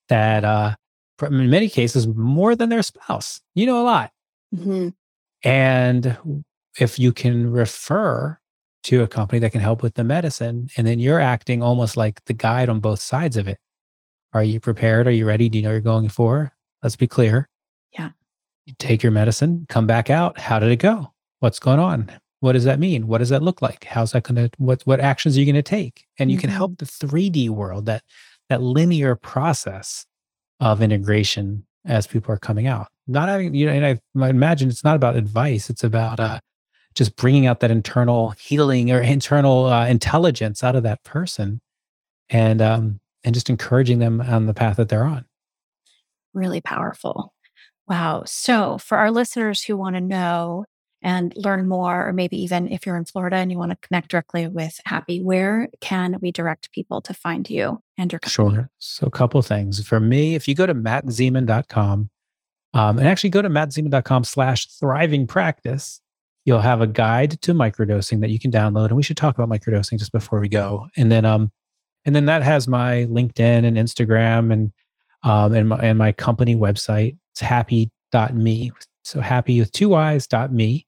that, 0.10 0.44
uh, 0.44 0.76
in 1.22 1.50
many 1.52 1.70
cases, 1.70 2.08
more 2.08 2.56
than 2.56 2.70
their 2.70 2.82
spouse. 2.82 3.40
You 3.54 3.68
know 3.68 3.80
a 3.80 3.86
lot. 3.86 4.12
Mm-hmm. 4.56 4.90
And 5.44 6.44
if 6.80 6.98
you 6.98 7.14
can 7.14 7.52
refer 7.52 8.40
to 8.84 9.04
a 9.04 9.08
company 9.08 9.38
that 9.40 9.52
can 9.52 9.62
help 9.62 9.84
with 9.84 9.94
the 9.94 10.04
medicine, 10.04 10.70
and 10.76 10.88
then 10.88 10.98
you're 11.00 11.20
acting 11.20 11.62
almost 11.62 11.98
like 11.98 12.26
the 12.26 12.34
guide 12.34 12.68
on 12.68 12.80
both 12.80 13.00
sides 13.00 13.38
of 13.38 13.48
it. 13.48 13.60
Are 14.34 14.44
you 14.44 14.60
prepared? 14.60 15.06
Are 15.06 15.12
you 15.12 15.28
ready? 15.28 15.50
Do 15.50 15.60
you 15.60 15.64
know 15.64 15.72
you're 15.72 15.82
going 15.82 16.10
for? 16.10 16.54
Let's 16.82 16.96
be 16.96 17.08
clear. 17.08 17.48
You 18.70 18.76
take 18.78 19.02
your 19.02 19.12
medicine, 19.12 19.66
come 19.68 19.88
back 19.88 20.12
out. 20.12 20.38
How 20.38 20.60
did 20.60 20.72
it 20.72 20.76
go? 20.76 21.12
What's 21.40 21.58
going 21.58 21.80
on? 21.80 22.12
What 22.40 22.52
does 22.52 22.66
that 22.66 22.80
mean? 22.80 23.08
What 23.08 23.18
does 23.18 23.30
that 23.30 23.42
look 23.42 23.64
like? 23.64 23.86
How's 23.86 24.12
that 24.12 24.22
going 24.22 24.36
to, 24.36 24.52
what, 24.60 24.84
what 24.84 25.00
actions 25.00 25.36
are 25.36 25.40
you 25.40 25.46
going 25.48 25.56
to 25.56 25.64
take? 25.64 26.06
And 26.20 26.30
you 26.30 26.38
mm-hmm. 26.38 26.42
can 26.42 26.50
help 26.52 26.78
the 26.78 26.86
3D 26.86 27.50
world, 27.50 27.88
that, 27.88 28.04
that 28.48 28.62
linear 28.62 29.16
process 29.16 30.06
of 30.60 30.84
integration 30.84 31.66
as 31.84 32.06
people 32.06 32.32
are 32.32 32.38
coming 32.38 32.68
out. 32.68 32.90
Not 33.08 33.28
having, 33.28 33.56
you 33.56 33.66
know, 33.66 33.72
and 33.72 33.84
I, 33.84 34.24
I 34.24 34.30
imagine 34.30 34.70
it's 34.70 34.84
not 34.84 34.96
about 34.96 35.16
advice. 35.16 35.72
It's 35.72 35.84
about, 35.84 36.20
uh, 36.20 36.40
just 36.94 37.16
bringing 37.16 37.48
out 37.48 37.62
that 37.62 37.72
internal 37.72 38.32
healing 38.32 38.92
or 38.92 39.02
internal 39.02 39.66
uh, 39.66 39.88
intelligence 39.88 40.64
out 40.64 40.76
of 40.76 40.84
that 40.84 41.04
person 41.04 41.60
and 42.30 42.62
um 42.62 43.00
and 43.24 43.34
just 43.34 43.50
encouraging 43.50 44.00
them 44.00 44.22
on 44.22 44.46
the 44.46 44.54
path 44.54 44.78
that 44.78 44.90
they're 44.90 45.06
on 45.06 45.26
really 46.34 46.62
powerful 46.62 47.34
wow 47.90 48.24
so 48.26 48.78
for 48.78 48.98
our 48.98 49.12
listeners 49.12 49.64
who 49.64 49.76
want 49.76 49.96
to 49.96 50.02
know 50.02 50.66
and 51.02 51.34
learn 51.38 51.68
more 51.68 52.08
or 52.08 52.14
maybe 52.14 52.42
even 52.42 52.68
if 52.72 52.86
you're 52.86 52.98
in 52.98 53.06
florida 53.06 53.38
and 53.38 53.52
you 53.52 53.58
want 53.58 53.72
to 53.72 53.88
connect 53.88 54.10
directly 54.10 54.48
with 54.48 54.80
happy 54.86 55.22
where 55.22 55.68
can 55.82 56.18
we 56.22 56.32
direct 56.32 56.72
people 56.72 57.02
to 57.02 57.14
find 57.14 57.50
you 57.50 57.82
and 57.98 58.12
your 58.12 58.20
company? 58.20 58.56
sure 58.56 58.70
so 58.78 59.08
a 59.08 59.12
couple 59.12 59.42
things 59.42 59.86
for 59.86 60.00
me 60.00 60.36
if 60.36 60.48
you 60.48 60.56
go 60.56 60.66
to 60.66 60.76
mattzemon.com 60.76 62.10
um, 62.72 63.00
and 63.00 63.08
actually 63.08 63.32
go 63.32 63.42
to 63.42 63.50
mattzemon.com 63.50 64.24
slash 64.24 64.68
thriving 64.68 65.26
practice 65.26 66.02
you'll 66.50 66.60
have 66.60 66.82
a 66.82 66.88
guide 66.88 67.40
to 67.42 67.54
microdosing 67.54 68.22
that 68.22 68.32
you 68.32 68.40
can 68.40 68.52
download. 68.52 68.88
And 68.88 68.96
we 68.96 69.04
should 69.04 69.18
talk 69.18 69.38
about 69.38 69.50
microdosing 69.50 70.00
just 70.00 70.12
before 70.12 70.40
we 70.40 70.50
go. 70.50 70.88
And 70.98 71.12
then, 71.12 71.24
um, 71.24 71.52
and 72.06 72.16
then 72.16 72.26
that 72.26 72.42
has 72.42 72.68
my 72.68 73.06
LinkedIn 73.06 73.66
and 73.66 73.78
Instagram 73.78 74.52
and, 74.52 74.72
um, 75.22 75.54
and 75.54 75.70
my, 75.70 75.78
and 75.78 76.00
my 76.00 76.12
company 76.12 76.56
website. 76.56 77.18
It's 77.40 77.48
happy.me. 77.48 78.72
So 79.06 79.22
happy 79.22 79.62
with 79.62 79.72
two 79.72 79.96
eyes 79.96 80.28
dot 80.28 80.52
me. 80.52 80.86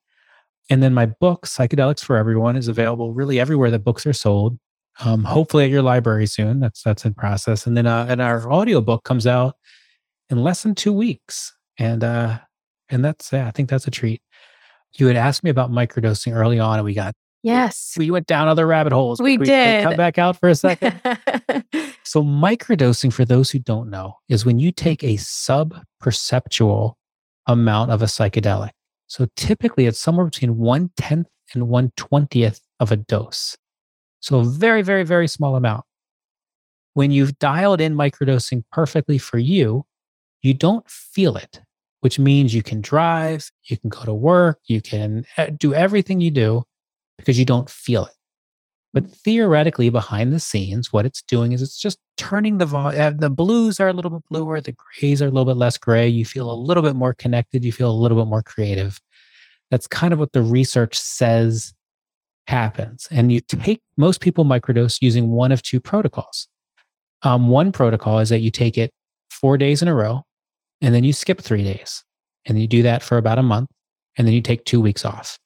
And 0.70 0.84
then 0.84 0.94
my 0.94 1.06
book, 1.06 1.46
Psychedelics 1.48 2.04
for 2.04 2.18
Everyone, 2.18 2.58
is 2.58 2.68
available 2.68 3.14
really 3.14 3.40
everywhere 3.40 3.72
that 3.72 3.86
books 3.86 4.06
are 4.06 4.12
sold. 4.12 4.60
Um, 5.00 5.24
hopefully 5.24 5.64
at 5.64 5.70
your 5.70 5.82
library 5.82 6.26
soon. 6.26 6.60
That's 6.60 6.84
that's 6.84 7.06
in 7.06 7.14
process. 7.14 7.66
And 7.66 7.78
then 7.78 7.88
uh, 7.88 8.06
and 8.10 8.22
our 8.22 8.52
audio 8.52 8.82
book 8.82 9.06
comes 9.06 9.26
out 9.26 9.56
in 10.30 10.44
less 10.44 10.64
than 10.64 10.76
two 10.76 10.92
weeks. 10.92 11.56
And 11.78 12.04
uh, 12.04 12.40
and 12.90 13.06
that's 13.06 13.32
yeah, 13.32 13.48
I 13.48 13.52
think 13.52 13.70
that's 13.70 13.88
a 13.88 13.92
treat. 13.92 14.22
You 14.98 15.08
had 15.08 15.16
asked 15.16 15.46
me 15.46 15.50
about 15.50 15.72
microdosing 15.72 16.36
early 16.36 16.60
on, 16.60 16.80
and 16.80 16.86
we 16.86 16.94
got 16.94 17.14
yes, 17.44 17.96
we 17.98 18.12
went 18.12 18.28
down 18.28 18.48
other 18.48 18.68
rabbit 18.68 18.94
holes. 18.94 19.22
We, 19.22 19.38
we 19.38 19.46
did. 19.46 19.84
Come 19.84 19.96
back 19.96 20.18
out 20.18 20.40
for 20.40 20.50
a 20.50 20.56
second. 20.56 21.00
so, 22.04 22.24
microdosing, 22.24 23.12
for 23.12 23.26
those 23.26 23.52
who 23.52 23.60
don't 23.60 23.90
know, 23.90 24.18
is 24.30 24.46
when 24.46 24.60
you 24.60 24.72
take 24.72 25.04
a 25.04 25.18
sub 25.18 25.76
perceptual 26.00 26.98
amount 27.48 27.92
of 27.92 28.02
a 28.02 28.06
psychedelic. 28.06 28.72
So, 29.08 29.28
typically, 29.36 29.86
it's 29.86 30.00
somewhere 30.00 30.26
between 30.26 30.58
one 30.58 30.92
tenth 30.98 31.28
and 31.54 31.68
one 31.68 31.92
twentieth 31.96 32.62
of 32.80 32.92
a 32.92 32.98
dose. 32.98 33.58
So, 34.20 34.40
a 34.40 34.44
very, 34.44 34.82
very, 34.82 35.04
very 35.04 35.28
small 35.28 35.56
amount. 35.56 35.86
When 36.94 37.12
you've 37.12 37.40
dialed 37.40 37.82
in 37.82 37.96
microdosing 37.96 38.64
perfectly 38.72 39.18
for 39.18 39.38
you, 39.38 39.86
you 40.42 40.54
don't 40.54 40.90
feel 40.90 41.38
it 41.38 41.62
which 42.02 42.18
means 42.18 42.54
you 42.54 42.64
can 42.64 42.82
drive, 42.82 43.50
you 43.66 43.78
can 43.78 43.90
go 43.90 44.04
to 44.04 44.14
work, 44.14 44.60
you 44.66 44.82
can 44.82 45.24
eh, 45.38 45.52
do 45.58 45.72
everything 45.74 46.20
you 46.20 46.32
do 46.32 46.64
because 47.22 47.40
you 47.40 47.46
don't 47.46 47.70
feel 47.70 48.06
it. 48.06 48.14
But 48.94 49.10
theoretically, 49.10 49.90
behind 49.90 50.34
the 50.34 50.40
scenes, 50.40 50.92
what 50.92 51.06
it's 51.06 51.22
doing 51.22 51.54
is 51.54 51.62
it's 51.62 51.80
just 51.80 51.98
turning 52.18 52.58
the. 52.58 52.68
Eh, 52.94 53.12
the 53.12 53.30
blues 53.30 53.80
are 53.80 53.88
a 53.88 53.94
little 53.94 54.12
bit 54.12 54.24
bluer, 54.30 54.60
the 54.60 54.74
grays 54.74 55.22
are 55.22 55.28
a 55.28 55.30
little 55.30 55.46
bit 55.46 55.58
less 55.58 55.78
gray. 55.78 56.08
You 56.08 56.26
feel 56.26 56.52
a 56.52 56.54
little 56.54 56.84
bit 56.84 56.96
more 56.96 57.14
connected, 57.14 57.64
you 57.64 57.72
feel 57.72 57.90
a 57.90 57.94
little 57.94 58.18
bit 58.18 58.30
more 58.30 58.44
creative. 58.44 59.00
That's 59.70 59.88
kind 59.88 60.12
of 60.12 60.20
what 60.20 60.34
the 60.34 60.42
research 60.42 61.00
says 61.00 61.74
happens. 62.48 63.08
And 63.12 63.32
you 63.32 63.40
take 63.40 63.82
most 63.96 64.20
people 64.20 64.44
microdose 64.44 65.02
using 65.02 65.32
one 65.32 65.54
of 65.54 65.62
two 65.62 65.80
protocols. 65.80 66.50
Um, 67.24 67.48
one 67.48 67.72
protocol 67.72 68.20
is 68.20 68.30
that 68.30 68.40
you 68.40 68.52
take 68.52 68.78
it 68.78 68.92
four 69.30 69.58
days 69.58 69.82
in 69.82 69.88
a 69.88 69.96
row, 69.96 70.24
and 70.82 70.94
then 70.94 71.06
you 71.06 71.14
skip 71.14 71.40
three 71.40 71.64
days 71.64 72.04
and 72.46 72.60
you 72.60 72.68
do 72.68 72.84
that 72.84 73.04
for 73.04 73.18
about 73.18 73.40
a 73.40 73.44
month 73.44 73.70
and 74.18 74.28
then 74.28 74.34
you 74.34 74.42
take 74.42 74.66
two 74.66 74.82
weeks 74.82 75.06
off 75.06 75.38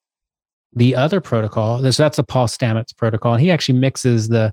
the 0.76 0.96
other 0.96 1.22
protocol 1.22 1.80
so 1.92 2.04
that's 2.04 2.18
the 2.18 2.24
paul 2.24 2.48
stamets 2.48 2.96
protocol 2.96 3.34
and 3.34 3.42
he 3.42 3.52
actually 3.52 3.78
mixes 3.78 4.28
the 4.28 4.52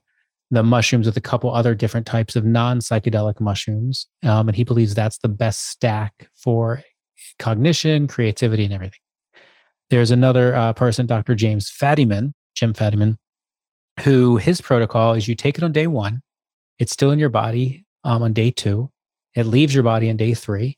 the 0.51 0.63
mushrooms 0.63 1.07
with 1.07 1.17
a 1.17 1.21
couple 1.21 1.53
other 1.53 1.75
different 1.75 2.07
types 2.07 2.37
of 2.37 2.45
non-psychedelic 2.45 3.41
mushrooms 3.41 4.07
um, 4.25 4.49
and 4.49 4.57
he 4.57 4.65
believes 4.65 4.95
that's 4.95 5.19
the 5.19 5.29
best 5.29 5.69
stack 5.69 6.29
for 6.37 6.83
cognition 7.39 8.07
creativity 8.07 8.65
and 8.65 8.75
everything 8.75 8.99
there's 9.91 10.11
another 10.11 10.55
uh, 10.55 10.73
person 10.73 11.07
dr 11.07 11.35
james 11.35 11.71
fadiman 11.71 12.33
jim 12.55 12.73
fadiman 12.73 13.17
who 14.01 14.37
his 14.37 14.61
protocol 14.61 15.15
is 15.15 15.29
you 15.29 15.35
take 15.35 15.59
it 15.59 15.65
on 15.65 15.73
day 15.73 15.87
one 15.87 16.23
it's 16.79 16.93
still 16.93 17.11
in 17.11 17.19
your 17.19 17.29
body 17.29 17.85
um, 18.05 18.23
on 18.23 18.33
day 18.33 18.51
two 18.51 18.91
it 19.35 19.45
leaves 19.45 19.75
your 19.75 19.83
body 19.83 20.11
on 20.11 20.17
day 20.17 20.35
three, 20.35 20.77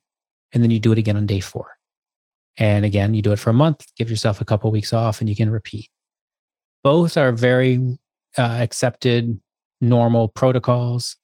and 0.53 0.63
then 0.63 0.71
you 0.71 0.79
do 0.79 0.93
it 0.93 0.99
again 0.99 1.17
on 1.17 1.27
day 1.27 1.41
four. 1.41 1.74
And 2.57 2.85
again, 2.85 3.15
you 3.15 3.23
do 3.23 3.33
it 3.33 3.39
for 3.39 3.51
a 3.51 3.55
month, 3.55 3.87
give 3.97 4.11
yourself 4.11 4.41
a 4.41 4.45
couple 4.45 4.69
of 4.69 4.73
weeks 4.73 4.93
off, 4.93 5.21
and 5.21 5.29
you 5.29 5.37
can 5.37 5.51
repeat. 5.51 5.89
Both 6.83 7.17
are 7.17 7.33
very 7.33 7.99
uh, 8.39 8.43
accepted, 8.43 9.41
normal 9.81 10.29
protocols. 10.29 11.17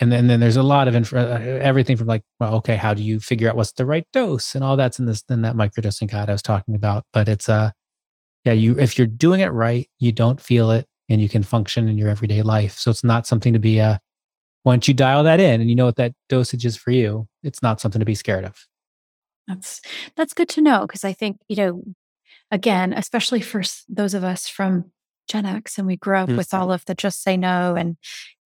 And 0.00 0.10
then, 0.10 0.26
then 0.26 0.40
there's 0.40 0.56
a 0.56 0.62
lot 0.62 0.88
of 0.88 0.94
inf- 0.94 1.12
uh, 1.12 1.38
everything 1.60 1.96
from 1.96 2.06
like, 2.06 2.22
well, 2.40 2.54
okay, 2.56 2.76
how 2.76 2.94
do 2.94 3.02
you 3.02 3.20
figure 3.20 3.48
out 3.48 3.56
what's 3.56 3.72
the 3.72 3.86
right 3.86 4.06
dose, 4.12 4.54
and 4.54 4.64
all 4.64 4.76
that's 4.76 4.98
in 4.98 5.06
this 5.06 5.22
in 5.28 5.42
that 5.42 5.54
microdosing 5.54 6.10
guide 6.10 6.28
I 6.28 6.32
was 6.32 6.42
talking 6.42 6.74
about. 6.74 7.04
But 7.12 7.28
it's 7.28 7.48
uh, 7.48 7.70
yeah, 8.44 8.54
you 8.54 8.78
if 8.78 8.98
you're 8.98 9.06
doing 9.06 9.40
it 9.40 9.48
right, 9.48 9.88
you 10.00 10.10
don't 10.10 10.40
feel 10.40 10.70
it, 10.70 10.86
and 11.08 11.20
you 11.20 11.28
can 11.28 11.42
function 11.42 11.88
in 11.88 11.98
your 11.98 12.08
everyday 12.08 12.42
life. 12.42 12.78
So 12.78 12.90
it's 12.90 13.04
not 13.04 13.26
something 13.26 13.52
to 13.52 13.58
be 13.58 13.80
uh, 13.80 13.98
once 14.64 14.88
you 14.88 14.94
dial 14.94 15.22
that 15.24 15.40
in 15.40 15.60
and 15.60 15.68
you 15.68 15.76
know 15.76 15.86
what 15.86 15.96
that 15.96 16.14
dosage 16.28 16.64
is 16.64 16.76
for 16.76 16.90
you, 16.90 17.28
it's 17.42 17.62
not 17.62 17.80
something 17.80 18.00
to 18.00 18.06
be 18.06 18.14
scared 18.14 18.44
of. 18.44 18.66
That's 19.52 19.80
that's 20.16 20.34
good 20.34 20.48
to 20.50 20.60
know 20.60 20.82
because 20.82 21.04
I 21.04 21.12
think 21.12 21.38
you 21.48 21.56
know, 21.56 21.82
again, 22.50 22.92
especially 22.92 23.40
for 23.40 23.62
those 23.88 24.14
of 24.14 24.24
us 24.24 24.48
from 24.48 24.90
Gen 25.28 25.46
X 25.46 25.78
and 25.78 25.86
we 25.86 25.96
grew 25.96 26.16
up 26.16 26.28
mm-hmm. 26.28 26.38
with 26.38 26.54
all 26.54 26.72
of 26.72 26.84
the 26.86 26.94
just 26.94 27.22
say 27.22 27.36
no 27.36 27.74
and 27.74 27.96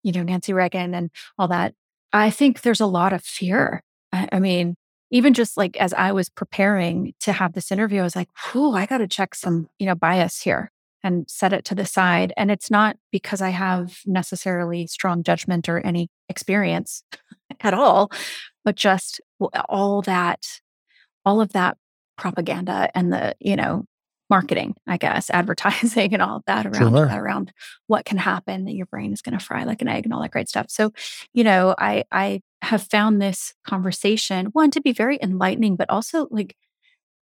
you 0.03 0.13
know 0.13 0.23
Nancy 0.23 0.53
Reagan 0.53 0.95
and 0.95 1.11
all 1.39 1.49
that. 1.49 1.75
I 2.13 2.31
think 2.31 2.63
there's 2.63 2.81
a 2.81 2.87
lot 2.87 3.13
of 3.13 3.23
fear. 3.23 3.83
I, 4.13 4.29
I 4.33 4.39
mean, 4.41 4.77
even 5.11 5.35
just 5.35 5.57
like 5.57 5.77
as 5.77 5.93
I 5.95 6.13
was 6.13 6.29
preparing 6.29 7.15
to 7.21 7.33
have 7.33 7.53
this 7.53 7.71
interview, 7.71 8.01
I 8.01 8.05
was 8.05 8.17
like, 8.17 8.29
"Whew, 8.53 8.75
I 8.75 8.87
got 8.87 8.99
to 8.99 9.09
check 9.09 9.35
some 9.35 9.69
you 9.79 9.87
know 9.87 9.95
bias 9.95 10.41
here." 10.41 10.71
and 11.07 11.31
set 11.31 11.53
it 11.53 11.65
to 11.65 11.75
the 11.75 11.87
side. 11.87 12.33
And 12.37 12.51
it's 12.51 12.69
not 12.69 12.97
because 13.13 13.41
I 13.41 13.51
have 13.51 14.01
necessarily 14.07 14.89
strong 14.89 15.23
judgment 15.23 15.69
or 15.69 15.79
any 15.79 16.09
experience 16.29 17.05
at 17.61 17.73
all, 17.73 18.11
but 18.65 18.75
just 18.75 19.21
all 19.69 20.03
that, 20.03 20.45
all 21.27 21.43
of 21.43 21.53
that 21.53 21.77
propaganda 22.16 22.91
and 22.95 23.12
the, 23.12 23.35
you 23.41 23.57
know, 23.57 23.85
marketing, 24.31 24.74
I 24.87 24.97
guess, 24.97 25.29
advertising 25.35 26.14
and 26.14 26.22
all 26.22 26.37
of 26.37 26.45
that 26.47 26.66
around 26.66 26.95
sure. 26.95 27.07
around 27.07 27.53
what 27.87 28.05
can 28.05 28.18
happen 28.18 28.64
that 28.64 28.74
your 28.74 28.87
brain 28.87 29.12
is 29.12 29.20
going 29.20 29.39
to 29.39 29.45
fry 29.45 29.64
like 29.64 29.83
an 29.83 29.89
egg 29.89 30.05
and 30.05 30.14
all 30.14 30.22
that 30.22 30.31
great 30.31 30.49
stuff. 30.49 30.66
So, 30.70 30.93
you 31.35 31.45
know, 31.45 31.74
I 31.79 32.05
I 32.11 32.41
have 32.62 32.83
found 32.83 33.20
this 33.20 33.53
conversation 33.66 34.47
one 34.47 34.70
to 34.70 34.81
be 34.81 34.93
very 34.93 35.18
enlightening, 35.20 35.77
but 35.77 35.91
also 35.91 36.27
like 36.31 36.57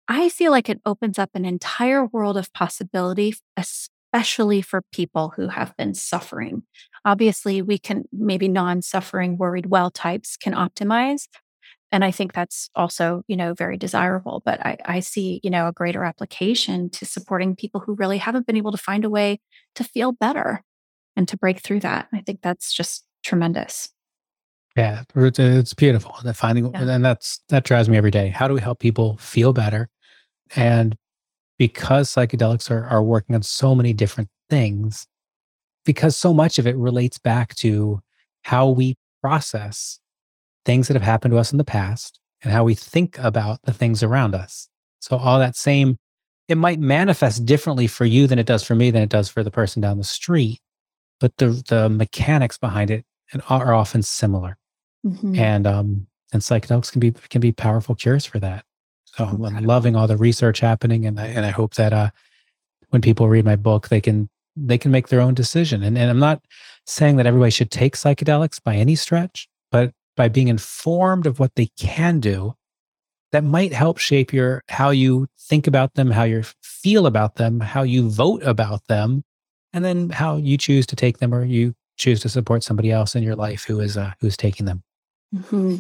I 0.08 0.28
feel 0.28 0.50
like 0.50 0.68
it 0.68 0.80
opens 0.84 1.18
up 1.18 1.30
an 1.34 1.44
entire 1.44 2.04
world 2.04 2.36
of 2.36 2.52
possibility, 2.52 3.34
especially 3.56 4.60
for 4.60 4.82
people 4.92 5.32
who 5.36 5.48
have 5.48 5.76
been 5.76 5.94
suffering. 5.94 6.64
Obviously, 7.04 7.62
we 7.62 7.78
can 7.78 8.04
maybe 8.12 8.48
non 8.48 8.82
suffering, 8.82 9.38
worried 9.38 9.66
well 9.66 9.90
types 9.90 10.36
can 10.36 10.54
optimize. 10.54 11.28
And 11.92 12.04
I 12.04 12.10
think 12.10 12.32
that's 12.32 12.70
also, 12.74 13.22
you 13.28 13.36
know, 13.36 13.52
very 13.52 13.76
desirable. 13.76 14.42
But 14.44 14.64
I, 14.64 14.78
I 14.86 15.00
see, 15.00 15.40
you 15.44 15.50
know, 15.50 15.68
a 15.68 15.72
greater 15.72 16.04
application 16.04 16.88
to 16.90 17.04
supporting 17.04 17.54
people 17.54 17.80
who 17.80 17.94
really 17.94 18.16
haven't 18.16 18.46
been 18.46 18.56
able 18.56 18.72
to 18.72 18.78
find 18.78 19.04
a 19.04 19.10
way 19.10 19.40
to 19.74 19.84
feel 19.84 20.12
better 20.12 20.64
and 21.16 21.28
to 21.28 21.36
break 21.36 21.60
through 21.60 21.80
that. 21.80 22.08
I 22.12 22.22
think 22.22 22.40
that's 22.42 22.72
just 22.72 23.04
tremendous. 23.22 23.90
Yeah, 24.74 25.02
it's, 25.14 25.74
beautiful. 25.74 26.14
And 26.24 26.34
finding, 26.34 26.72
yeah. 26.72 26.88
and 26.88 27.04
that's 27.04 27.40
that 27.50 27.64
drives 27.64 27.90
me 27.90 27.98
every 27.98 28.10
day. 28.10 28.28
How 28.28 28.48
do 28.48 28.54
we 28.54 28.60
help 28.60 28.78
people 28.78 29.18
feel 29.18 29.52
better? 29.52 29.90
And 30.56 30.96
because 31.58 32.08
psychedelics 32.10 32.70
are, 32.70 32.86
are 32.86 33.02
working 33.02 33.34
on 33.34 33.42
so 33.42 33.74
many 33.74 33.92
different 33.92 34.30
things, 34.48 35.06
because 35.84 36.16
so 36.16 36.32
much 36.32 36.58
of 36.58 36.66
it 36.66 36.76
relates 36.76 37.18
back 37.18 37.54
to 37.56 38.00
how 38.44 38.70
we 38.70 38.96
process 39.20 40.00
things 40.64 40.88
that 40.88 40.94
have 40.94 41.02
happened 41.02 41.32
to 41.32 41.38
us 41.38 41.52
in 41.52 41.58
the 41.58 41.64
past 41.64 42.20
and 42.42 42.52
how 42.52 42.64
we 42.64 42.74
think 42.74 43.18
about 43.18 43.60
the 43.64 43.72
things 43.72 44.02
around 44.02 44.34
us. 44.34 44.68
So, 45.00 45.16
all 45.16 45.38
that 45.38 45.56
same, 45.56 45.98
it 46.48 46.56
might 46.56 46.78
manifest 46.78 47.44
differently 47.44 47.86
for 47.86 48.04
you 48.04 48.26
than 48.26 48.38
it 48.38 48.46
does 48.46 48.62
for 48.62 48.74
me, 48.74 48.90
than 48.90 49.02
it 49.02 49.08
does 49.08 49.28
for 49.28 49.42
the 49.42 49.50
person 49.50 49.82
down 49.82 49.98
the 49.98 50.04
street, 50.04 50.60
but 51.20 51.36
the, 51.38 51.62
the 51.68 51.88
mechanics 51.88 52.58
behind 52.58 52.90
it 52.90 53.04
are 53.48 53.74
often 53.74 54.02
similar. 54.02 54.58
Mm-hmm. 55.06 55.36
And, 55.36 55.66
um, 55.66 56.06
and 56.32 56.42
psychedelics 56.42 56.92
can 56.92 57.00
be, 57.00 57.12
can 57.12 57.40
be 57.40 57.52
powerful 57.52 57.94
cures 57.94 58.24
for 58.24 58.38
that. 58.38 58.64
So 59.04 59.24
I'm 59.24 59.64
loving 59.64 59.94
all 59.94 60.06
the 60.06 60.16
research 60.16 60.60
happening, 60.60 61.04
and 61.04 61.20
I, 61.20 61.26
and 61.26 61.44
I 61.44 61.50
hope 61.50 61.74
that 61.74 61.92
uh, 61.92 62.10
when 62.88 63.02
people 63.02 63.28
read 63.28 63.44
my 63.44 63.56
book, 63.56 63.88
they 63.88 64.00
can 64.00 64.28
they 64.56 64.78
can 64.78 64.90
make 64.90 65.08
their 65.08 65.20
own 65.20 65.34
decision. 65.34 65.82
And, 65.82 65.96
and 65.96 66.10
I'm 66.10 66.18
not 66.18 66.42
saying 66.86 67.16
that 67.16 67.26
everybody 67.26 67.50
should 67.50 67.70
take 67.70 67.96
psychedelics 67.96 68.62
by 68.62 68.76
any 68.76 68.94
stretch, 68.94 69.48
but 69.70 69.92
by 70.16 70.28
being 70.28 70.48
informed 70.48 71.26
of 71.26 71.38
what 71.38 71.54
they 71.54 71.70
can 71.78 72.20
do, 72.20 72.54
that 73.32 73.44
might 73.44 73.72
help 73.72 73.98
shape 73.98 74.32
your 74.32 74.62
how 74.68 74.90
you 74.90 75.26
think 75.38 75.66
about 75.66 75.94
them, 75.94 76.10
how 76.10 76.24
you 76.24 76.42
feel 76.62 77.06
about 77.06 77.36
them, 77.36 77.60
how 77.60 77.82
you 77.82 78.10
vote 78.10 78.42
about 78.42 78.86
them, 78.88 79.24
and 79.72 79.84
then 79.84 80.10
how 80.10 80.36
you 80.36 80.58
choose 80.58 80.86
to 80.86 80.96
take 80.96 81.18
them 81.18 81.34
or 81.34 81.44
you 81.44 81.74
choose 81.96 82.20
to 82.20 82.28
support 82.28 82.62
somebody 82.62 82.90
else 82.90 83.14
in 83.14 83.22
your 83.22 83.36
life 83.36 83.64
who 83.64 83.80
is 83.80 83.96
uh, 83.96 84.12
who's 84.20 84.36
taking 84.36 84.66
them. 84.66 84.82
Mm-hmm. 85.34 85.76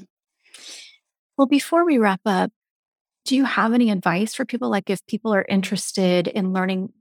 Well, 1.36 1.46
before 1.46 1.84
we 1.84 1.98
wrap 1.98 2.20
up, 2.24 2.50
do 3.24 3.36
you 3.36 3.44
have 3.44 3.72
any 3.72 3.90
advice 3.90 4.34
for 4.34 4.44
people? 4.44 4.70
Like, 4.70 4.90
if 4.90 5.04
people 5.06 5.34
are 5.34 5.46
interested 5.48 6.28
in 6.28 6.52
learning, 6.52 6.92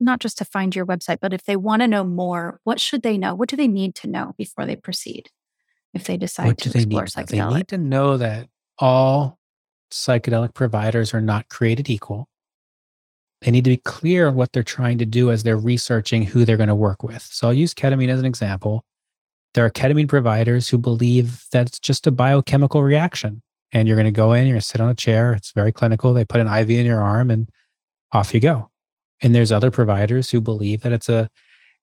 not 0.00 0.20
just 0.20 0.38
to 0.38 0.44
find 0.44 0.74
your 0.74 0.86
website, 0.86 1.18
but 1.20 1.32
if 1.32 1.44
they 1.44 1.56
want 1.56 1.82
to 1.82 1.88
know 1.88 2.04
more, 2.04 2.60
what 2.64 2.80
should 2.80 3.02
they 3.02 3.18
know? 3.18 3.34
What 3.34 3.48
do 3.48 3.56
they 3.56 3.68
need 3.68 3.94
to 3.96 4.08
know 4.08 4.34
before 4.36 4.66
they 4.66 4.76
proceed? 4.76 5.30
If 5.94 6.04
they 6.04 6.16
decide 6.16 6.46
what 6.46 6.58
to 6.58 6.70
explore 6.70 7.02
need? 7.02 7.10
psychedelics, 7.10 7.50
they 7.50 7.56
need 7.56 7.68
to 7.68 7.78
know 7.78 8.16
that 8.16 8.48
all 8.78 9.38
psychedelic 9.92 10.54
providers 10.54 11.14
are 11.14 11.20
not 11.20 11.48
created 11.48 11.88
equal. 11.88 12.28
They 13.40 13.50
need 13.50 13.64
to 13.64 13.70
be 13.70 13.76
clear 13.76 14.30
what 14.30 14.52
they're 14.52 14.62
trying 14.62 14.98
to 14.98 15.06
do 15.06 15.30
as 15.30 15.42
they're 15.42 15.56
researching 15.56 16.24
who 16.24 16.44
they're 16.44 16.56
going 16.56 16.68
to 16.68 16.74
work 16.74 17.02
with. 17.02 17.22
So 17.22 17.48
I'll 17.48 17.54
use 17.54 17.74
ketamine 17.74 18.08
as 18.08 18.18
an 18.18 18.26
example. 18.26 18.84
There 19.52 19.64
are 19.64 19.70
ketamine 19.70 20.08
providers 20.08 20.68
who 20.68 20.78
believe 20.78 21.44
that 21.52 21.68
it's 21.68 21.78
just 21.78 22.06
a 22.06 22.10
biochemical 22.10 22.82
reaction 22.82 23.42
and 23.70 23.86
you're 23.86 23.96
going 23.96 24.06
to 24.06 24.10
go 24.10 24.32
in, 24.32 24.46
you're 24.46 24.54
going 24.54 24.60
to 24.60 24.66
sit 24.66 24.80
on 24.80 24.88
a 24.88 24.94
chair. 24.94 25.32
It's 25.32 25.52
very 25.52 25.72
clinical. 25.72 26.12
They 26.14 26.24
put 26.24 26.40
an 26.40 26.48
IV 26.48 26.70
in 26.70 26.86
your 26.86 27.02
arm 27.02 27.30
and 27.30 27.48
off 28.12 28.32
you 28.32 28.40
go. 28.40 28.70
And 29.22 29.34
there's 29.34 29.52
other 29.52 29.70
providers 29.70 30.30
who 30.30 30.40
believe 30.40 30.82
that 30.82 30.92
it's 30.92 31.08
a, 31.08 31.28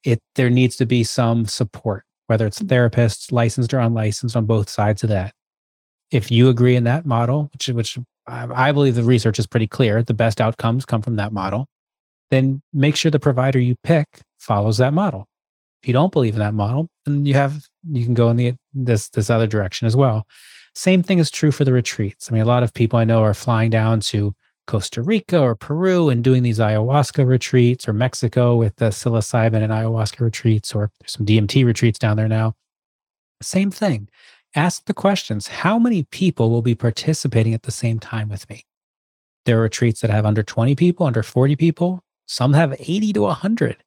it, 0.03 0.20
there 0.36 0.49
needs 0.49 0.76
to 0.78 0.86
be 0.86 1.03
some 1.03 1.45
support, 1.45 2.05
whether 2.28 2.45
it's 2.45 2.59
therapists, 2.59 3.32
licensed 3.32 3.74
or 3.74 3.80
unlicensed 3.80 4.36
on 4.36 4.45
both 4.45 4.69
sides 4.69 5.03
of 5.03 5.09
that. 5.09 5.34
If 6.11 6.32
you 6.32 6.49
agree 6.49 6.76
in 6.76 6.84
that 6.86 7.05
model, 7.05 7.49
which, 7.53 7.69
which 7.69 7.97
I 8.28 8.72
believe 8.72 8.95
the 8.95 9.03
research 9.03 9.39
is 9.39 9.47
pretty 9.47 9.67
clear, 9.67 10.03
the 10.03 10.13
best 10.13 10.41
outcomes 10.41 10.86
come 10.86 11.01
from 11.01 11.15
that 11.15 11.34
model, 11.34 11.67
then 12.30 12.61
make 12.74 12.95
sure 12.95 13.11
the 13.11 13.19
provider 13.19 13.59
you 13.59 13.76
pick 13.84 14.07
follows 14.39 14.78
that 14.78 14.93
model. 14.93 15.28
If 15.82 15.88
you 15.88 15.93
don't 15.93 16.11
believe 16.11 16.34
in 16.34 16.39
that 16.39 16.53
model, 16.53 16.89
then 17.05 17.26
you 17.26 17.34
have, 17.34 17.65
you 17.89 18.05
can 18.05 18.13
go 18.13 18.30
in 18.30 18.38
the, 18.38 18.53
this, 18.74 19.09
this 19.09 19.30
other 19.30 19.47
direction 19.47 19.88
as 19.88 19.95
well. 19.95 20.28
Same 20.76 21.03
thing 21.03 21.19
is 21.19 21.32
true 21.32 21.51
for 21.51 21.65
the 21.65 21.74
retreats. 21.74 22.30
I 22.30 22.34
mean, 22.34 22.43
a 22.43 22.45
lot 22.45 22.63
of 22.63 22.74
people 22.74 22.99
I 22.99 23.03
know 23.03 23.24
are 23.24 23.34
flying 23.34 23.69
down 23.69 23.99
to 24.01 24.34
Costa 24.68 25.01
Rica 25.01 25.39
or 25.39 25.55
Peru 25.55 26.09
and 26.09 26.24
doing 26.24 26.43
these 26.43 26.59
ayahuasca 26.59 27.26
retreats 27.26 27.88
or 27.88 27.93
Mexico 27.93 28.55
with 28.55 28.76
the 28.78 28.86
psilocybin 28.86 29.62
and 29.62 29.72
ayahuasca 29.72 30.22
retreats, 30.22 30.74
or 30.74 30.91
there's 30.99 31.12
some 31.12 31.26
DMT 31.26 31.66
retreats 31.66 31.99
down 31.99 32.18
there 32.18 32.28
now. 32.28 32.55
Same 33.41 33.72
thing. 33.72 34.07
Ask 34.55 34.86
the 34.86 34.93
questions 34.93 35.47
how 35.47 35.80
many 35.80 36.03
people 36.03 36.49
will 36.49 36.62
be 36.62 36.76
participating 36.76 37.53
at 37.53 37.64
the 37.64 37.72
same 37.72 37.99
time 37.99 38.30
with 38.30 38.49
me? 38.49 38.66
There 39.45 39.59
are 39.59 39.64
retreats 39.64 40.01
that 40.01 40.12
have 40.12 40.26
under 40.26 40.43
20 40.43 40.76
people, 40.76 41.05
under 41.05 41.24
40 41.24 41.55
people. 41.55 42.03
Some 42.28 42.53
have 42.53 42.76
80 42.80 43.14
to 43.14 43.22
100. 43.22 43.78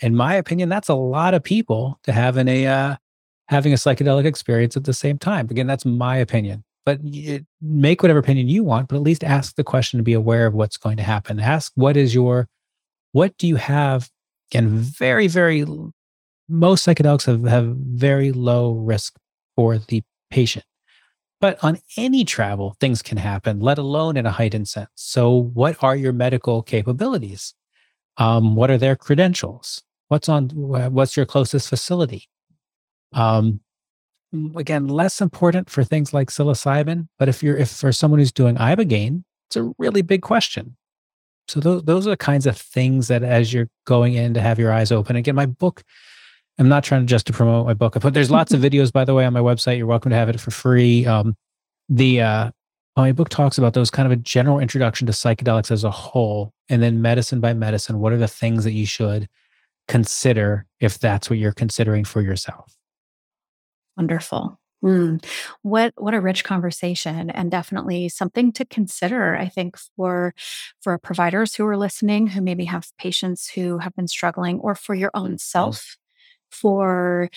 In 0.00 0.14
my 0.14 0.34
opinion, 0.34 0.68
that's 0.68 0.88
a 0.88 0.94
lot 0.94 1.34
of 1.34 1.42
people 1.42 1.98
to 2.04 2.12
have 2.12 2.36
in 2.36 2.48
a 2.48 2.66
uh, 2.66 2.96
having 3.48 3.72
a 3.72 3.76
psychedelic 3.76 4.24
experience 4.24 4.76
at 4.76 4.84
the 4.84 4.92
same 4.92 5.18
time. 5.18 5.48
Again, 5.50 5.66
that's 5.66 5.84
my 5.84 6.16
opinion. 6.16 6.64
But 6.88 7.00
make 7.60 8.02
whatever 8.02 8.18
opinion 8.18 8.48
you 8.48 8.64
want, 8.64 8.88
but 8.88 8.96
at 8.96 9.02
least 9.02 9.22
ask 9.22 9.56
the 9.56 9.62
question 9.62 9.98
to 9.98 10.02
be 10.02 10.14
aware 10.14 10.46
of 10.46 10.54
what's 10.54 10.78
going 10.78 10.96
to 10.96 11.02
happen. 11.02 11.38
Ask 11.38 11.70
what 11.74 11.98
is 11.98 12.14
your, 12.14 12.48
what 13.12 13.36
do 13.36 13.46
you 13.46 13.56
have? 13.56 14.08
Again, 14.50 14.70
very, 14.70 15.26
very, 15.26 15.66
most 16.48 16.86
psychedelics 16.86 17.26
have, 17.26 17.44
have 17.44 17.66
very 17.76 18.32
low 18.32 18.72
risk 18.72 19.18
for 19.54 19.76
the 19.76 20.02
patient. 20.30 20.64
But 21.42 21.62
on 21.62 21.76
any 21.98 22.24
travel, 22.24 22.74
things 22.80 23.02
can 23.02 23.18
happen, 23.18 23.60
let 23.60 23.76
alone 23.76 24.16
in 24.16 24.24
a 24.24 24.30
heightened 24.30 24.68
sense. 24.68 24.88
So, 24.94 25.30
what 25.30 25.76
are 25.84 25.94
your 25.94 26.14
medical 26.14 26.62
capabilities? 26.62 27.52
Um, 28.16 28.56
what 28.56 28.70
are 28.70 28.78
their 28.78 28.96
credentials? 28.96 29.82
What's 30.08 30.30
on? 30.30 30.48
What's 30.54 31.18
your 31.18 31.26
closest 31.26 31.68
facility? 31.68 32.30
Um, 33.12 33.60
again, 34.56 34.88
less 34.88 35.20
important 35.20 35.70
for 35.70 35.84
things 35.84 36.12
like 36.12 36.30
psilocybin, 36.30 37.08
but 37.18 37.28
if 37.28 37.42
you're 37.42 37.56
if 37.56 37.70
for 37.70 37.92
someone 37.92 38.20
who's 38.20 38.32
doing 38.32 38.56
ibogaine, 38.56 39.24
it's 39.48 39.56
a 39.56 39.72
really 39.78 40.02
big 40.02 40.22
question. 40.22 40.76
So 41.48 41.60
those 41.60 41.82
those 41.84 42.06
are 42.06 42.10
the 42.10 42.16
kinds 42.16 42.46
of 42.46 42.56
things 42.56 43.08
that 43.08 43.22
as 43.22 43.52
you're 43.52 43.68
going 43.86 44.14
in 44.14 44.34
to 44.34 44.40
have 44.40 44.58
your 44.58 44.72
eyes 44.72 44.92
open. 44.92 45.16
Again, 45.16 45.34
my 45.34 45.46
book. 45.46 45.82
I'm 46.60 46.68
not 46.68 46.82
trying 46.82 47.02
to 47.02 47.06
just 47.06 47.28
to 47.28 47.32
promote 47.32 47.66
my 47.66 47.74
book. 47.74 47.96
I 47.96 48.00
put 48.00 48.14
there's 48.14 48.32
lots 48.32 48.52
of 48.52 48.60
videos, 48.68 48.92
by 48.92 49.04
the 49.04 49.14
way, 49.14 49.24
on 49.24 49.32
my 49.32 49.40
website. 49.40 49.78
You're 49.78 49.86
welcome 49.86 50.10
to 50.10 50.16
have 50.16 50.28
it 50.28 50.40
for 50.40 50.50
free. 50.50 51.06
Um, 51.06 51.36
the 51.88 52.20
uh, 52.20 52.50
my 52.96 53.12
book 53.12 53.28
talks 53.28 53.58
about 53.58 53.74
those 53.74 53.90
kind 53.90 54.06
of 54.06 54.12
a 54.12 54.16
general 54.16 54.58
introduction 54.58 55.06
to 55.06 55.12
psychedelics 55.12 55.70
as 55.70 55.84
a 55.84 55.90
whole, 55.90 56.52
and 56.68 56.82
then 56.82 57.00
medicine 57.00 57.40
by 57.40 57.54
medicine. 57.54 58.00
What 58.00 58.12
are 58.12 58.18
the 58.18 58.28
things 58.28 58.64
that 58.64 58.72
you 58.72 58.86
should 58.86 59.28
consider 59.86 60.66
if 60.80 60.98
that's 60.98 61.30
what 61.30 61.38
you're 61.38 61.52
considering 61.52 62.04
for 62.04 62.20
yourself? 62.20 62.77
Wonderful. 63.98 64.58
Mm. 64.84 65.24
What 65.62 65.92
what 65.96 66.14
a 66.14 66.20
rich 66.20 66.44
conversation 66.44 67.30
and 67.30 67.50
definitely 67.50 68.08
something 68.08 68.52
to 68.52 68.64
consider 68.66 69.36
I 69.36 69.48
think 69.48 69.76
for 69.96 70.34
for 70.82 70.98
providers 70.98 71.56
who 71.56 71.66
are 71.66 71.76
listening 71.76 72.28
who 72.28 72.40
maybe 72.40 72.66
have 72.66 72.86
patients 72.96 73.50
who 73.50 73.78
have 73.78 73.94
been 73.96 74.06
struggling 74.06 74.60
or 74.60 74.76
for 74.76 74.94
your 74.94 75.10
own 75.14 75.38
self 75.38 75.96
for 76.50 77.30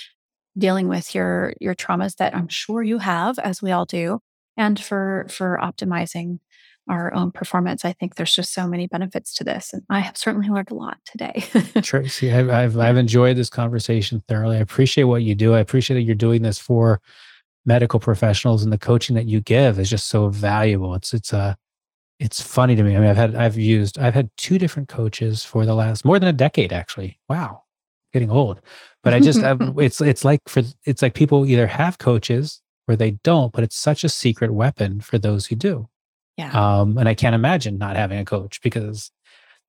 dealing 0.57 0.88
with 0.89 1.16
your 1.16 1.53
your 1.62 1.76
traumas 1.76 2.18
that 2.18 2.36
I'm 2.36 2.49
sure 2.49 2.84
you 2.84 2.99
have 2.99 3.39
as 3.39 3.62
we 3.62 3.72
all 3.72 3.86
do 3.86 4.20
and 4.57 4.80
for 4.80 5.28
for 5.30 5.59
optimizing 5.62 6.39
our 6.89 7.13
own 7.13 7.32
performance. 7.32 7.86
I 7.86 7.93
think 7.93 8.15
there's 8.15 8.34
just 8.34 8.53
so 8.53 8.67
many 8.67 8.88
benefits 8.88 9.34
to 9.36 9.43
this, 9.43 9.73
and 9.73 9.84
I 9.89 9.99
have 9.99 10.17
certainly 10.17 10.49
learned 10.49 10.71
a 10.71 10.75
lot 10.75 10.97
today. 11.05 11.43
Tracy, 11.82 12.34
I've, 12.34 12.49
I've, 12.49 12.77
I've 12.77 12.97
enjoyed 12.97 13.38
this 13.38 13.49
conversation 13.49 14.23
thoroughly. 14.27 14.57
I 14.57 14.61
appreciate 14.61 15.05
what 15.05 15.23
you 15.23 15.36
do. 15.36 15.53
I 15.53 15.59
appreciate 15.59 15.95
that 15.95 16.03
you're 16.03 16.15
doing 16.15 16.41
this 16.41 16.59
for 16.59 17.01
medical 17.65 17.99
professionals, 17.99 18.63
and 18.63 18.73
the 18.73 18.77
coaching 18.77 19.15
that 19.15 19.27
you 19.27 19.41
give 19.41 19.79
is 19.79 19.89
just 19.89 20.07
so 20.07 20.29
valuable. 20.29 20.95
It's 20.95 21.13
it's 21.13 21.34
a 21.34 21.38
uh, 21.38 21.53
it's 22.19 22.39
funny 22.39 22.75
to 22.75 22.84
me. 22.84 22.95
I 22.95 22.99
mean, 22.99 23.09
I've 23.09 23.17
had 23.17 23.36
I've 23.36 23.57
used 23.57 23.97
I've 23.97 24.13
had 24.13 24.29
two 24.38 24.59
different 24.59 24.89
coaches 24.89 25.43
for 25.43 25.65
the 25.65 25.73
last 25.73 26.05
more 26.05 26.19
than 26.19 26.29
a 26.29 26.34
decade 26.34 26.71
actually. 26.71 27.19
Wow, 27.27 27.63
getting 28.13 28.29
old. 28.29 28.61
But 29.03 29.13
I 29.13 29.19
just 29.19 29.39
I've, 29.43 29.59
it's 29.79 30.01
it's 30.01 30.23
like 30.23 30.41
for 30.47 30.61
it's 30.86 31.01
like 31.01 31.13
people 31.13 31.45
either 31.45 31.67
have 31.67 31.97
coaches 31.97 32.61
or 32.88 32.95
they 32.95 33.11
don't, 33.23 33.51
but 33.53 33.63
it's 33.63 33.75
such 33.75 34.03
a 34.03 34.09
secret 34.09 34.53
weapon 34.53 35.01
for 35.01 35.17
those 35.17 35.47
who 35.47 35.55
do. 35.55 35.88
Yeah. 36.38 36.51
Um, 36.51 36.97
and 36.97 37.07
I 37.07 37.13
can't 37.13 37.36
imagine 37.36 37.77
not 37.77 37.95
having 37.95 38.19
a 38.19 38.25
coach 38.25 38.61
because 38.61 39.11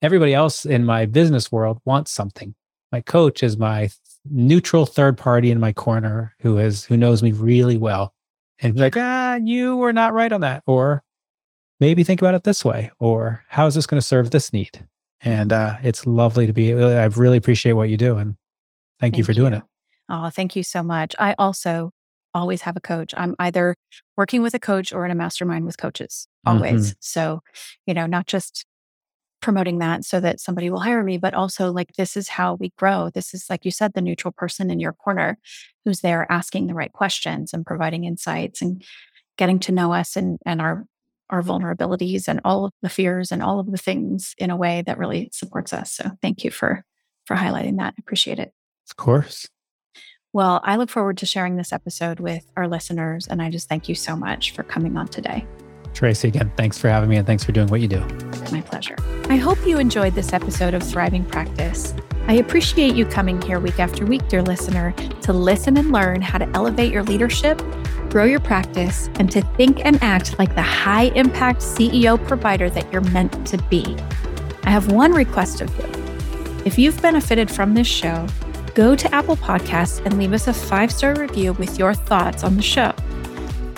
everybody 0.01 0.35
else 0.35 0.65
in 0.65 0.85
my 0.85 1.07
business 1.07 1.51
world 1.51 1.79
wants 1.85 2.11
something. 2.11 2.55
My 2.91 3.01
coach 3.01 3.43
is 3.43 3.57
my 3.57 3.91
neutral 4.31 4.87
third 4.87 5.19
party 5.19 5.51
in 5.51 5.59
my 5.59 5.73
corner 5.73 6.35
who 6.41 6.59
is 6.59 6.85
who 6.85 6.97
knows 6.97 7.23
me 7.23 7.33
really 7.33 7.77
well 7.77 8.15
and 8.61 8.79
like 8.79 8.97
ah 8.97 9.35
you 9.43 9.77
were 9.77 9.93
not 9.93 10.13
right 10.13 10.33
on 10.33 10.43
that. 10.43 10.63
Or 10.67 11.03
maybe 11.81 12.05
think 12.05 12.23
about 12.23 12.35
it 12.35 12.45
this 12.45 12.65
way 12.65 12.91
or 13.01 13.45
how 13.49 13.67
is 13.67 13.75
this 13.75 13.87
going 13.87 14.01
to 14.01 14.07
serve 14.07 14.31
this 14.31 14.53
need? 14.53 14.87
And 15.25 15.53
uh, 15.53 15.77
it's 15.83 16.07
lovely 16.07 16.47
to 16.47 16.53
be 16.53 16.73
i 16.73 17.05
really 17.05 17.37
appreciate 17.37 17.73
what 17.73 17.89
you 17.89 17.97
do 17.97 18.17
and 18.17 18.37
thank, 19.01 19.15
thank 19.15 19.19
you 19.19 19.25
for 19.25 19.33
doing 19.33 19.55
it. 19.55 19.63
Oh 20.09 20.31
thank 20.31 20.57
you 20.57 20.63
so 20.63 20.83
much. 20.83 21.15
I 21.19 21.35
also 21.39 21.93
always 22.35 22.63
have 22.63 22.77
a 22.77 22.81
coach. 22.81 23.15
I'm 23.17 23.35
either 23.39 23.77
working 24.17 24.43
with 24.43 24.55
a 24.55 24.59
coach 24.59 24.93
or 24.93 25.05
in 25.05 25.11
a 25.11 25.15
mastermind 25.15 25.65
with 25.65 25.79
coaches, 25.79 26.27
always. 26.47 26.91
Mm-hmm. 26.91 26.97
So, 27.01 27.41
you 27.87 27.95
know, 27.95 28.07
not 28.07 28.27
just 28.27 28.65
promoting 29.41 29.79
that 29.79 30.05
so 30.05 30.21
that 30.21 30.41
somebody 30.41 30.71
will 30.71 30.81
hire 30.81 31.03
me, 31.03 31.19
but 31.19 31.35
also 31.35 31.73
like 31.73 31.93
this 31.99 32.17
is 32.17 32.29
how 32.29 32.55
we 32.55 32.73
grow. 32.79 33.11
This 33.13 33.35
is, 33.35 33.47
like 33.51 33.65
you 33.65 33.71
said, 33.71 33.93
the 33.93 34.01
neutral 34.01 34.33
person 34.33 34.71
in 34.71 34.81
your 34.81 34.93
corner 34.93 35.39
who's 35.85 36.01
there 36.01 36.31
asking 36.31 36.69
the 36.69 36.75
right 36.75 36.93
questions 36.93 37.53
and 37.53 37.67
providing 37.67 38.05
insights 38.05 38.63
and 38.63 38.83
getting 39.37 39.59
to 39.59 39.73
know 39.73 39.93
us 39.93 40.17
and, 40.17 40.39
and 40.47 40.61
our 40.61 40.87
our 41.31 41.43
vulnerabilities 41.43 42.29
and 42.29 42.43
all 42.45 42.67
of 42.67 42.73
the 42.83 42.91
fears 42.91 43.33
and 43.33 43.43
all 43.43 43.59
of 43.59 43.71
the 43.73 43.79
things 43.79 44.35
in 44.37 44.51
a 44.51 44.57
way 44.57 44.83
that 44.85 44.99
really 44.99 45.31
supports 45.33 45.73
us. 45.73 45.91
So 45.91 46.11
thank 46.21 46.45
you 46.45 46.51
for 46.51 46.85
for 47.25 47.37
highlighting 47.37 47.79
that. 47.79 47.95
I 47.97 48.01
appreciate 48.01 48.39
it. 48.39 48.53
Of 48.91 48.97
course. 48.97 49.49
Well, 50.35 50.63
I 50.65 50.77
look 50.77 50.89
forward 50.89 51.19
to 51.19 51.27
sharing 51.27 51.57
this 51.57 51.75
episode 51.75 52.19
with 52.19 52.51
our 52.57 52.67
listeners 52.67 53.27
and 53.27 53.43
I 53.43 53.51
just 53.51 53.69
thank 53.69 53.87
you 53.87 53.95
so 53.95 54.17
much 54.17 54.53
for 54.53 54.63
coming 54.63 54.97
on 54.97 55.09
today. 55.09 55.47
Tracy, 55.93 56.29
again, 56.29 56.51
thanks 56.57 56.79
for 56.79 56.89
having 56.89 57.11
me 57.11 57.17
and 57.17 57.27
thanks 57.27 57.45
for 57.45 57.53
doing 57.53 57.67
what 57.67 57.83
you 57.83 57.89
do. 57.89 58.01
My 58.51 58.63
pleasure. 58.63 58.97
I 59.29 59.37
hope 59.37 59.59
you 59.67 59.79
enjoyed 59.79 60.15
this 60.15 60.33
episode 60.33 60.73
of 60.73 60.83
Thriving 60.83 61.27
Practice. 61.27 61.95
I 62.29 62.35
appreciate 62.35 62.95
you 62.95 63.05
coming 63.05 63.43
here 63.43 63.61
week 63.61 63.79
after 63.79 64.07
week, 64.07 64.27
dear 64.29 64.43
listener, 64.43 64.95
to 65.21 65.35
listen 65.35 65.77
and 65.77 65.93
learn 65.93 66.23
how 66.23 66.39
to 66.39 66.49
elevate 66.55 66.91
your 66.91 67.03
leadership, 67.03 67.61
grow 68.09 68.25
your 68.25 68.41
practice, 68.41 69.11
and 69.17 69.31
to 69.33 69.43
think 69.59 69.85
and 69.85 70.03
act 70.03 70.39
like 70.39 70.55
the 70.55 70.63
high 70.63 71.11
impact 71.15 71.61
CEO 71.61 72.17
provider 72.27 72.71
that 72.71 72.91
you're 72.91 73.03
meant 73.03 73.47
to 73.49 73.59
be. 73.65 73.99
I 74.65 74.71
have 74.71 74.91
one 74.93 75.13
request 75.13 75.61
of 75.61 75.69
you. 75.77 76.65
If 76.65 76.79
you've 76.79 77.03
benefited 77.03 77.51
from 77.51 77.75
this 77.75 77.87
show, 77.87 78.27
go 78.75 78.97
to 78.97 79.15
Apple 79.15 79.37
Podcasts 79.37 80.05
and 80.05 80.19
leave 80.19 80.33
us 80.33 80.49
a 80.49 80.53
five 80.53 80.91
star 80.93 81.15
review 81.15 81.53
with 81.55 81.79
your 81.79 81.95
thoughts 81.95 82.45
on 82.45 82.57
the 82.57 82.63
show. 82.63 82.93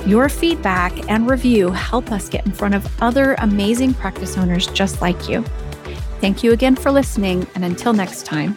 Your 0.06 0.28
feedback 0.28 1.10
and 1.10 1.28
review 1.30 1.70
help 1.70 2.12
us 2.12 2.28
get 2.28 2.44
in 2.44 2.52
front 2.52 2.74
of 2.74 2.86
other 3.02 3.34
amazing 3.38 3.94
practice 3.94 4.36
owners 4.36 4.66
just 4.68 5.00
like 5.00 5.28
you. 5.28 5.42
Thank 6.20 6.42
you 6.42 6.52
again 6.52 6.76
for 6.76 6.90
listening, 6.90 7.46
and 7.54 7.64
until 7.64 7.92
next 7.92 8.24
time. 8.24 8.56